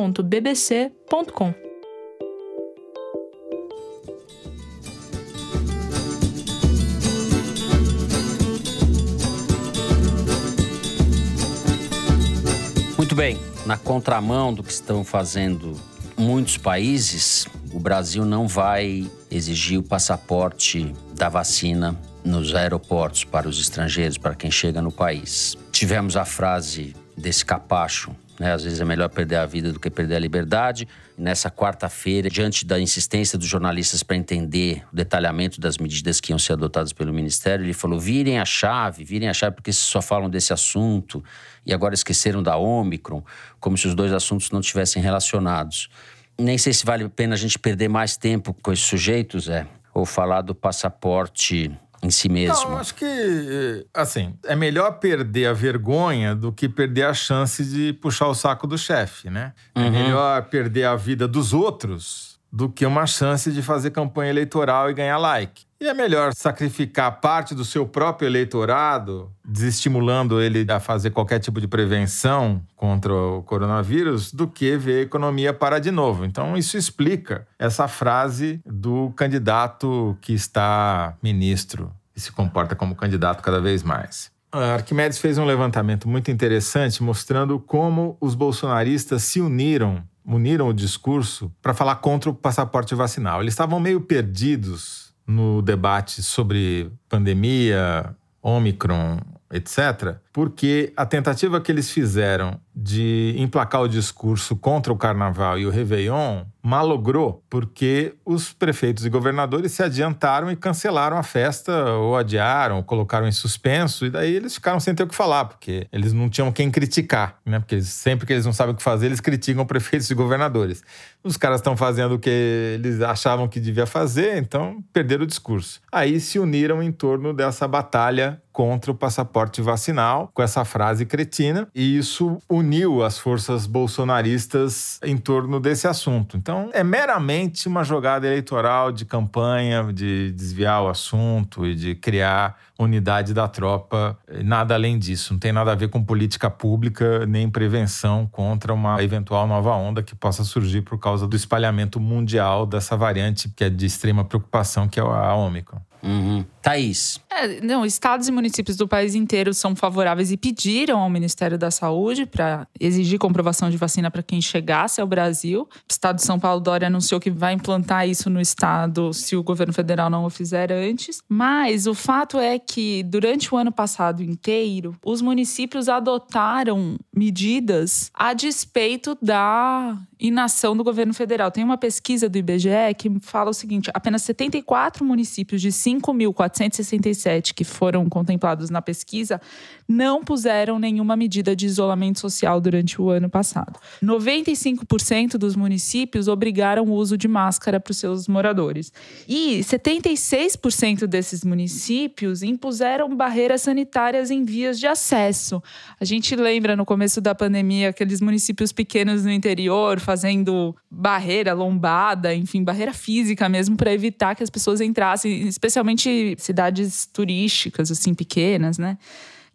Muito 12.99 13.15
bem, 13.15 13.39
na 13.65 13.77
contramão 13.77 14.53
do 14.53 14.63
que 14.63 14.73
estão 14.73 15.05
fazendo 15.05 15.94
muitos 16.17 16.57
países, 16.57 17.47
o 17.73 17.79
Brasil 17.79 18.25
não 18.25 18.47
vai 18.47 19.11
exigir 19.31 19.79
o 19.79 19.83
passaporte 19.83 20.95
da 21.15 21.29
vacina 21.29 21.99
nos 22.25 22.55
aeroportos 22.55 23.25
para 23.25 23.49
os 23.49 23.61
estrangeiros, 23.61 24.17
para 24.17 24.35
quem 24.35 24.51
chega 24.51 24.81
no 24.81 24.91
país. 24.91 25.57
Tivemos 25.71 26.17
a 26.17 26.25
frase 26.25 26.95
desse 27.17 27.45
capacho, 27.45 28.15
né? 28.39 28.53
Às 28.53 28.65
vezes 28.65 28.81
é 28.81 28.85
melhor 28.85 29.09
perder 29.09 29.37
a 29.37 29.47
vida 29.47 29.73
do 29.73 29.79
que 29.79 29.89
perder 29.89 30.17
a 30.17 30.19
liberdade. 30.19 30.89
Nessa 31.17 31.51
quarta-feira, 31.51 32.29
diante 32.29 32.67
da 32.67 32.81
insistência 32.81 33.39
dos 33.39 33.47
jornalistas 33.47 34.03
para 34.03 34.17
entender 34.17 34.83
o 34.93 34.97
detalhamento 34.97 35.61
das 35.61 35.79
medidas 35.79 36.21
que 36.21 36.33
iam 36.33 36.39
ser 36.39 36.55
adotadas 36.55 36.93
pelo 36.93 37.12
Ministério, 37.12 37.65
ele 37.65 37.73
falou: 37.73 38.01
virem 38.01 38.41
a 38.41 38.45
chave, 38.45 39.05
virem 39.05 39.29
a 39.29 39.35
chave, 39.35 39.57
porque 39.57 39.73
só 39.73 40.03
falam 40.03 40.29
desse 40.29 40.53
assunto 40.53 41.23
e 41.65 41.73
agora 41.73 41.95
esqueceram 41.95 42.43
da 42.43 42.57
Omicron, 42.57 43.23
como 43.61 43.79
se 43.79 43.87
os 43.87 43.95
dois 43.95 44.12
assuntos 44.12 44.51
não 44.51 44.61
tivessem 44.61 45.01
relacionados. 45.01 45.89
Nem 46.37 46.59
sei 46.59 46.73
se 46.73 46.85
vale 46.85 47.05
a 47.05 47.09
pena 47.09 47.35
a 47.35 47.39
gente 47.39 47.59
perder 47.59 47.89
mais 47.89 48.17
tempo 48.17 48.53
com 48.61 48.73
esses 48.73 48.85
sujeitos, 48.85 49.49
é, 49.49 49.67
ou 49.95 50.05
falar 50.05 50.43
do 50.43 50.53
passaporte 50.53 51.71
em 52.05 52.11
si 52.11 52.29
mesmo. 52.29 52.71
Não, 52.71 52.79
acho 52.79 52.95
que, 52.95 53.87
assim, 53.95 54.35
é 54.45 54.55
melhor 54.55 54.99
perder 54.99 55.47
a 55.47 55.53
vergonha 55.55 56.35
do 56.35 56.53
que 56.53 56.69
perder 56.69 57.05
a 57.05 57.15
chance 57.15 57.65
de 57.65 57.95
puxar 57.95 58.29
o 58.29 58.35
saco 58.35 58.67
do 58.67 58.77
chefe, 58.77 59.31
né? 59.31 59.55
É 59.75 59.81
uhum. 59.81 59.87
É 59.87 59.91
melhor 59.91 60.43
perder 60.45 60.85
a 60.85 60.97
vida 60.97 61.27
dos 61.27 61.55
outros 61.55 62.39
do 62.53 62.69
que 62.69 62.85
uma 62.85 63.07
chance 63.07 63.51
de 63.51 63.63
fazer 63.63 63.91
campanha 63.91 64.31
eleitoral 64.31 64.91
e 64.91 64.95
ganhar 64.95 65.19
like. 65.19 65.65
E 65.85 65.87
é 65.87 65.93
melhor 65.93 66.32
sacrificar 66.32 67.20
parte 67.20 67.55
do 67.55 67.62
seu 67.62 67.87
próprio 67.87 68.26
eleitorado, 68.26 69.30
desestimulando 69.45 70.41
ele 70.41 70.64
a 70.72 70.80
fazer 70.80 71.11
qualquer 71.11 71.39
tipo 71.41 71.61
de 71.61 71.68
prevenção 71.68 72.62
contra 72.74 73.12
o 73.12 73.43
coronavírus, 73.43 74.32
do 74.32 74.49
que 74.49 74.78
ver 74.78 75.01
a 75.01 75.03
economia 75.03 75.53
parar 75.53 75.80
de 75.80 75.91
novo. 75.91 76.24
Então, 76.24 76.57
isso 76.57 76.78
explica 76.78 77.47
essa 77.59 77.87
frase 77.87 78.62
do 78.64 79.12
candidato 79.14 80.16
que 80.22 80.32
está 80.32 81.18
ministro 81.22 81.93
e 82.16 82.20
se 82.20 82.32
comporta 82.32 82.74
como 82.74 82.97
candidato 82.97 83.43
cada 83.43 83.61
vez 83.61 83.82
mais. 83.82 84.32
A 84.51 84.76
Arquimedes 84.76 85.18
fez 85.18 85.37
um 85.37 85.45
levantamento 85.45 86.09
muito 86.09 86.30
interessante 86.30 87.03
mostrando 87.03 87.61
como 87.61 88.16
os 88.22 88.35
bolsonaristas 88.35 89.22
se 89.24 89.39
uniram, 89.39 90.03
uniram 90.24 90.66
o 90.66 90.72
discurso 90.72 91.53
para 91.61 91.74
falar 91.74 91.97
contra 91.97 92.30
o 92.30 92.35
passaporte 92.35 92.95
vacinal. 92.95 93.43
Eles 93.43 93.53
estavam 93.53 93.78
meio 93.78 94.01
perdidos 94.01 95.04
no 95.27 95.62
debate 95.62 96.22
sobre 96.22 96.91
pandemia, 97.09 98.14
Omicron, 98.43 99.20
etc., 99.51 100.18
porque 100.33 100.93
a 100.97 101.07
tentativa 101.07 101.61
que 101.61 101.72
eles 101.72 101.91
fizeram 101.91 102.61
de 102.75 103.35
emplacar 103.39 103.83
o 103.83 103.89
discurso 103.89 104.57
contra 104.57 104.93
o 104.93 104.97
carnaval 104.97 105.59
e 105.59 105.66
o 105.66 105.70
Réveillon 105.70 106.45
malogrou, 106.64 107.45
porque 107.51 108.14
os 108.25 108.55
prefeitos 108.55 109.05
e 109.05 109.11
governadores 109.11 109.72
se 109.72 109.83
adiantaram 109.83 110.51
e 110.51 110.57
cancelaram 110.57 111.18
a 111.18 111.22
festa, 111.22 111.93
ou 111.93 112.16
adiaram, 112.16 112.79
ou 112.79 112.83
colocaram 112.83 113.29
em 113.29 113.33
suspenso, 113.33 114.07
e 114.07 114.11
daí 114.11 114.35
eles 114.35 114.55
ficaram 114.55 114.81
sem 114.81 114.95
ter 114.95 115.03
o 115.03 115.07
que 115.07 115.14
falar, 115.14 115.45
porque 115.45 115.87
eles 115.93 116.14
não 116.14 116.27
tinham 116.31 116.51
quem 116.51 116.70
criticar, 116.70 117.39
né? 117.45 117.59
Porque 117.59 117.75
eles, 117.75 117.89
sempre 117.89 118.27
que 118.27 118.33
eles 118.33 118.47
não 118.47 118.53
sabem 118.53 118.72
o 118.72 118.77
que 118.77 118.83
fazer, 118.83 119.07
eles 119.07 119.20
criticam 119.20 119.64
prefeitos 119.66 120.11
e 120.11 120.14
governadores. 120.14 120.83
Os 121.22 121.37
caras 121.37 121.61
estão 121.61 121.77
fazendo 121.77 122.14
o 122.14 122.18
que 122.18 122.31
eles 122.31 123.03
achavam 123.03 123.47
que 123.47 123.61
devia 123.61 123.87
fazer, 123.87 124.39
então 124.39 124.83
perderam 124.91 125.25
o 125.25 125.27
discurso. 125.27 125.83
Aí 125.93 126.18
se 126.18 126.39
uniram 126.39 126.83
em 126.83 126.91
torno 126.91 127.35
dessa 127.35 127.68
batalha 127.68 128.41
contra 128.51 128.91
o 128.91 128.95
passaporte 128.95 129.61
vacinal, 129.61 130.31
com 130.33 130.41
essa 130.41 130.64
frase 130.64 131.05
cretina, 131.05 131.68
e 131.75 131.99
isso 131.99 132.39
uniu 132.49 132.64
as 133.03 133.19
forças 133.19 133.67
bolsonaristas 133.67 134.99
em 135.03 135.17
torno 135.17 135.61
desse 135.61 135.87
assunto. 135.87 136.37
Então, 136.37 136.71
é 136.73 136.83
meramente 136.83 137.69
uma 137.69 137.85
jogada 137.85 138.27
eleitoral 138.27 138.91
de 138.91 139.05
campanha, 139.05 139.93
de 139.93 140.33
desviar 140.33 140.83
o 140.83 140.89
assunto 140.89 141.67
e 141.67 141.75
de 141.75 141.95
criar 141.95 142.59
unidade 142.79 143.33
da 143.33 143.47
tropa, 143.47 144.18
nada 144.43 144.75
além 144.75 144.99
disso. 144.99 145.33
Não 145.33 145.41
tem 145.41 145.53
nada 145.53 145.72
a 145.72 145.75
ver 145.75 145.89
com 145.89 146.03
política 146.03 146.51
pública 146.51 147.25
nem 147.27 147.49
prevenção 147.49 148.27
contra 148.27 148.72
uma 148.72 149.03
eventual 149.03 149.47
nova 149.47 149.75
onda 149.75 150.03
que 150.03 150.14
possa 150.14 150.45
surgir 150.45 150.83
por 150.83 150.99
causa 150.99 151.27
do 151.27 151.37
espalhamento 151.37 152.01
mundial 152.01 152.66
dessa 152.66 152.97
variante 152.97 153.49
que 153.49 153.64
é 153.64 153.70
de 153.70 153.87
extrema 153.87 154.25
preocupação, 154.25 154.89
que 154.89 154.99
é 154.99 155.03
a 155.03 155.35
Ômicron. 155.35 155.81
Uhum. 156.05 156.45
Thaís. 156.61 157.18
É, 157.31 157.61
não, 157.62 157.85
estados 157.85 158.29
e 158.29 158.33
municípios 158.33 158.77
do 158.77 158.87
país 158.87 159.14
inteiro 159.14 159.55
são 159.55 159.75
favoráveis 159.75 160.31
e 160.31 160.37
pediram 160.37 161.01
ao 161.01 161.09
Ministério 161.09 161.59
da 161.59 161.70
Saúde 161.70 162.27
para 162.27 162.66
exigir 162.79 163.18
comprovação 163.18 163.70
de 163.70 163.77
vacina 163.77 164.11
para 164.11 164.22
quem 164.22 164.41
chegasse 164.41 165.01
ao 165.01 165.07
Brasil. 165.07 165.62
O 165.62 165.79
estado 165.91 166.16
de 166.16 166.22
São 166.22 166.39
Paulo, 166.39 166.61
Dória 166.61 166.89
anunciou 166.89 167.18
que 167.18 167.31
vai 167.31 167.55
implantar 167.55 168.07
isso 168.07 168.29
no 168.29 168.41
estado 168.41 169.14
se 169.14 169.35
o 169.35 169.43
governo 169.43 169.72
federal 169.72 170.11
não 170.11 170.25
o 170.25 170.31
fizer 170.31 170.70
antes. 170.70 171.22
Mas 171.29 171.87
o 171.87 171.95
fato 171.95 172.39
é 172.39 172.59
que 172.67 173.03
durante 173.03 173.55
o 173.55 173.59
ano 173.59 173.73
passado 173.73 174.23
inteiro, 174.23 174.97
os 175.05 175.21
municípios 175.21 175.89
adotaram 175.89 176.99
medidas 177.15 178.11
a 178.15 178.33
despeito 178.33 179.17
da 179.21 179.99
inação 180.27 180.75
do 180.75 180.83
governo 180.83 181.12
federal. 181.12 181.51
Tem 181.51 181.62
uma 181.62 181.77
pesquisa 181.77 182.29
do 182.29 182.39
IBGE 182.39 182.95
que 182.97 183.11
fala 183.20 183.51
o 183.51 183.55
seguinte: 183.55 183.91
apenas 183.93 184.22
74 184.22 185.05
municípios 185.05 185.61
de 185.61 185.68
5.467 185.68 187.53
que 187.53 187.62
foram 187.62 188.09
contemplados 188.09 188.70
na 188.70 188.81
pesquisa 188.81 189.41
não 189.87 190.25
puseram 190.25 190.79
nenhuma 190.79 191.14
medida 191.14 191.55
de 191.55 191.66
isolamento 191.66 192.20
social 192.20 192.61
durante 192.61 193.01
o 193.01 193.11
ano 193.11 193.29
passado. 193.29 193.79
95% 194.03 195.37
dos 195.37 195.55
municípios 195.55 196.27
obrigaram 196.27 196.85
o 196.85 196.93
uso 196.93 197.18
de 197.18 197.29
máscara 197.29 197.79
para 197.79 197.91
os 197.91 197.99
seus 197.99 198.27
moradores. 198.27 198.93
E 199.29 199.61
76% 199.61 201.07
desses 201.07 201.45
municípios 201.45 202.43
impuseram 202.43 203.14
barreiras 203.14 203.62
sanitárias 203.62 204.31
em 204.31 204.45
vias 204.45 204.81
de 204.81 204.87
acesso. 204.87 205.62
A 206.01 206.05
gente 206.05 206.35
lembra 206.35 206.75
no 206.75 206.87
começo 206.87 207.20
da 207.20 207.35
pandemia 207.35 207.91
aqueles 207.91 208.22
municípios 208.22 208.72
pequenos 208.72 209.25
no 209.25 209.31
interior 209.31 210.01
fazendo 210.15 210.77
barreira, 210.89 211.53
lombada, 211.53 212.33
enfim, 212.33 212.62
barreira 212.62 212.95
física 212.95 213.49
mesmo 213.49 213.77
para 213.77 213.93
evitar 213.93 214.37
que 214.37 214.45
as 214.45 214.51
pessoas 214.51 214.81
entrassem, 214.81 215.49
especialmente 215.49 216.37
cidades 216.39 217.05
turísticas 217.07 217.91
assim 217.91 218.15
pequenas, 218.15 218.79
né? 218.79 218.97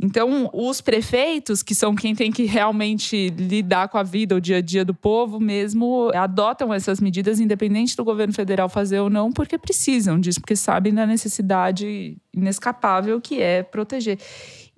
Então, 0.02 0.50
os 0.54 0.80
prefeitos, 0.80 1.62
que 1.62 1.76
são 1.76 1.94
quem 1.94 2.16
tem 2.16 2.32
que 2.32 2.44
realmente 2.44 3.30
lidar 3.38 3.90
com 3.90 3.98
a 3.98 4.04
vida, 4.04 4.34
o 4.34 4.40
dia 4.40 4.58
a 4.58 4.62
dia 4.62 4.86
do 4.86 4.94
povo 4.94 5.42
mesmo, 5.42 6.10
adotam 6.14 6.74
essas 6.74 7.02
medidas, 7.02 7.40
independente 7.40 7.98
do 7.98 8.04
governo 8.06 8.34
federal 8.34 8.70
fazer 8.70 9.00
ou 9.00 9.10
não, 9.10 9.30
porque 9.30 9.58
precisam 9.58 10.18
disso, 10.18 10.40
porque 10.40 10.56
sabem 10.56 10.94
da 10.94 11.06
necessidade 11.06 12.18
inescapável 12.34 13.20
que 13.20 13.42
é 13.42 13.64
proteger. 13.64 14.18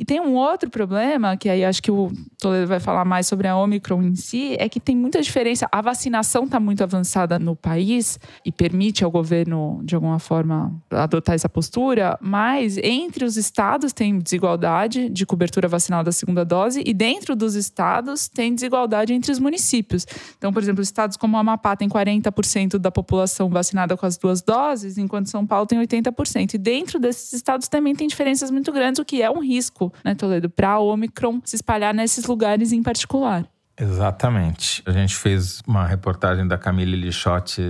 E 0.02 0.06
tem 0.06 0.20
um 0.20 0.34
outro 0.34 0.68
problema, 0.68 1.38
que 1.38 1.48
aí 1.48 1.64
acho 1.64 1.80
que 1.80 1.92
o 1.92 2.12
Toledo 2.40 2.66
vai 2.66 2.80
falar 2.80 3.06
mais 3.06 3.28
sobre 3.28 3.48
a 3.48 3.56
Omicron 3.56 4.02
em 4.02 4.16
si, 4.16 4.56
é 4.58 4.68
que 4.68 4.80
tem 4.80 4.96
muita 4.96 5.22
diferença. 5.22 5.68
A 5.72 5.80
vacinação 5.80 6.46
está 6.46 6.60
muito 6.60 6.82
avançada 6.82 7.38
no 7.38 7.56
país 7.56 8.20
e 8.44 8.52
permite 8.52 9.04
ao 9.04 9.12
governo, 9.12 9.80
de 9.84 9.94
alguma 9.94 10.18
forma, 10.18 10.74
adotar 10.90 11.36
essa 11.36 11.48
postura, 11.48 12.18
mas 12.20 12.80
entre 12.80 13.24
os 13.24 13.38
estados 13.38 13.94
tem 13.94 14.18
desigualdade 14.18 15.08
de 15.08 15.24
cobertura 15.24 15.68
vacinal 15.68 16.04
da 16.04 16.12
segunda 16.12 16.44
dose 16.44 16.82
e 16.84 16.96
dentro 16.96 17.36
dos 17.36 17.54
estados 17.54 18.28
tem 18.28 18.56
desigualdade 18.56 19.14
entre 19.14 19.32
os 19.32 19.38
municípios. 19.38 20.08
Então, 20.36 20.52
por 20.52 20.64
exemplo, 20.64 20.82
estados 20.82 21.16
como 21.16 21.38
Amapá 21.38 21.76
tem 21.76 21.88
40% 21.88 22.80
da 22.80 22.90
população 22.90 23.52
vacinada 23.52 23.96
com 23.96 24.08
as 24.08 24.18
duas 24.18 24.42
doses, 24.42 24.98
enquanto 24.98 25.30
São 25.30 25.46
Paulo 25.46 25.68
tem 25.68 25.80
80%. 25.80 26.56
E 26.56 26.58
dentro 26.58 27.00
desses 27.00 27.41
estados 27.42 27.68
também 27.68 27.96
tem 27.96 28.08
diferenças 28.08 28.50
muito 28.50 28.72
grandes, 28.72 29.00
o 29.00 29.06
que 29.06 29.22
é 29.22 29.30
um 29.30 29.42
risco 29.42 29.92
né, 30.04 30.16
Toledo, 30.16 30.50
para 30.50 30.72
a 30.72 30.80
Omicron 30.80 31.42
se 31.44 31.56
espalhar 31.56 31.94
nesses 31.94 32.26
lugares 32.26 32.72
em 32.72 32.82
particular. 32.82 33.46
Exatamente. 33.80 34.84
A 34.86 34.92
gente 34.92 35.16
fez 35.16 35.62
uma 35.66 35.88
reportagem 35.88 36.48
da 36.48 36.58
Camille 36.58 36.96
Lixotti 36.96 37.64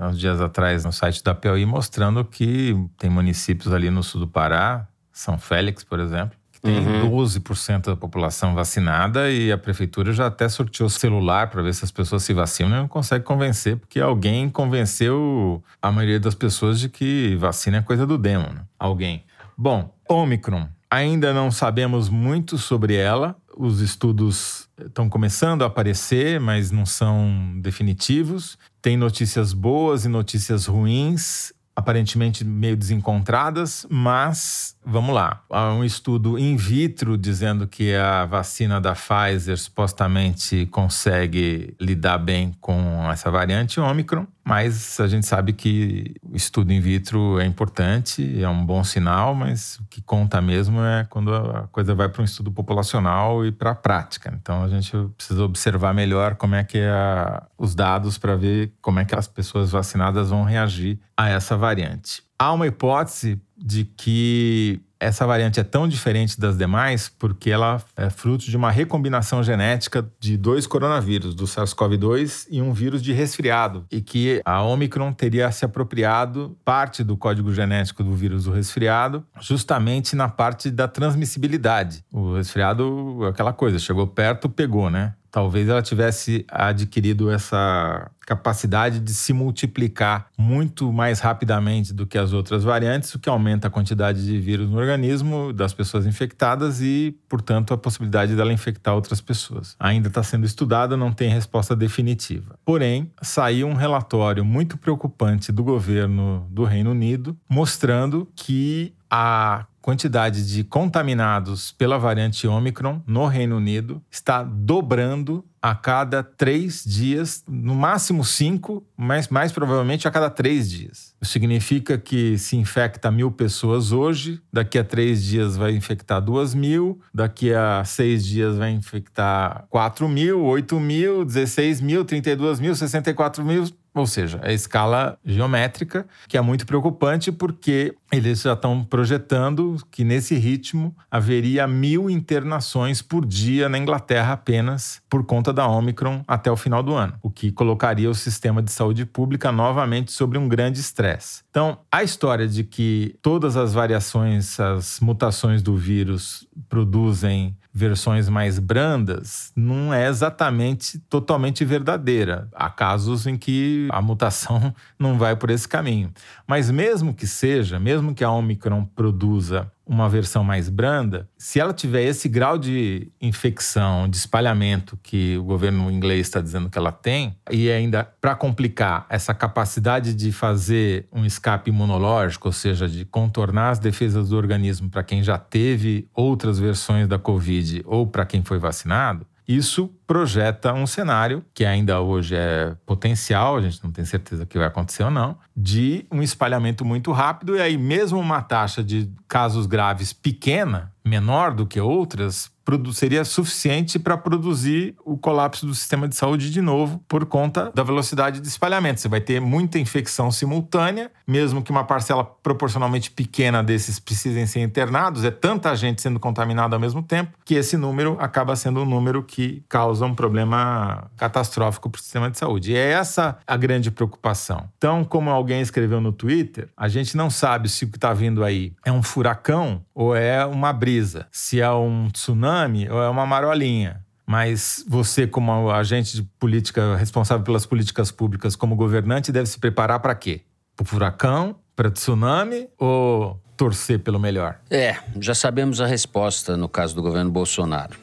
uns 0.00 0.18
dias 0.18 0.40
atrás 0.40 0.84
no 0.84 0.92
site 0.92 1.22
da 1.22 1.34
POI 1.34 1.64
mostrando 1.64 2.24
que 2.24 2.74
tem 2.98 3.08
municípios 3.08 3.72
ali 3.72 3.88
no 3.88 4.02
sul 4.02 4.22
do 4.22 4.28
Pará, 4.28 4.88
São 5.12 5.38
Félix, 5.38 5.84
por 5.84 6.00
exemplo, 6.00 6.36
tem 6.62 6.78
uhum. 6.78 7.10
12% 7.10 7.86
da 7.86 7.96
população 7.96 8.54
vacinada 8.54 9.28
e 9.30 9.50
a 9.50 9.58
prefeitura 9.58 10.12
já 10.12 10.28
até 10.28 10.48
sorteou 10.48 10.88
celular 10.88 11.50
para 11.50 11.60
ver 11.60 11.74
se 11.74 11.84
as 11.84 11.90
pessoas 11.90 12.22
se 12.22 12.32
vacinam 12.32 12.70
e 12.70 12.80
não 12.82 12.88
consegue 12.88 13.24
convencer, 13.24 13.76
porque 13.76 13.98
alguém 13.98 14.48
convenceu 14.48 15.62
a 15.82 15.90
maioria 15.90 16.20
das 16.20 16.36
pessoas 16.36 16.78
de 16.78 16.88
que 16.88 17.34
vacina 17.36 17.78
é 17.78 17.82
coisa 17.82 18.06
do 18.06 18.16
demo. 18.16 18.48
Né? 18.48 18.60
Alguém. 18.78 19.24
Bom, 19.58 19.92
Omicron. 20.08 20.68
Ainda 20.88 21.32
não 21.32 21.50
sabemos 21.50 22.08
muito 22.08 22.58
sobre 22.58 22.94
ela. 22.94 23.34
Os 23.56 23.80
estudos 23.80 24.68
estão 24.78 25.08
começando 25.08 25.62
a 25.62 25.66
aparecer, 25.66 26.38
mas 26.38 26.70
não 26.70 26.86
são 26.86 27.58
definitivos. 27.60 28.58
Tem 28.80 28.96
notícias 28.96 29.52
boas 29.52 30.04
e 30.04 30.08
notícias 30.08 30.66
ruins, 30.66 31.52
aparentemente 31.74 32.44
meio 32.44 32.76
desencontradas, 32.76 33.86
mas 33.88 34.76
Vamos 34.84 35.14
lá. 35.14 35.44
Há 35.48 35.72
um 35.72 35.84
estudo 35.84 36.36
in 36.36 36.56
vitro 36.56 37.16
dizendo 37.16 37.68
que 37.68 37.94
a 37.94 38.26
vacina 38.26 38.80
da 38.80 38.94
Pfizer 38.94 39.56
supostamente 39.56 40.66
consegue 40.66 41.76
lidar 41.80 42.18
bem 42.18 42.52
com 42.60 43.08
essa 43.10 43.30
variante 43.30 43.78
Omicron, 43.78 44.26
mas 44.44 44.98
a 44.98 45.06
gente 45.06 45.24
sabe 45.24 45.52
que 45.52 46.14
o 46.20 46.34
estudo 46.34 46.72
in 46.72 46.80
vitro 46.80 47.38
é 47.38 47.46
importante, 47.46 48.42
é 48.42 48.48
um 48.48 48.66
bom 48.66 48.82
sinal, 48.82 49.36
mas 49.36 49.76
o 49.76 49.84
que 49.88 50.02
conta 50.02 50.40
mesmo 50.40 50.80
é 50.80 51.06
quando 51.08 51.32
a 51.32 51.68
coisa 51.70 51.94
vai 51.94 52.08
para 52.08 52.22
um 52.22 52.24
estudo 52.24 52.50
populacional 52.50 53.46
e 53.46 53.52
para 53.52 53.70
a 53.70 53.76
prática. 53.76 54.36
Então 54.42 54.64
a 54.64 54.68
gente 54.68 54.90
precisa 55.16 55.44
observar 55.44 55.94
melhor 55.94 56.34
como 56.34 56.56
é 56.56 56.64
que 56.64 56.78
é 56.78 57.42
os 57.56 57.76
dados 57.76 58.18
para 58.18 58.34
ver 58.34 58.72
como 58.82 58.98
é 58.98 59.04
que 59.04 59.14
as 59.14 59.28
pessoas 59.28 59.70
vacinadas 59.70 60.30
vão 60.30 60.42
reagir 60.42 60.98
a 61.16 61.28
essa 61.28 61.56
variante. 61.56 62.24
Há 62.42 62.52
uma 62.52 62.66
hipótese 62.66 63.40
de 63.56 63.84
que 63.84 64.80
essa 64.98 65.24
variante 65.24 65.60
é 65.60 65.62
tão 65.62 65.86
diferente 65.86 66.40
das 66.40 66.58
demais 66.58 67.08
porque 67.08 67.48
ela 67.52 67.80
é 67.96 68.10
fruto 68.10 68.46
de 68.46 68.56
uma 68.56 68.68
recombinação 68.68 69.44
genética 69.44 70.04
de 70.18 70.36
dois 70.36 70.66
coronavírus, 70.66 71.36
do 71.36 71.44
SARS-CoV-2 71.44 72.48
e 72.50 72.60
um 72.60 72.72
vírus 72.72 73.00
de 73.00 73.12
resfriado, 73.12 73.86
e 73.92 74.00
que 74.00 74.42
a 74.44 74.60
Omicron 74.60 75.12
teria 75.12 75.52
se 75.52 75.64
apropriado 75.64 76.58
parte 76.64 77.04
do 77.04 77.16
código 77.16 77.54
genético 77.54 78.02
do 78.02 78.12
vírus 78.12 78.42
do 78.42 78.50
resfriado, 78.50 79.24
justamente 79.40 80.16
na 80.16 80.28
parte 80.28 80.68
da 80.68 80.88
transmissibilidade. 80.88 82.04
O 82.12 82.34
resfriado, 82.34 83.20
aquela 83.24 83.52
coisa, 83.52 83.78
chegou 83.78 84.08
perto, 84.08 84.48
pegou, 84.48 84.90
né? 84.90 85.14
Talvez 85.32 85.66
ela 85.66 85.80
tivesse 85.80 86.44
adquirido 86.48 87.30
essa 87.30 88.10
capacidade 88.20 89.00
de 89.00 89.12
se 89.14 89.32
multiplicar 89.32 90.28
muito 90.38 90.92
mais 90.92 91.20
rapidamente 91.20 91.92
do 91.92 92.06
que 92.06 92.18
as 92.18 92.32
outras 92.32 92.62
variantes, 92.62 93.14
o 93.14 93.18
que 93.18 93.28
aumenta 93.28 93.66
a 93.66 93.70
quantidade 93.70 94.24
de 94.24 94.38
vírus 94.38 94.68
no 94.68 94.76
organismo 94.76 95.52
das 95.52 95.72
pessoas 95.72 96.06
infectadas 96.06 96.80
e, 96.82 97.16
portanto, 97.28 97.74
a 97.74 97.78
possibilidade 97.78 98.36
dela 98.36 98.52
infectar 98.52 98.94
outras 98.94 99.20
pessoas. 99.20 99.74
Ainda 99.80 100.08
está 100.08 100.22
sendo 100.22 100.44
estudada, 100.44 100.96
não 100.96 101.12
tem 101.12 101.30
resposta 101.30 101.74
definitiva. 101.74 102.58
Porém, 102.64 103.10
saiu 103.22 103.66
um 103.66 103.74
relatório 103.74 104.44
muito 104.44 104.76
preocupante 104.76 105.50
do 105.50 105.64
governo 105.64 106.46
do 106.50 106.64
Reino 106.64 106.90
Unido 106.90 107.36
mostrando 107.48 108.28
que 108.36 108.94
a 109.10 109.66
quantidade 109.82 110.46
de 110.46 110.64
contaminados 110.64 111.72
pela 111.72 111.98
variante 111.98 112.46
Omicron 112.46 113.02
no 113.06 113.26
Reino 113.26 113.56
Unido 113.56 114.00
está 114.10 114.42
dobrando 114.42 115.44
a 115.60 115.76
cada 115.76 116.24
três 116.24 116.82
dias, 116.84 117.44
no 117.46 117.74
máximo 117.74 118.24
cinco, 118.24 118.84
mas 118.96 119.28
mais 119.28 119.52
provavelmente 119.52 120.08
a 120.08 120.10
cada 120.10 120.28
três 120.28 120.68
dias. 120.68 121.14
Isso 121.20 121.30
significa 121.30 121.96
que 121.96 122.36
se 122.36 122.56
infecta 122.56 123.12
mil 123.12 123.30
pessoas 123.30 123.92
hoje, 123.92 124.42
daqui 124.52 124.76
a 124.76 124.82
três 124.82 125.22
dias 125.22 125.56
vai 125.56 125.72
infectar 125.72 126.20
duas 126.20 126.52
mil, 126.52 127.00
daqui 127.14 127.54
a 127.54 127.84
seis 127.84 128.26
dias 128.26 128.56
vai 128.56 128.72
infectar 128.72 129.64
quatro 129.70 130.08
mil, 130.08 130.42
oito 130.42 130.80
mil, 130.80 131.24
dezesseis 131.24 131.80
mil, 131.80 132.04
trinta 132.04 132.30
e 132.30 132.36
duas 132.36 132.58
mil, 132.58 132.74
sessenta 132.74 133.10
e 133.10 133.14
quatro 133.14 133.44
mil, 133.44 133.64
ou 133.94 134.06
seja, 134.06 134.40
a 134.42 134.52
escala 134.52 135.18
geométrica, 135.24 136.06
que 136.26 136.36
é 136.36 136.40
muito 136.40 136.66
preocupante 136.66 137.30
porque 137.30 137.94
eles 138.12 138.42
já 138.42 138.52
estão 138.52 138.84
projetando 138.84 139.78
que 139.90 140.04
nesse 140.04 140.34
ritmo 140.34 140.94
haveria 141.10 141.66
mil 141.66 142.10
internações 142.10 143.00
por 143.00 143.24
dia 143.24 143.70
na 143.70 143.78
Inglaterra 143.78 144.34
apenas 144.34 145.00
por 145.08 145.24
conta 145.24 145.50
da 145.50 145.66
Omicron 145.66 146.22
até 146.28 146.50
o 146.50 146.56
final 146.56 146.82
do 146.82 146.94
ano, 146.94 147.14
o 147.22 147.30
que 147.30 147.50
colocaria 147.50 148.10
o 148.10 148.14
sistema 148.14 148.62
de 148.62 148.70
saúde 148.70 149.06
pública 149.06 149.50
novamente 149.50 150.12
sobre 150.12 150.36
um 150.36 150.46
grande 150.46 150.78
estresse. 150.78 151.42
Então, 151.48 151.78
a 151.90 152.02
história 152.02 152.46
de 152.46 152.64
que 152.64 153.16
todas 153.22 153.56
as 153.56 153.72
variações, 153.72 154.60
as 154.60 155.00
mutações 155.00 155.62
do 155.62 155.74
vírus 155.74 156.46
produzem 156.68 157.56
versões 157.72 158.28
mais 158.28 158.58
brandas 158.58 159.50
não 159.56 159.94
é 159.94 160.06
exatamente 160.06 160.98
totalmente 160.98 161.64
verdadeira. 161.64 162.48
Há 162.52 162.68
casos 162.68 163.26
em 163.26 163.36
que 163.36 163.88
a 163.90 164.02
mutação 164.02 164.74
não 164.98 165.16
vai 165.18 165.34
por 165.34 165.48
esse 165.50 165.66
caminho. 165.66 166.12
Mas 166.46 166.70
mesmo 166.70 167.14
que 167.14 167.26
seja, 167.26 167.78
mesmo 167.78 168.01
que 168.14 168.24
a 168.24 168.30
Omicron 168.30 168.84
produza 168.84 169.70
uma 169.86 170.08
versão 170.08 170.42
mais 170.42 170.68
branda, 170.68 171.28
se 171.36 171.60
ela 171.60 171.72
tiver 171.72 172.04
esse 172.04 172.28
grau 172.28 172.56
de 172.56 173.10
infecção, 173.20 174.08
de 174.08 174.16
espalhamento 174.16 174.98
que 175.02 175.36
o 175.36 175.44
governo 175.44 175.90
inglês 175.90 176.28
está 176.28 176.40
dizendo 176.40 176.70
que 176.70 176.78
ela 176.78 176.92
tem, 176.92 177.36
e 177.50 177.70
ainda 177.70 178.04
para 178.20 178.34
complicar 178.34 179.06
essa 179.10 179.34
capacidade 179.34 180.14
de 180.14 180.32
fazer 180.32 181.06
um 181.12 181.26
escape 181.26 181.70
imunológico, 181.70 182.48
ou 182.48 182.52
seja, 182.52 182.88
de 182.88 183.04
contornar 183.04 183.70
as 183.70 183.78
defesas 183.78 184.30
do 184.30 184.36
organismo 184.36 184.88
para 184.88 185.02
quem 185.02 185.22
já 185.22 185.36
teve 185.36 186.08
outras 186.14 186.58
versões 186.58 187.06
da 187.06 187.18
Covid 187.18 187.82
ou 187.84 188.06
para 188.06 188.24
quem 188.24 188.42
foi 188.42 188.58
vacinado, 188.58 189.26
isso 189.46 189.90
projeta 190.06 190.72
um 190.72 190.86
cenário 190.86 191.44
que 191.52 191.64
ainda 191.64 192.00
hoje 192.00 192.34
é 192.36 192.74
potencial, 192.86 193.56
a 193.56 193.60
gente 193.60 193.82
não 193.82 193.90
tem 193.90 194.04
certeza 194.04 194.46
que 194.46 194.56
vai 194.56 194.66
acontecer 194.66 195.02
ou 195.02 195.10
não, 195.10 195.36
de 195.56 196.06
um 196.10 196.22
espalhamento 196.22 196.84
muito 196.84 197.12
rápido 197.12 197.56
e 197.56 197.60
aí 197.60 197.76
mesmo 197.76 198.18
uma 198.18 198.40
taxa 198.40 198.82
de 198.82 199.10
casos 199.26 199.66
graves 199.66 200.12
pequena, 200.12 200.92
menor 201.04 201.54
do 201.54 201.66
que 201.66 201.80
outras, 201.80 202.50
seria 202.92 203.24
suficiente 203.24 203.98
para 203.98 204.16
produzir 204.16 204.94
o 205.04 205.16
colapso 205.16 205.66
do 205.66 205.74
sistema 205.74 206.08
de 206.08 206.14
saúde 206.14 206.50
de 206.50 206.60
novo 206.60 207.02
por 207.08 207.26
conta 207.26 207.72
da 207.74 207.82
velocidade 207.82 208.40
de 208.40 208.46
espalhamento. 208.46 209.00
Você 209.00 209.08
vai 209.08 209.20
ter 209.20 209.40
muita 209.40 209.78
infecção 209.78 210.30
simultânea, 210.30 211.10
mesmo 211.26 211.62
que 211.62 211.70
uma 211.70 211.84
parcela 211.84 212.24
proporcionalmente 212.24 213.10
pequena 213.10 213.62
desses 213.62 213.98
precisem 213.98 214.46
ser 214.46 214.60
internados, 214.60 215.24
é 215.24 215.30
tanta 215.30 215.74
gente 215.74 216.00
sendo 216.00 216.20
contaminada 216.20 216.76
ao 216.76 216.80
mesmo 216.80 217.02
tempo 217.02 217.32
que 217.44 217.54
esse 217.54 217.76
número 217.76 218.16
acaba 218.20 218.54
sendo 218.54 218.82
um 218.82 218.86
número 218.86 219.22
que 219.22 219.64
causa 219.68 220.06
um 220.06 220.14
problema 220.14 221.10
catastrófico 221.16 221.90
para 221.90 221.98
o 221.98 222.02
sistema 222.02 222.30
de 222.30 222.38
saúde. 222.38 222.72
E 222.72 222.76
é 222.76 222.92
essa 222.92 223.38
a 223.46 223.56
grande 223.56 223.90
preocupação. 223.90 224.68
Então, 224.78 225.04
como 225.04 225.30
alguém 225.30 225.60
escreveu 225.60 226.00
no 226.00 226.12
Twitter, 226.12 226.68
a 226.76 226.88
gente 226.88 227.16
não 227.16 227.28
sabe 227.28 227.68
se 227.68 227.84
o 227.84 227.88
que 227.88 227.96
está 227.96 228.12
vindo 228.12 228.44
aí 228.44 228.72
é 228.84 228.92
um 228.92 229.02
furacão 229.02 229.82
ou 229.94 230.14
é 230.14 230.44
uma 230.46 230.72
brisa, 230.72 231.26
se 231.30 231.60
é 231.60 231.70
um 231.70 232.08
tsunami 232.08 232.51
tsunami 232.52 232.88
ou 232.90 233.02
é 233.02 233.08
uma 233.08 233.24
marolinha. 233.24 234.00
Mas 234.26 234.84
você, 234.88 235.26
como 235.26 235.70
agente 235.70 236.16
de 236.16 236.22
política 236.22 236.96
responsável 236.96 237.44
pelas 237.44 237.66
políticas 237.66 238.10
públicas, 238.10 238.54
como 238.54 238.76
governante, 238.76 239.32
deve 239.32 239.46
se 239.46 239.58
preparar 239.58 240.00
para 240.00 240.14
quê? 240.14 240.42
Para 240.76 240.86
furacão? 240.86 241.56
Para 241.74 241.90
tsunami? 241.90 242.68
Ou 242.78 243.40
torcer 243.56 243.98
pelo 243.98 244.18
melhor? 244.18 244.58
É, 244.70 244.96
já 245.20 245.34
sabemos 245.34 245.80
a 245.80 245.86
resposta 245.86 246.56
no 246.56 246.68
caso 246.68 246.94
do 246.94 247.02
governo 247.02 247.30
Bolsonaro. 247.30 247.96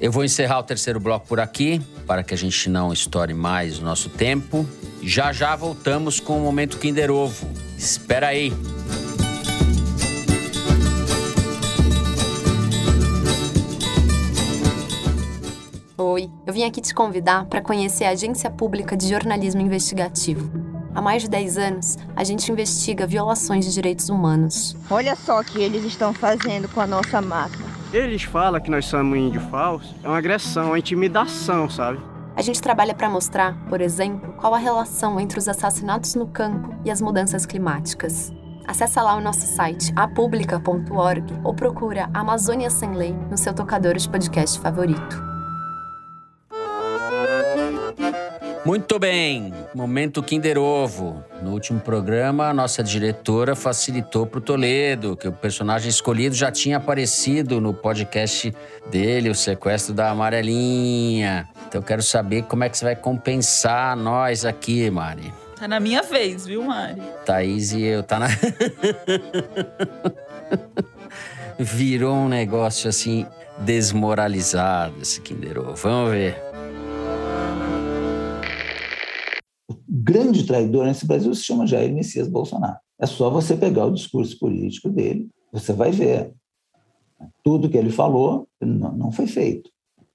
Eu 0.00 0.12
vou 0.12 0.24
encerrar 0.24 0.60
o 0.60 0.62
terceiro 0.62 1.00
bloco 1.00 1.26
por 1.26 1.40
aqui, 1.40 1.80
para 2.06 2.22
que 2.22 2.32
a 2.32 2.36
gente 2.36 2.68
não 2.68 2.92
estoure 2.92 3.34
mais 3.34 3.78
o 3.78 3.84
nosso 3.84 4.08
tempo. 4.08 4.66
Já 5.02 5.32
já 5.32 5.54
voltamos 5.56 6.20
com 6.20 6.38
o 6.38 6.40
Momento 6.40 6.78
Kinder 6.78 7.10
Ovo. 7.10 7.48
Espera 7.76 8.28
aí! 8.28 8.52
Oi, 16.00 16.30
eu 16.46 16.52
vim 16.52 16.62
aqui 16.62 16.80
te 16.80 16.94
convidar 16.94 17.46
para 17.46 17.60
conhecer 17.60 18.04
a 18.04 18.10
Agência 18.10 18.48
Pública 18.48 18.96
de 18.96 19.08
Jornalismo 19.08 19.60
Investigativo. 19.60 20.48
Há 20.94 21.02
mais 21.02 21.22
de 21.22 21.28
10 21.28 21.58
anos, 21.58 21.98
a 22.14 22.22
gente 22.22 22.52
investiga 22.52 23.04
violações 23.04 23.64
de 23.64 23.74
direitos 23.74 24.08
humanos. 24.08 24.76
Olha 24.88 25.16
só 25.16 25.40
o 25.40 25.44
que 25.44 25.60
eles 25.60 25.82
estão 25.82 26.14
fazendo 26.14 26.68
com 26.68 26.80
a 26.80 26.86
nossa 26.86 27.20
máquina. 27.20 27.64
Eles 27.92 28.22
falam 28.22 28.60
que 28.60 28.70
nós 28.70 28.86
somos 28.86 29.18
índio 29.18 29.40
falso. 29.50 29.92
É 30.04 30.06
uma 30.06 30.18
agressão, 30.18 30.66
uma 30.66 30.78
intimidação, 30.78 31.68
sabe? 31.68 31.98
A 32.36 32.42
gente 32.42 32.62
trabalha 32.62 32.94
para 32.94 33.10
mostrar, 33.10 33.58
por 33.68 33.80
exemplo, 33.80 34.34
qual 34.34 34.54
a 34.54 34.58
relação 34.58 35.18
entre 35.18 35.36
os 35.36 35.48
assassinatos 35.48 36.14
no 36.14 36.28
campo 36.28 36.76
e 36.84 36.92
as 36.92 37.00
mudanças 37.00 37.44
climáticas. 37.44 38.32
Acesse 38.64 39.00
lá 39.00 39.16
o 39.16 39.20
nosso 39.20 39.48
site 39.48 39.92
apublica.org 39.96 41.24
ou 41.42 41.54
procura 41.54 42.08
Amazônia 42.14 42.70
Sem 42.70 42.94
Lei 42.94 43.16
no 43.28 43.36
seu 43.36 43.52
tocador 43.52 43.96
de 43.96 44.08
podcast 44.08 44.60
favorito. 44.60 45.27
Muito 48.68 48.98
bem, 48.98 49.54
momento 49.74 50.22
Kinder 50.22 50.58
Ovo. 50.58 51.24
No 51.42 51.52
último 51.52 51.80
programa, 51.80 52.50
a 52.50 52.52
nossa 52.52 52.84
diretora 52.84 53.56
facilitou 53.56 54.26
para 54.26 54.36
o 54.36 54.42
Toledo, 54.42 55.16
que 55.16 55.26
o 55.26 55.32
personagem 55.32 55.88
escolhido 55.88 56.34
já 56.34 56.52
tinha 56.52 56.76
aparecido 56.76 57.62
no 57.62 57.72
podcast 57.72 58.54
dele, 58.90 59.30
O 59.30 59.34
Sequestro 59.34 59.94
da 59.94 60.10
Amarelinha. 60.10 61.48
Então 61.66 61.80
eu 61.80 61.82
quero 61.82 62.02
saber 62.02 62.42
como 62.42 62.62
é 62.62 62.68
que 62.68 62.76
você 62.76 62.84
vai 62.84 62.94
compensar 62.94 63.96
nós 63.96 64.44
aqui, 64.44 64.90
Mari. 64.90 65.32
Tá 65.58 65.66
na 65.66 65.80
minha 65.80 66.02
vez, 66.02 66.44
viu, 66.44 66.62
Mari? 66.62 67.00
Thaís 67.24 67.72
e 67.72 67.84
eu, 67.84 68.02
tá 68.02 68.18
na. 68.18 68.28
Virou 71.58 72.14
um 72.14 72.28
negócio 72.28 72.86
assim 72.86 73.26
desmoralizado 73.60 74.96
esse 75.00 75.22
Kinder 75.22 75.58
Ovo. 75.58 75.74
Vamos 75.74 76.10
ver. 76.10 76.47
Grande 80.02 80.44
traidor 80.44 80.86
nesse 80.86 81.06
Brasil 81.06 81.34
se 81.34 81.44
chama 81.44 81.66
Jair 81.66 81.92
Messias 81.92 82.28
Bolsonaro. 82.28 82.76
É 82.98 83.06
só 83.06 83.30
você 83.30 83.56
pegar 83.56 83.86
o 83.86 83.94
discurso 83.94 84.38
político 84.38 84.88
dele, 84.88 85.28
você 85.52 85.72
vai 85.72 85.90
ver. 85.90 86.32
Tudo 87.42 87.68
que 87.68 87.76
ele 87.76 87.90
falou 87.90 88.48
não, 88.60 89.10
foi 89.10 89.26
feito. 89.26 89.70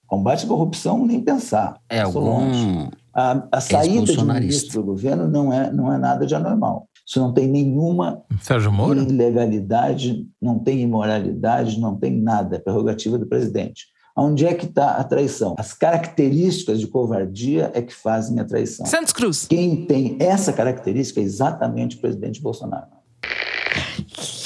Combate 0.07 0.45
à 0.45 0.47
corrupção, 0.47 1.05
nem 1.05 1.21
pensar. 1.21 1.79
É 1.89 2.01
algum. 2.01 2.89
A, 3.13 3.47
a 3.51 3.61
saída 3.61 4.11
de 4.11 4.19
um 4.19 4.25
ministro 4.25 4.81
do 4.81 4.85
governo 4.87 5.27
não 5.27 5.51
é, 5.51 5.71
não 5.71 5.91
é 5.91 5.97
nada 5.97 6.25
de 6.25 6.33
anormal. 6.33 6.87
Isso 7.05 7.19
não 7.19 7.33
tem 7.33 7.47
nenhuma 7.47 8.23
ilegalidade, 9.11 10.25
não 10.41 10.59
tem 10.59 10.81
imoralidade, 10.81 11.79
não 11.79 11.97
tem 11.97 12.19
nada. 12.19 12.55
É 12.55 12.59
prerrogativa 12.59 13.17
do 13.17 13.27
presidente. 13.27 13.87
Onde 14.15 14.45
é 14.45 14.53
que 14.53 14.65
está 14.65 14.97
a 14.97 15.03
traição? 15.03 15.55
As 15.57 15.73
características 15.73 16.79
de 16.79 16.85
covardia 16.85 17.71
é 17.73 17.81
que 17.81 17.93
fazem 17.93 18.39
a 18.39 18.45
traição. 18.45 18.85
Santos 18.85 19.11
Cruz. 19.11 19.47
Quem 19.49 19.87
tem 19.87 20.17
essa 20.19 20.53
característica 20.53 21.19
é 21.19 21.23
exatamente 21.23 21.95
o 21.95 21.99
presidente 21.99 22.39
Bolsonaro. 22.39 22.85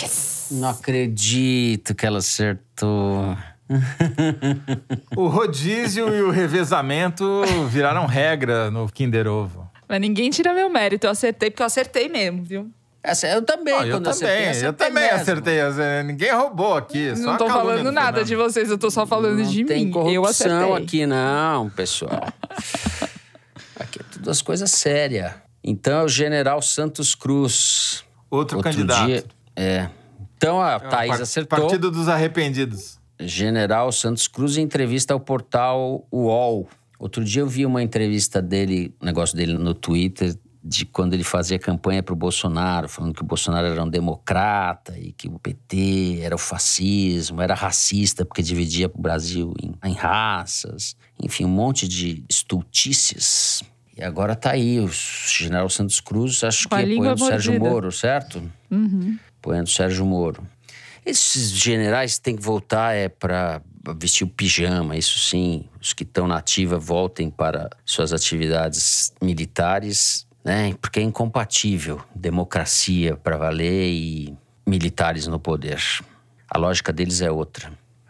Yes. 0.02 0.48
Não 0.52 0.70
acredito 0.70 1.94
que 1.94 2.06
ela 2.06 2.20
acertou. 2.20 3.36
o 5.18 5.28
rodízio 5.28 6.16
e 6.16 6.22
o 6.22 6.32
revezamento 6.32 7.26
viraram 7.70 8.06
regra 8.06 8.72
no 8.72 8.88
Kinder 8.90 9.28
Ovo. 9.28 9.70
Mas 9.90 10.00
ninguém 10.00 10.30
tira 10.30 10.54
meu 10.54 10.70
mérito. 10.70 11.08
Eu 11.08 11.12
acertei 11.12 11.50
porque 11.50 11.62
eu 11.62 11.68
acertei 11.68 12.08
mesmo, 12.08 12.42
viu? 12.42 12.72
Essa, 13.08 13.28
eu 13.28 13.42
também, 13.42 13.74
eu 13.74 13.80
quando 14.00 14.04
também, 14.12 14.50
acertei, 14.50 14.68
eu 14.68 14.74
também 14.74 15.04
mesmo. 15.04 15.16
acertei. 15.22 15.60
Ninguém 16.04 16.32
roubou 16.34 16.76
aqui. 16.76 17.16
Só 17.16 17.24
não 17.24 17.38
tô 17.38 17.48
falando 17.48 17.92
nada 17.92 18.24
de 18.24 18.36
vocês, 18.36 18.70
eu 18.70 18.78
tô 18.78 18.92
só 18.92 19.06
falando 19.08 19.38
não 19.38 19.50
de 19.50 19.64
tem 19.64 19.86
mim. 19.86 19.92
corrupção 19.92 20.14
Eu 20.14 20.26
acertei. 20.26 20.84
aqui, 20.84 21.06
não, 21.06 21.70
pessoal. 21.70 22.22
aqui 23.80 24.00
é 24.00 24.04
tudo 24.12 24.30
as 24.30 24.42
coisas 24.42 24.72
sérias. 24.72 25.32
Então, 25.64 26.02
é 26.02 26.04
o 26.04 26.08
general 26.10 26.62
Santos 26.62 27.14
Cruz. 27.16 28.04
Outro, 28.30 28.58
Outro 28.58 28.72
candidato. 28.72 29.06
Dia, 29.08 29.24
é. 29.56 29.90
Então, 30.38 30.62
a 30.62 30.74
É 30.74 30.80
Thaís 30.80 31.12
par- 31.14 31.22
acertou. 31.22 31.60
Partido 31.62 31.90
dos 31.92 32.08
Arrependidos. 32.08 32.98
General 33.20 33.92
Santos 33.92 34.28
Cruz 34.28 34.58
em 34.58 34.62
entrevista 34.62 35.14
ao 35.14 35.20
portal 35.20 36.06
UOL. 36.12 36.68
Outro 37.00 37.24
dia 37.24 37.42
eu 37.42 37.48
vi 37.48 37.66
uma 37.66 37.82
entrevista 37.82 38.42
dele, 38.42 38.94
um 39.02 39.06
negócio 39.06 39.36
dele 39.36 39.54
no 39.54 39.74
Twitter, 39.74 40.36
de 40.68 40.86
quando 40.86 41.14
ele 41.14 41.24
fazia 41.24 41.58
campanha 41.58 42.04
para 42.04 42.14
o 42.14 42.16
Bolsonaro, 42.16 42.90
falando 42.90 43.14
que 43.14 43.22
o 43.22 43.26
Bolsonaro 43.26 43.68
era 43.68 43.84
um 43.84 43.90
democrata 43.90 44.98
e 45.00 45.14
que 45.14 45.28
o 45.28 45.40
PT 45.40 46.20
era 46.22 46.36
o 46.36 46.38
fascismo, 46.38 47.42
era 47.42 47.54
racista 47.54 48.26
porque 48.26 48.44
dividia 48.44 48.92
o 48.94 49.02
Brasil 49.02 49.54
em, 49.62 49.74
em 49.90 49.94
raças, 49.94 50.96
enfim, 51.24 51.46
um 51.46 51.50
monte 51.50 51.88
de 51.88 52.24
estultícias. 52.30 53.64
E 53.98 54.04
agora 54.04 54.36
tá 54.36 54.52
aí, 54.52 54.80
o 54.80 54.90
general 54.90 55.70
Santos 55.70 56.00
Cruz, 56.02 56.44
acho 56.44 56.68
Com 56.68 56.76
que 56.76 56.82
apoiando 56.84 57.24
o 57.24 57.28
Sérgio. 57.28 57.60
Moro, 57.60 57.92
certo? 57.92 58.44
Uhum. 58.70 59.18
apoiando 59.40 59.70
o 59.70 59.72
Sérgio 59.72 60.06
Moro. 60.06 60.46
Esses 61.06 61.52
generais 61.52 62.20
têm 62.20 62.36
que 62.36 62.44
voltar 62.44 62.94
é 62.94 63.08
para 63.08 63.62
vestir 63.98 64.26
o 64.26 64.28
pijama, 64.28 64.98
isso 64.98 65.18
sim. 65.18 65.64
Os 65.82 65.94
que 65.94 66.04
estão 66.04 66.28
na 66.28 66.38
ativa 66.38 66.78
voltem 66.78 67.30
para 67.30 67.70
suas 67.86 68.12
atividades 68.12 69.14
militares, 69.22 70.27
né? 70.48 70.74
Porque 70.82 71.02
é 71.02 71.04
incompatível 71.04 72.02
democracia 72.16 73.18
para 73.18 73.36
valer 73.36 73.92
e 73.92 74.34
militares 74.66 75.28
no 75.28 75.38
poder. 75.38 75.78
A 76.50 76.58
lógica 76.58 76.94
deles 76.94 77.22
é 77.22 77.30
outra. 77.30 77.70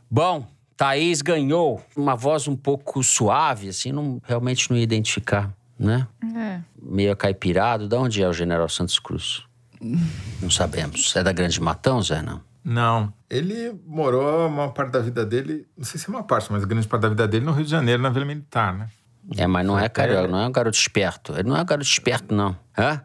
Bom, 0.10 0.48
Thaís 0.78 1.24
ganhou. 1.24 1.84
Uma 1.96 2.16
voz 2.16 2.48
um 2.48 2.56
pouco 2.56 3.04
suave, 3.04 3.70
assim, 3.70 3.92
não, 3.92 4.22
realmente 4.24 4.70
não 4.70 4.78
ia 4.78 4.84
identificar, 4.84 5.52
né? 5.80 6.08
É. 6.36 6.62
Meio 6.80 7.18
caipirado. 7.18 7.88
De 7.88 7.96
onde 7.96 8.22
é 8.22 8.30
o 8.30 8.34
general 8.34 8.70
Santos 8.70 9.00
Cruz? 9.00 9.44
Não 10.42 10.50
sabemos. 10.50 11.16
É 11.16 11.24
da 11.24 11.32
Grande 11.32 11.60
Matão, 11.60 12.02
Zé? 12.02 12.22
Não. 12.22 12.42
Não. 12.64 13.14
Ele 13.30 13.80
morou 13.86 14.48
uma 14.48 14.70
parte 14.70 14.92
da 14.92 15.00
vida 15.00 15.26
dele, 15.26 15.66
não 15.78 15.86
sei 15.86 16.00
se 16.00 16.08
é 16.08 16.10
uma 16.10 16.24
parte, 16.24 16.52
mas 16.52 16.66
grande 16.66 16.86
parte 16.86 17.04
da 17.04 17.10
vida 17.10 17.28
dele 17.28 17.46
no 17.46 17.54
Rio 17.54 17.64
de 17.64 17.72
Janeiro, 17.72 18.02
na 18.02 18.10
Vila 18.10 18.26
Militar, 18.26 18.74
né? 18.74 18.90
É, 19.36 19.46
mas 19.46 19.66
não 19.66 19.78
é, 19.78 19.90
cara, 19.90 20.26
não 20.28 20.40
é 20.40 20.48
um 20.48 20.52
garoto 20.52 20.78
esperto. 20.78 21.34
Ele 21.34 21.50
não 21.50 21.58
é 21.58 21.62
um 21.62 21.66
garoto 21.66 21.88
esperto, 21.88 22.34
não. 22.34 22.56
Hã? 22.78 23.02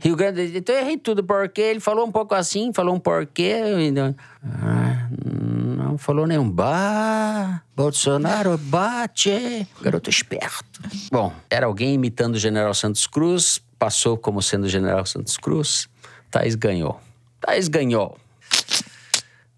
Rio 0.00 0.14
Grande, 0.16 0.52
então 0.58 0.74
eu 0.74 0.82
errei 0.82 0.98
tudo, 0.98 1.24
porque 1.24 1.60
ele 1.60 1.80
falou 1.80 2.04
um 2.06 2.12
pouco 2.12 2.34
assim, 2.34 2.72
falou 2.74 2.94
um 2.94 2.98
porquê. 3.00 3.54
e 3.78 3.90
não- 3.90 4.14
Ah, 4.44 5.08
não 5.12 5.96
falou 5.96 6.26
nenhum 6.26 6.50
bah. 6.50 7.62
Bolsonaro 7.74 8.58
bate. 8.58 9.66
Garoto 9.80 10.10
esperto. 10.10 10.80
Bom, 11.10 11.32
era 11.48 11.66
alguém 11.66 11.94
imitando 11.94 12.34
o 12.34 12.38
General 12.38 12.74
Santos 12.74 13.06
Cruz, 13.06 13.60
passou 13.78 14.16
como 14.18 14.42
sendo 14.42 14.64
o 14.64 14.68
General 14.68 15.06
Santos 15.06 15.36
Cruz. 15.38 15.88
Thaís 16.30 16.54
ganhou. 16.54 17.00
Thaís 17.40 17.68
ganhou. 17.68 18.18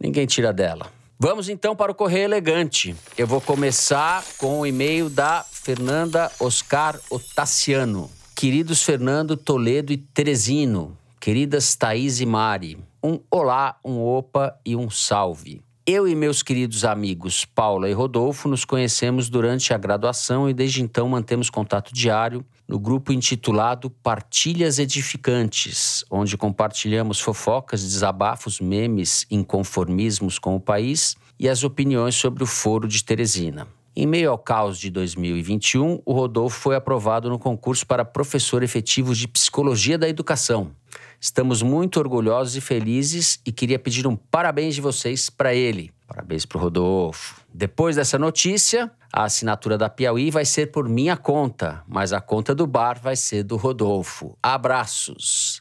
Ninguém 0.00 0.26
tira 0.26 0.52
dela. 0.52 0.86
Vamos 1.18 1.48
então 1.48 1.74
para 1.74 1.90
o 1.92 1.94
Correio 1.94 2.24
Elegante. 2.24 2.94
Eu 3.16 3.26
vou 3.26 3.40
começar 3.40 4.22
com 4.36 4.60
o 4.60 4.66
e-mail 4.66 5.08
da 5.08 5.44
Fernanda 5.64 6.30
Oscar 6.40 7.00
Otaciano. 7.08 8.10
Queridos 8.36 8.82
Fernando, 8.82 9.34
Toledo 9.34 9.94
e 9.94 9.96
Teresino, 9.96 10.94
queridas 11.18 11.74
Thaís 11.74 12.20
e 12.20 12.26
Mari, 12.26 12.76
um 13.02 13.18
olá, 13.30 13.74
um 13.82 13.98
opa 13.98 14.54
e 14.62 14.76
um 14.76 14.90
salve. 14.90 15.62
Eu 15.86 16.06
e 16.06 16.14
meus 16.14 16.42
queridos 16.42 16.84
amigos 16.84 17.46
Paula 17.46 17.88
e 17.88 17.94
Rodolfo 17.94 18.46
nos 18.46 18.66
conhecemos 18.66 19.30
durante 19.30 19.72
a 19.72 19.78
graduação 19.78 20.50
e 20.50 20.52
desde 20.52 20.82
então 20.82 21.08
mantemos 21.08 21.48
contato 21.48 21.94
diário 21.94 22.44
no 22.68 22.78
grupo 22.78 23.10
intitulado 23.10 23.88
Partilhas 23.88 24.78
Edificantes, 24.78 26.04
onde 26.10 26.36
compartilhamos 26.36 27.20
fofocas, 27.20 27.82
desabafos, 27.82 28.60
memes, 28.60 29.26
inconformismos 29.30 30.38
com 30.38 30.56
o 30.56 30.60
país 30.60 31.16
e 31.40 31.48
as 31.48 31.64
opiniões 31.64 32.16
sobre 32.16 32.42
o 32.42 32.46
Foro 32.46 32.86
de 32.86 33.02
Teresina. 33.02 33.66
Em 33.96 34.08
meio 34.08 34.30
ao 34.30 34.38
caos 34.38 34.78
de 34.78 34.90
2021, 34.90 36.02
o 36.04 36.12
Rodolfo 36.12 36.58
foi 36.58 36.74
aprovado 36.74 37.28
no 37.28 37.38
concurso 37.38 37.86
para 37.86 38.04
professor 38.04 38.60
efetivo 38.64 39.14
de 39.14 39.28
Psicologia 39.28 39.96
da 39.96 40.08
Educação. 40.08 40.72
Estamos 41.20 41.62
muito 41.62 42.00
orgulhosos 42.00 42.56
e 42.56 42.60
felizes 42.60 43.40
e 43.46 43.52
queria 43.52 43.78
pedir 43.78 44.04
um 44.04 44.16
parabéns 44.16 44.74
de 44.74 44.80
vocês 44.80 45.30
para 45.30 45.54
ele. 45.54 45.92
Parabéns 46.08 46.44
para 46.44 46.58
o 46.58 46.60
Rodolfo. 46.60 47.40
Depois 47.54 47.94
dessa 47.94 48.18
notícia, 48.18 48.90
a 49.12 49.22
assinatura 49.22 49.78
da 49.78 49.88
Piauí 49.88 50.28
vai 50.28 50.44
ser 50.44 50.72
por 50.72 50.88
minha 50.88 51.16
conta, 51.16 51.84
mas 51.86 52.12
a 52.12 52.20
conta 52.20 52.52
do 52.52 52.66
bar 52.66 53.00
vai 53.00 53.14
ser 53.14 53.44
do 53.44 53.56
Rodolfo. 53.56 54.36
Abraços. 54.42 55.53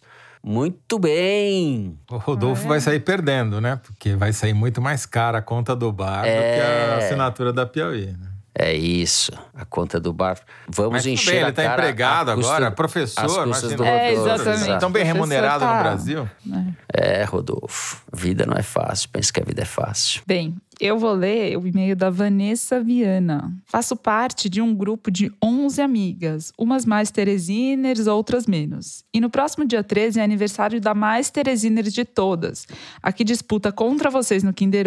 Muito 0.45 0.99
bem. 0.99 1.97
O 2.11 2.17
Rodolfo 2.17 2.67
vai 2.67 2.79
sair 2.81 2.99
perdendo, 2.99 3.61
né? 3.61 3.79
Porque 3.81 4.13
vai 4.15 4.33
sair 4.33 4.53
muito 4.53 4.81
mais 4.81 5.05
cara 5.05 5.37
a 5.37 5.41
conta 5.41 5.73
do 5.75 5.91
bar 5.91 6.19
do 6.21 6.23
que 6.23 6.29
É. 6.29 6.91
a 6.93 6.97
assinatura 6.97 7.53
da 7.53 7.65
Piauí. 7.65 8.07
Né? 8.07 8.27
É 8.55 8.71
isso, 8.71 9.31
a 9.55 9.65
conta 9.65 9.99
do 9.99 10.13
bar. 10.13 10.37
Vamos 10.67 10.91
Mas 10.91 11.05
encher 11.07 11.31
bem, 11.31 11.39
a 11.39 11.47
ele 11.47 11.51
tá 11.53 11.63
cara 11.63 11.81
empregado 11.81 12.29
a 12.29 12.33
agora, 12.33 12.69
professor, 12.69 13.47
imagina. 13.47 13.75
do 13.77 13.83
É, 13.83 14.13
exatamente. 14.13 14.79
Tão 14.79 14.91
bem 14.91 15.03
remunerado 15.03 15.61
tá- 15.65 15.75
no 15.77 15.81
Brasil. 15.81 16.29
É, 16.93 17.23
Rodolfo. 17.23 18.03
Vida 18.13 18.45
não 18.45 18.55
é 18.55 18.61
fácil. 18.61 19.09
Pensa 19.11 19.33
que 19.33 19.41
a 19.41 19.43
vida 19.43 19.63
é 19.63 19.65
fácil. 19.65 20.21
Bem, 20.27 20.55
eu 20.79 20.99
vou 20.99 21.13
ler 21.13 21.57
o 21.57 21.65
e-mail 21.65 21.95
da 21.95 22.09
Vanessa 22.09 22.81
Viana. 22.81 23.51
Faço 23.65 23.95
parte 23.95 24.49
de 24.49 24.61
um 24.61 24.75
grupo 24.75 25.09
de 25.09 25.31
11 25.41 25.81
amigas, 25.81 26.51
umas 26.57 26.85
mais 26.85 27.09
teresiners, 27.09 28.05
outras 28.07 28.45
menos. 28.45 29.03
E 29.13 29.21
no 29.21 29.29
próximo 29.29 29.65
dia 29.65 29.83
13 29.83 30.19
é 30.19 30.23
aniversário 30.23 30.81
da 30.81 30.93
mais 30.93 31.29
teresiner 31.29 31.85
de 31.85 32.03
todas, 32.05 32.67
a 33.01 33.11
que 33.11 33.23
disputa 33.23 33.71
contra 33.71 34.09
vocês 34.09 34.43
no 34.43 34.53
Kinder. 34.53 34.83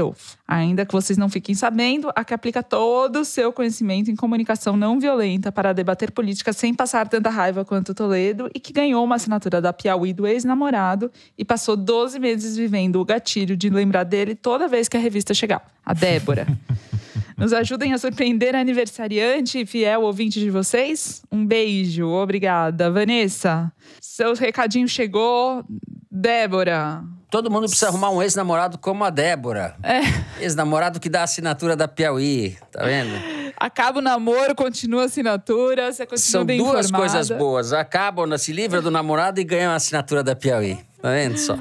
Ainda 0.46 0.84
que 0.84 0.92
vocês 0.92 1.16
não 1.16 1.28
fiquem 1.28 1.54
sabendo, 1.54 2.10
a 2.14 2.24
que 2.24 2.34
aplica 2.34 2.62
todo 2.62 3.20
o 3.20 3.24
seu 3.24 3.52
conhecimento 3.52 4.10
em 4.10 4.16
comunicação 4.16 4.76
não 4.76 5.00
violenta 5.00 5.50
para 5.50 5.72
debater 5.72 6.10
política 6.10 6.52
sem 6.52 6.74
passar 6.74 7.08
tanta 7.08 7.30
raiva 7.30 7.64
quanto 7.64 7.94
Toledo 7.94 8.50
e 8.54 8.60
que 8.60 8.72
ganhou 8.72 9.02
uma 9.02 9.14
assinatura 9.14 9.60
da 9.60 9.72
Piauí 9.72 10.12
do 10.12 10.26
ex-namorado 10.26 11.10
e 11.38 11.44
passou 11.44 11.76
12 11.76 12.18
meses 12.18 12.56
vivendo 12.56 13.00
o 13.00 13.04
gatilho 13.04 13.56
de 13.56 13.70
lembrar 13.70 14.04
dele 14.04 14.34
toda 14.34 14.68
vez 14.68 14.88
que 14.88 14.96
a 14.96 15.00
revista 15.00 15.32
chegar. 15.32 15.64
A 15.86 15.94
Débora. 15.94 16.46
Nos 17.38 17.52
ajudem 17.52 17.92
a 17.92 17.98
surpreender 17.98 18.56
a 18.56 18.60
aniversariante 18.60 19.60
e 19.60 19.66
fiel 19.66 20.00
ouvinte 20.02 20.40
de 20.40 20.50
vocês? 20.50 21.22
Um 21.30 21.46
beijo, 21.46 22.08
obrigada. 22.08 22.90
Vanessa, 22.90 23.70
seu 24.00 24.34
recadinho 24.34 24.88
chegou. 24.88 25.62
Débora. 26.10 27.04
Todo 27.30 27.50
mundo 27.50 27.66
precisa 27.66 27.88
arrumar 27.88 28.10
um 28.10 28.22
ex-namorado 28.22 28.78
como 28.78 29.04
a 29.04 29.10
Débora. 29.10 29.76
É. 29.82 30.00
Ex-namorado 30.42 30.98
que 30.98 31.10
dá 31.10 31.20
a 31.20 31.24
assinatura 31.24 31.76
da 31.76 31.86
Piauí. 31.86 32.56
Tá 32.72 32.84
vendo? 32.84 33.10
Acaba 33.58 33.98
o 33.98 34.02
namoro, 34.02 34.54
continua 34.54 35.02
a 35.02 35.04
assinatura, 35.06 35.92
você 35.92 36.06
continua 36.06 36.18
São 36.30 36.44
bem 36.44 36.58
duas 36.58 36.86
informada. 36.86 37.12
coisas 37.12 37.28
boas. 37.38 37.72
Acabam, 37.72 38.36
se 38.38 38.52
livra 38.52 38.80
do 38.80 38.90
namorado 38.90 39.40
e 39.40 39.44
ganha 39.44 39.70
a 39.72 39.74
assinatura 39.74 40.22
da 40.22 40.34
Piauí. 40.34 40.78
Tá 41.02 41.10
vendo 41.10 41.36
só? 41.36 41.58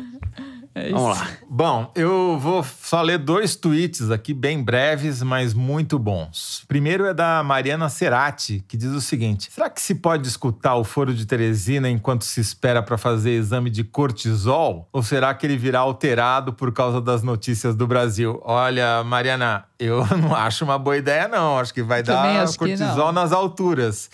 É 0.77 0.91
Vamos 0.91 1.17
lá. 1.17 1.27
Bom, 1.49 1.89
eu 1.95 2.37
vou 2.37 2.61
só 2.61 3.01
ler 3.01 3.17
dois 3.17 3.55
tweets 3.55 4.11
aqui, 4.11 4.33
bem 4.33 4.61
breves, 4.61 5.23
mas 5.23 5.53
muito 5.53 5.97
bons. 5.97 6.65
Primeiro 6.67 7.05
é 7.05 7.13
da 7.13 7.41
Mariana 7.41 7.87
Cerati, 7.87 8.61
que 8.67 8.75
diz 8.75 8.91
o 8.91 8.99
seguinte: 8.99 9.49
Será 9.53 9.69
que 9.69 9.79
se 9.79 9.95
pode 9.95 10.27
escutar 10.27 10.75
o 10.75 10.83
foro 10.83 11.13
de 11.13 11.25
Teresina 11.25 11.89
enquanto 11.89 12.25
se 12.25 12.41
espera 12.41 12.83
para 12.83 12.97
fazer 12.97 13.31
exame 13.31 13.69
de 13.69 13.85
cortisol? 13.85 14.89
Ou 14.91 15.01
será 15.01 15.33
que 15.33 15.47
ele 15.47 15.55
virá 15.55 15.79
alterado 15.79 16.51
por 16.51 16.73
causa 16.73 16.99
das 16.99 17.23
notícias 17.23 17.73
do 17.73 17.87
Brasil? 17.87 18.41
Olha, 18.43 19.01
Mariana, 19.05 19.63
eu 19.79 20.05
não 20.17 20.35
acho 20.35 20.65
uma 20.65 20.77
boa 20.77 20.97
ideia, 20.97 21.29
não. 21.29 21.57
Acho 21.57 21.73
que 21.73 21.81
vai 21.81 22.03
Também 22.03 22.35
dar 22.35 22.53
cortisol 22.53 23.13
nas 23.13 23.31
alturas 23.31 24.09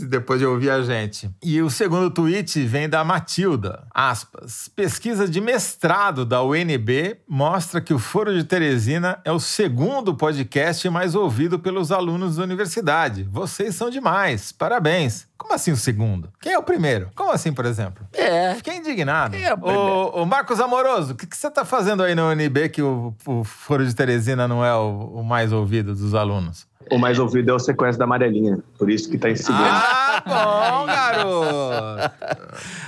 depois 0.00 0.40
de 0.40 0.46
ouvir 0.46 0.70
a 0.70 0.82
gente. 0.82 1.30
E 1.42 1.60
o 1.62 1.70
segundo 1.70 2.10
tweet 2.10 2.64
vem 2.64 2.88
da 2.88 3.04
Matilda. 3.04 3.86
Aspas. 3.92 4.68
Pesquisa 4.74 5.28
de 5.28 5.40
mestrado 5.40 6.24
da 6.24 6.42
UNB 6.42 7.18
mostra 7.28 7.80
que 7.80 7.94
o 7.94 7.98
Foro 7.98 8.34
de 8.34 8.44
Teresina 8.44 9.20
é 9.24 9.32
o 9.32 9.40
segundo 9.40 10.14
podcast 10.14 10.88
mais 10.90 11.14
ouvido 11.14 11.58
pelos 11.58 11.92
alunos 11.92 12.36
da 12.36 12.42
universidade. 12.42 13.24
Vocês 13.30 13.74
são 13.74 13.90
demais. 13.90 14.52
Parabéns. 14.52 15.26
Como 15.38 15.54
assim 15.54 15.70
o 15.70 15.76
segundo? 15.76 16.30
Quem 16.40 16.52
é 16.52 16.58
o 16.58 16.62
primeiro? 16.62 17.10
Como 17.14 17.30
assim, 17.30 17.52
por 17.52 17.66
exemplo? 17.66 18.06
É. 18.12 18.54
Fiquei 18.54 18.76
indignado. 18.76 19.36
Quem 19.36 19.44
é 19.44 19.52
o 19.52 19.58
primeiro? 19.58 19.82
Ô, 19.82 20.22
ô, 20.22 20.26
Marcos 20.26 20.58
Amoroso, 20.58 21.12
o 21.12 21.16
que, 21.16 21.26
que 21.26 21.36
você 21.36 21.50
tá 21.50 21.64
fazendo 21.64 22.02
aí 22.02 22.14
na 22.14 22.26
UNB 22.26 22.68
que 22.70 22.82
o, 22.82 23.14
o 23.26 23.44
Foro 23.44 23.86
de 23.86 23.94
Teresina 23.94 24.48
não 24.48 24.64
é 24.64 24.74
o, 24.74 25.12
o 25.16 25.22
mais 25.22 25.52
ouvido 25.52 25.94
dos 25.94 26.14
alunos? 26.14 26.66
O 26.90 26.98
mais 26.98 27.18
ouvido 27.18 27.50
é 27.50 27.54
o 27.54 27.58
sequência 27.58 27.98
da 27.98 28.04
amarelinha. 28.04 28.58
Por 28.78 28.88
isso 28.90 29.10
que 29.10 29.18
tá 29.18 29.28
em 29.30 29.36
segundo. 29.36 29.58
Ah, 29.62 30.22
bom, 30.24 30.86
garoto! 30.86 32.12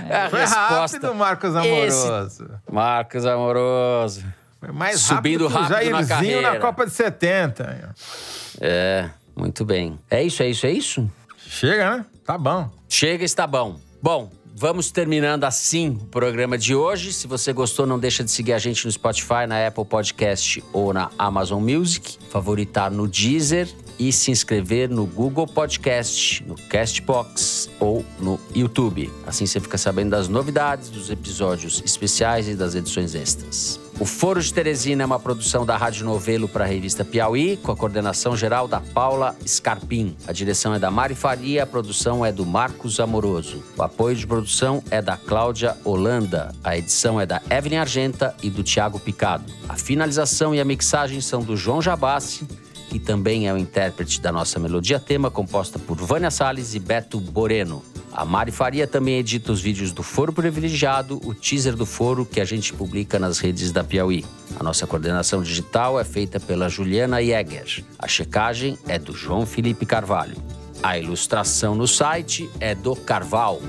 É 0.09 0.29
Foi 0.31 0.41
resposta. 0.41 0.75
rápido, 0.99 1.15
Marcos 1.15 1.57
Amoroso. 1.57 2.27
Esse... 2.27 2.45
Marcos 2.71 3.27
Amoroso. 3.27 4.25
Foi 4.61 4.73
mais 4.73 5.01
Subindo 5.01 5.47
rápido, 5.49 5.73
rápido 5.73 5.91
na 5.91 6.07
carreira. 6.07 6.53
na 6.53 6.59
Copa 6.61 6.87
de 6.87 6.93
70. 6.93 7.95
É, 8.61 9.09
muito 9.37 9.65
bem. 9.65 9.99
É 10.11 10.23
isso, 10.23 10.43
é 10.43 10.49
isso, 10.49 10.67
é 10.67 10.71
isso? 10.71 11.11
Chega, 11.37 11.97
né? 11.99 12.05
Tá 12.25 12.37
bom. 12.37 12.69
Chega, 12.89 13.25
está 13.25 13.47
bom. 13.47 13.79
Bom, 14.03 14.31
Vamos 14.61 14.91
terminando 14.91 15.45
assim 15.45 15.91
o 16.03 16.07
programa 16.07 16.59
de 16.59 16.75
hoje. 16.75 17.13
Se 17.13 17.29
você 17.29 17.53
gostou, 17.53 17.87
não 17.87 17.97
deixa 17.97 18.25
de 18.25 18.31
seguir 18.33 18.55
a 18.55 18.59
gente 18.59 18.85
no 18.85 18.91
Spotify, 18.91 19.47
na 19.47 19.65
Apple 19.65 19.85
Podcast 19.85 20.65
ou 20.73 20.93
na 20.93 21.13
Amazon 21.17 21.63
Music, 21.63 22.19
favoritar 22.29 22.91
no 22.91 23.07
Deezer 23.07 23.69
e 24.01 24.13
se 24.13 24.33
inscrever 24.33 24.91
no 24.91 25.07
Google 25.07 25.47
Podcast, 25.47 26.43
no 26.43 26.57
Castbox 26.57 27.71
ou 27.79 28.05
no 28.19 28.41
YouTube. 28.53 29.09
Assim 29.25 29.47
você 29.47 29.61
fica 29.61 29.79
sabendo 29.79 30.11
das 30.11 30.27
novidades, 30.27 30.89
dos 30.89 31.09
episódios 31.09 31.81
especiais 31.85 32.49
e 32.49 32.57
das 32.57 32.75
edições 32.75 33.15
extras. 33.15 33.79
O 34.01 34.05
Foro 34.05 34.41
de 34.41 34.55
Teresina 34.55 35.03
é 35.03 35.07
uma 35.07 35.19
produção 35.19 35.67
da 35.67 35.77
Rádio 35.77 36.07
Novelo 36.07 36.49
para 36.49 36.63
a 36.63 36.67
revista 36.69 37.05
Piauí, 37.05 37.57
com 37.57 37.73
a 37.73 37.77
coordenação 37.77 38.37
geral 38.37 38.69
da 38.69 38.81
Paula 38.81 39.35
Scarpim. 39.45 40.17
A 40.25 40.33
direção 40.33 40.73
é 40.73 40.79
da 40.79 40.89
Mari 40.89 41.17
Faria, 41.17 41.65
a 41.65 41.67
produção 41.67 42.25
é 42.25 42.31
do 42.31 42.47
Marcos 42.47 43.01
Amoroso. 43.01 43.61
O 43.77 43.83
apoio 43.83 44.15
de 44.15 44.25
produção 44.25 44.85
é 44.89 45.03
da 45.03 45.17
Cláudia 45.17 45.77
Holanda. 45.85 46.55
A 46.63 46.79
edição 46.79 47.21
é 47.21 47.27
da 47.27 47.43
Evelyn 47.51 47.79
Argenta 47.79 48.37
e 48.41 48.49
do 48.49 48.63
Tiago 48.63 49.01
Picado. 49.01 49.53
A 49.69 49.75
finalização 49.75 50.55
e 50.55 50.61
a 50.61 50.65
mixagem 50.65 51.21
são 51.21 51.43
do 51.43 51.57
João 51.57 51.83
Jabassi 51.83 52.47
que 52.89 52.99
também 52.99 53.47
é 53.47 53.53
o 53.53 53.59
intérprete 53.59 54.19
da 54.19 54.33
nossa 54.33 54.59
melodia 54.59 54.99
tema, 54.99 55.31
composta 55.31 55.79
por 55.79 55.99
Vânia 55.99 56.31
Salles 56.31 56.75
e 56.75 56.79
Beto 56.79 57.21
Boreno. 57.21 57.83
A 58.19 58.25
Mari 58.25 58.51
Faria 58.51 58.85
também 58.85 59.17
edita 59.17 59.53
os 59.53 59.61
vídeos 59.61 59.93
do 59.93 60.03
Foro 60.03 60.33
Privilegiado, 60.33 61.21
o 61.25 61.33
teaser 61.33 61.77
do 61.77 61.87
Foro 61.87 62.27
que 62.27 62.41
a 62.41 62.45
gente 62.45 62.73
publica 62.73 63.17
nas 63.17 63.39
redes 63.39 63.71
da 63.71 63.85
Piauí. 63.85 64.25
A 64.59 64.63
nossa 64.65 64.89
coordenação 64.89 65.41
digital 65.41 66.01
é 66.01 66.03
feita 66.03 66.41
pela 66.41 66.69
Juliana 66.69 67.23
Jäger. 67.23 67.85
A 67.97 68.09
checagem 68.09 68.77
é 68.89 68.99
do 68.99 69.13
João 69.13 69.47
Felipe 69.47 69.87
Carvalho. 69.87 70.37
A 70.83 70.99
ilustração 70.99 71.77
no 71.77 71.87
site 71.87 72.51
é 72.59 72.75
do 72.75 72.97
Carval. 72.97 73.63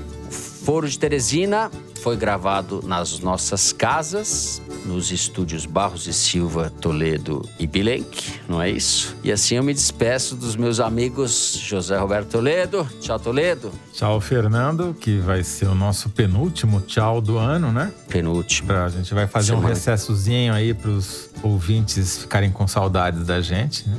Foro 0.62 0.88
de 0.88 0.98
Teresina 0.98 1.70
foi 2.02 2.16
gravado 2.16 2.82
nas 2.84 3.18
nossas 3.20 3.72
casas, 3.72 4.60
nos 4.84 5.10
estúdios 5.10 5.66
Barros 5.66 6.06
e 6.06 6.12
Silva, 6.12 6.70
Toledo 6.80 7.46
e 7.58 7.66
Bilenque, 7.66 8.40
não 8.48 8.60
é 8.60 8.70
isso? 8.70 9.16
E 9.22 9.32
assim 9.32 9.56
eu 9.56 9.62
me 9.62 9.72
despeço 9.74 10.36
dos 10.36 10.56
meus 10.56 10.80
amigos 10.80 11.58
José 11.62 11.96
Roberto 11.96 12.28
Toledo. 12.28 12.88
Tchau, 13.00 13.18
Toledo. 13.18 13.72
Tchau, 13.92 14.20
Fernando, 14.20 14.94
que 14.98 15.18
vai 15.18 15.42
ser 15.42 15.66
o 15.66 15.74
nosso 15.74 16.08
penúltimo 16.10 16.80
tchau 16.82 17.20
do 17.20 17.36
ano, 17.38 17.72
né? 17.72 17.92
Penúltimo. 18.08 18.68
Pra, 18.68 18.84
a 18.84 18.88
gente 18.88 19.12
vai 19.12 19.26
fazer 19.26 19.48
Semana. 19.48 19.66
um 19.66 19.68
recessozinho 19.68 20.52
aí 20.52 20.72
para 20.74 20.90
os 20.90 21.30
ouvintes 21.42 22.18
ficarem 22.18 22.50
com 22.50 22.66
saudades 22.66 23.24
da 23.24 23.40
gente, 23.40 23.88
né? 23.88 23.96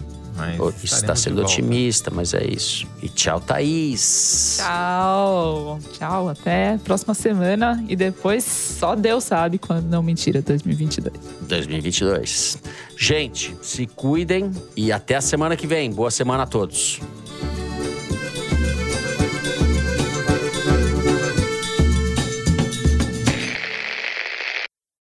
Mas 0.58 0.84
está 0.84 1.16
sendo 1.16 1.42
otimista, 1.42 2.12
mas 2.12 2.34
é 2.34 2.44
isso. 2.44 2.88
E 3.02 3.10
tchau, 3.10 3.40
Thaís. 3.40 4.58
Tchau. 4.60 5.80
Tchau, 5.94 6.30
até 6.30 6.78
próxima 6.84 7.14
semana. 7.14 7.84
E 7.88 7.96
depois 7.96 8.44
só 8.44 8.96
Deus 8.96 9.24
sabe 9.24 9.58
quando. 9.58 9.86
Não, 9.88 10.02
mentira, 10.02 10.42
2022. 10.42 11.14
2022. 11.42 12.58
Gente, 12.98 13.56
se 13.62 13.86
cuidem 13.88 14.52
e 14.76 14.92
até 14.92 15.16
a 15.16 15.22
semana 15.22 15.56
que 15.56 15.68
vem. 15.68 15.92
Boa 15.92 16.12
semana 16.12 16.44
a 16.44 16.48
todos. 16.48 17.00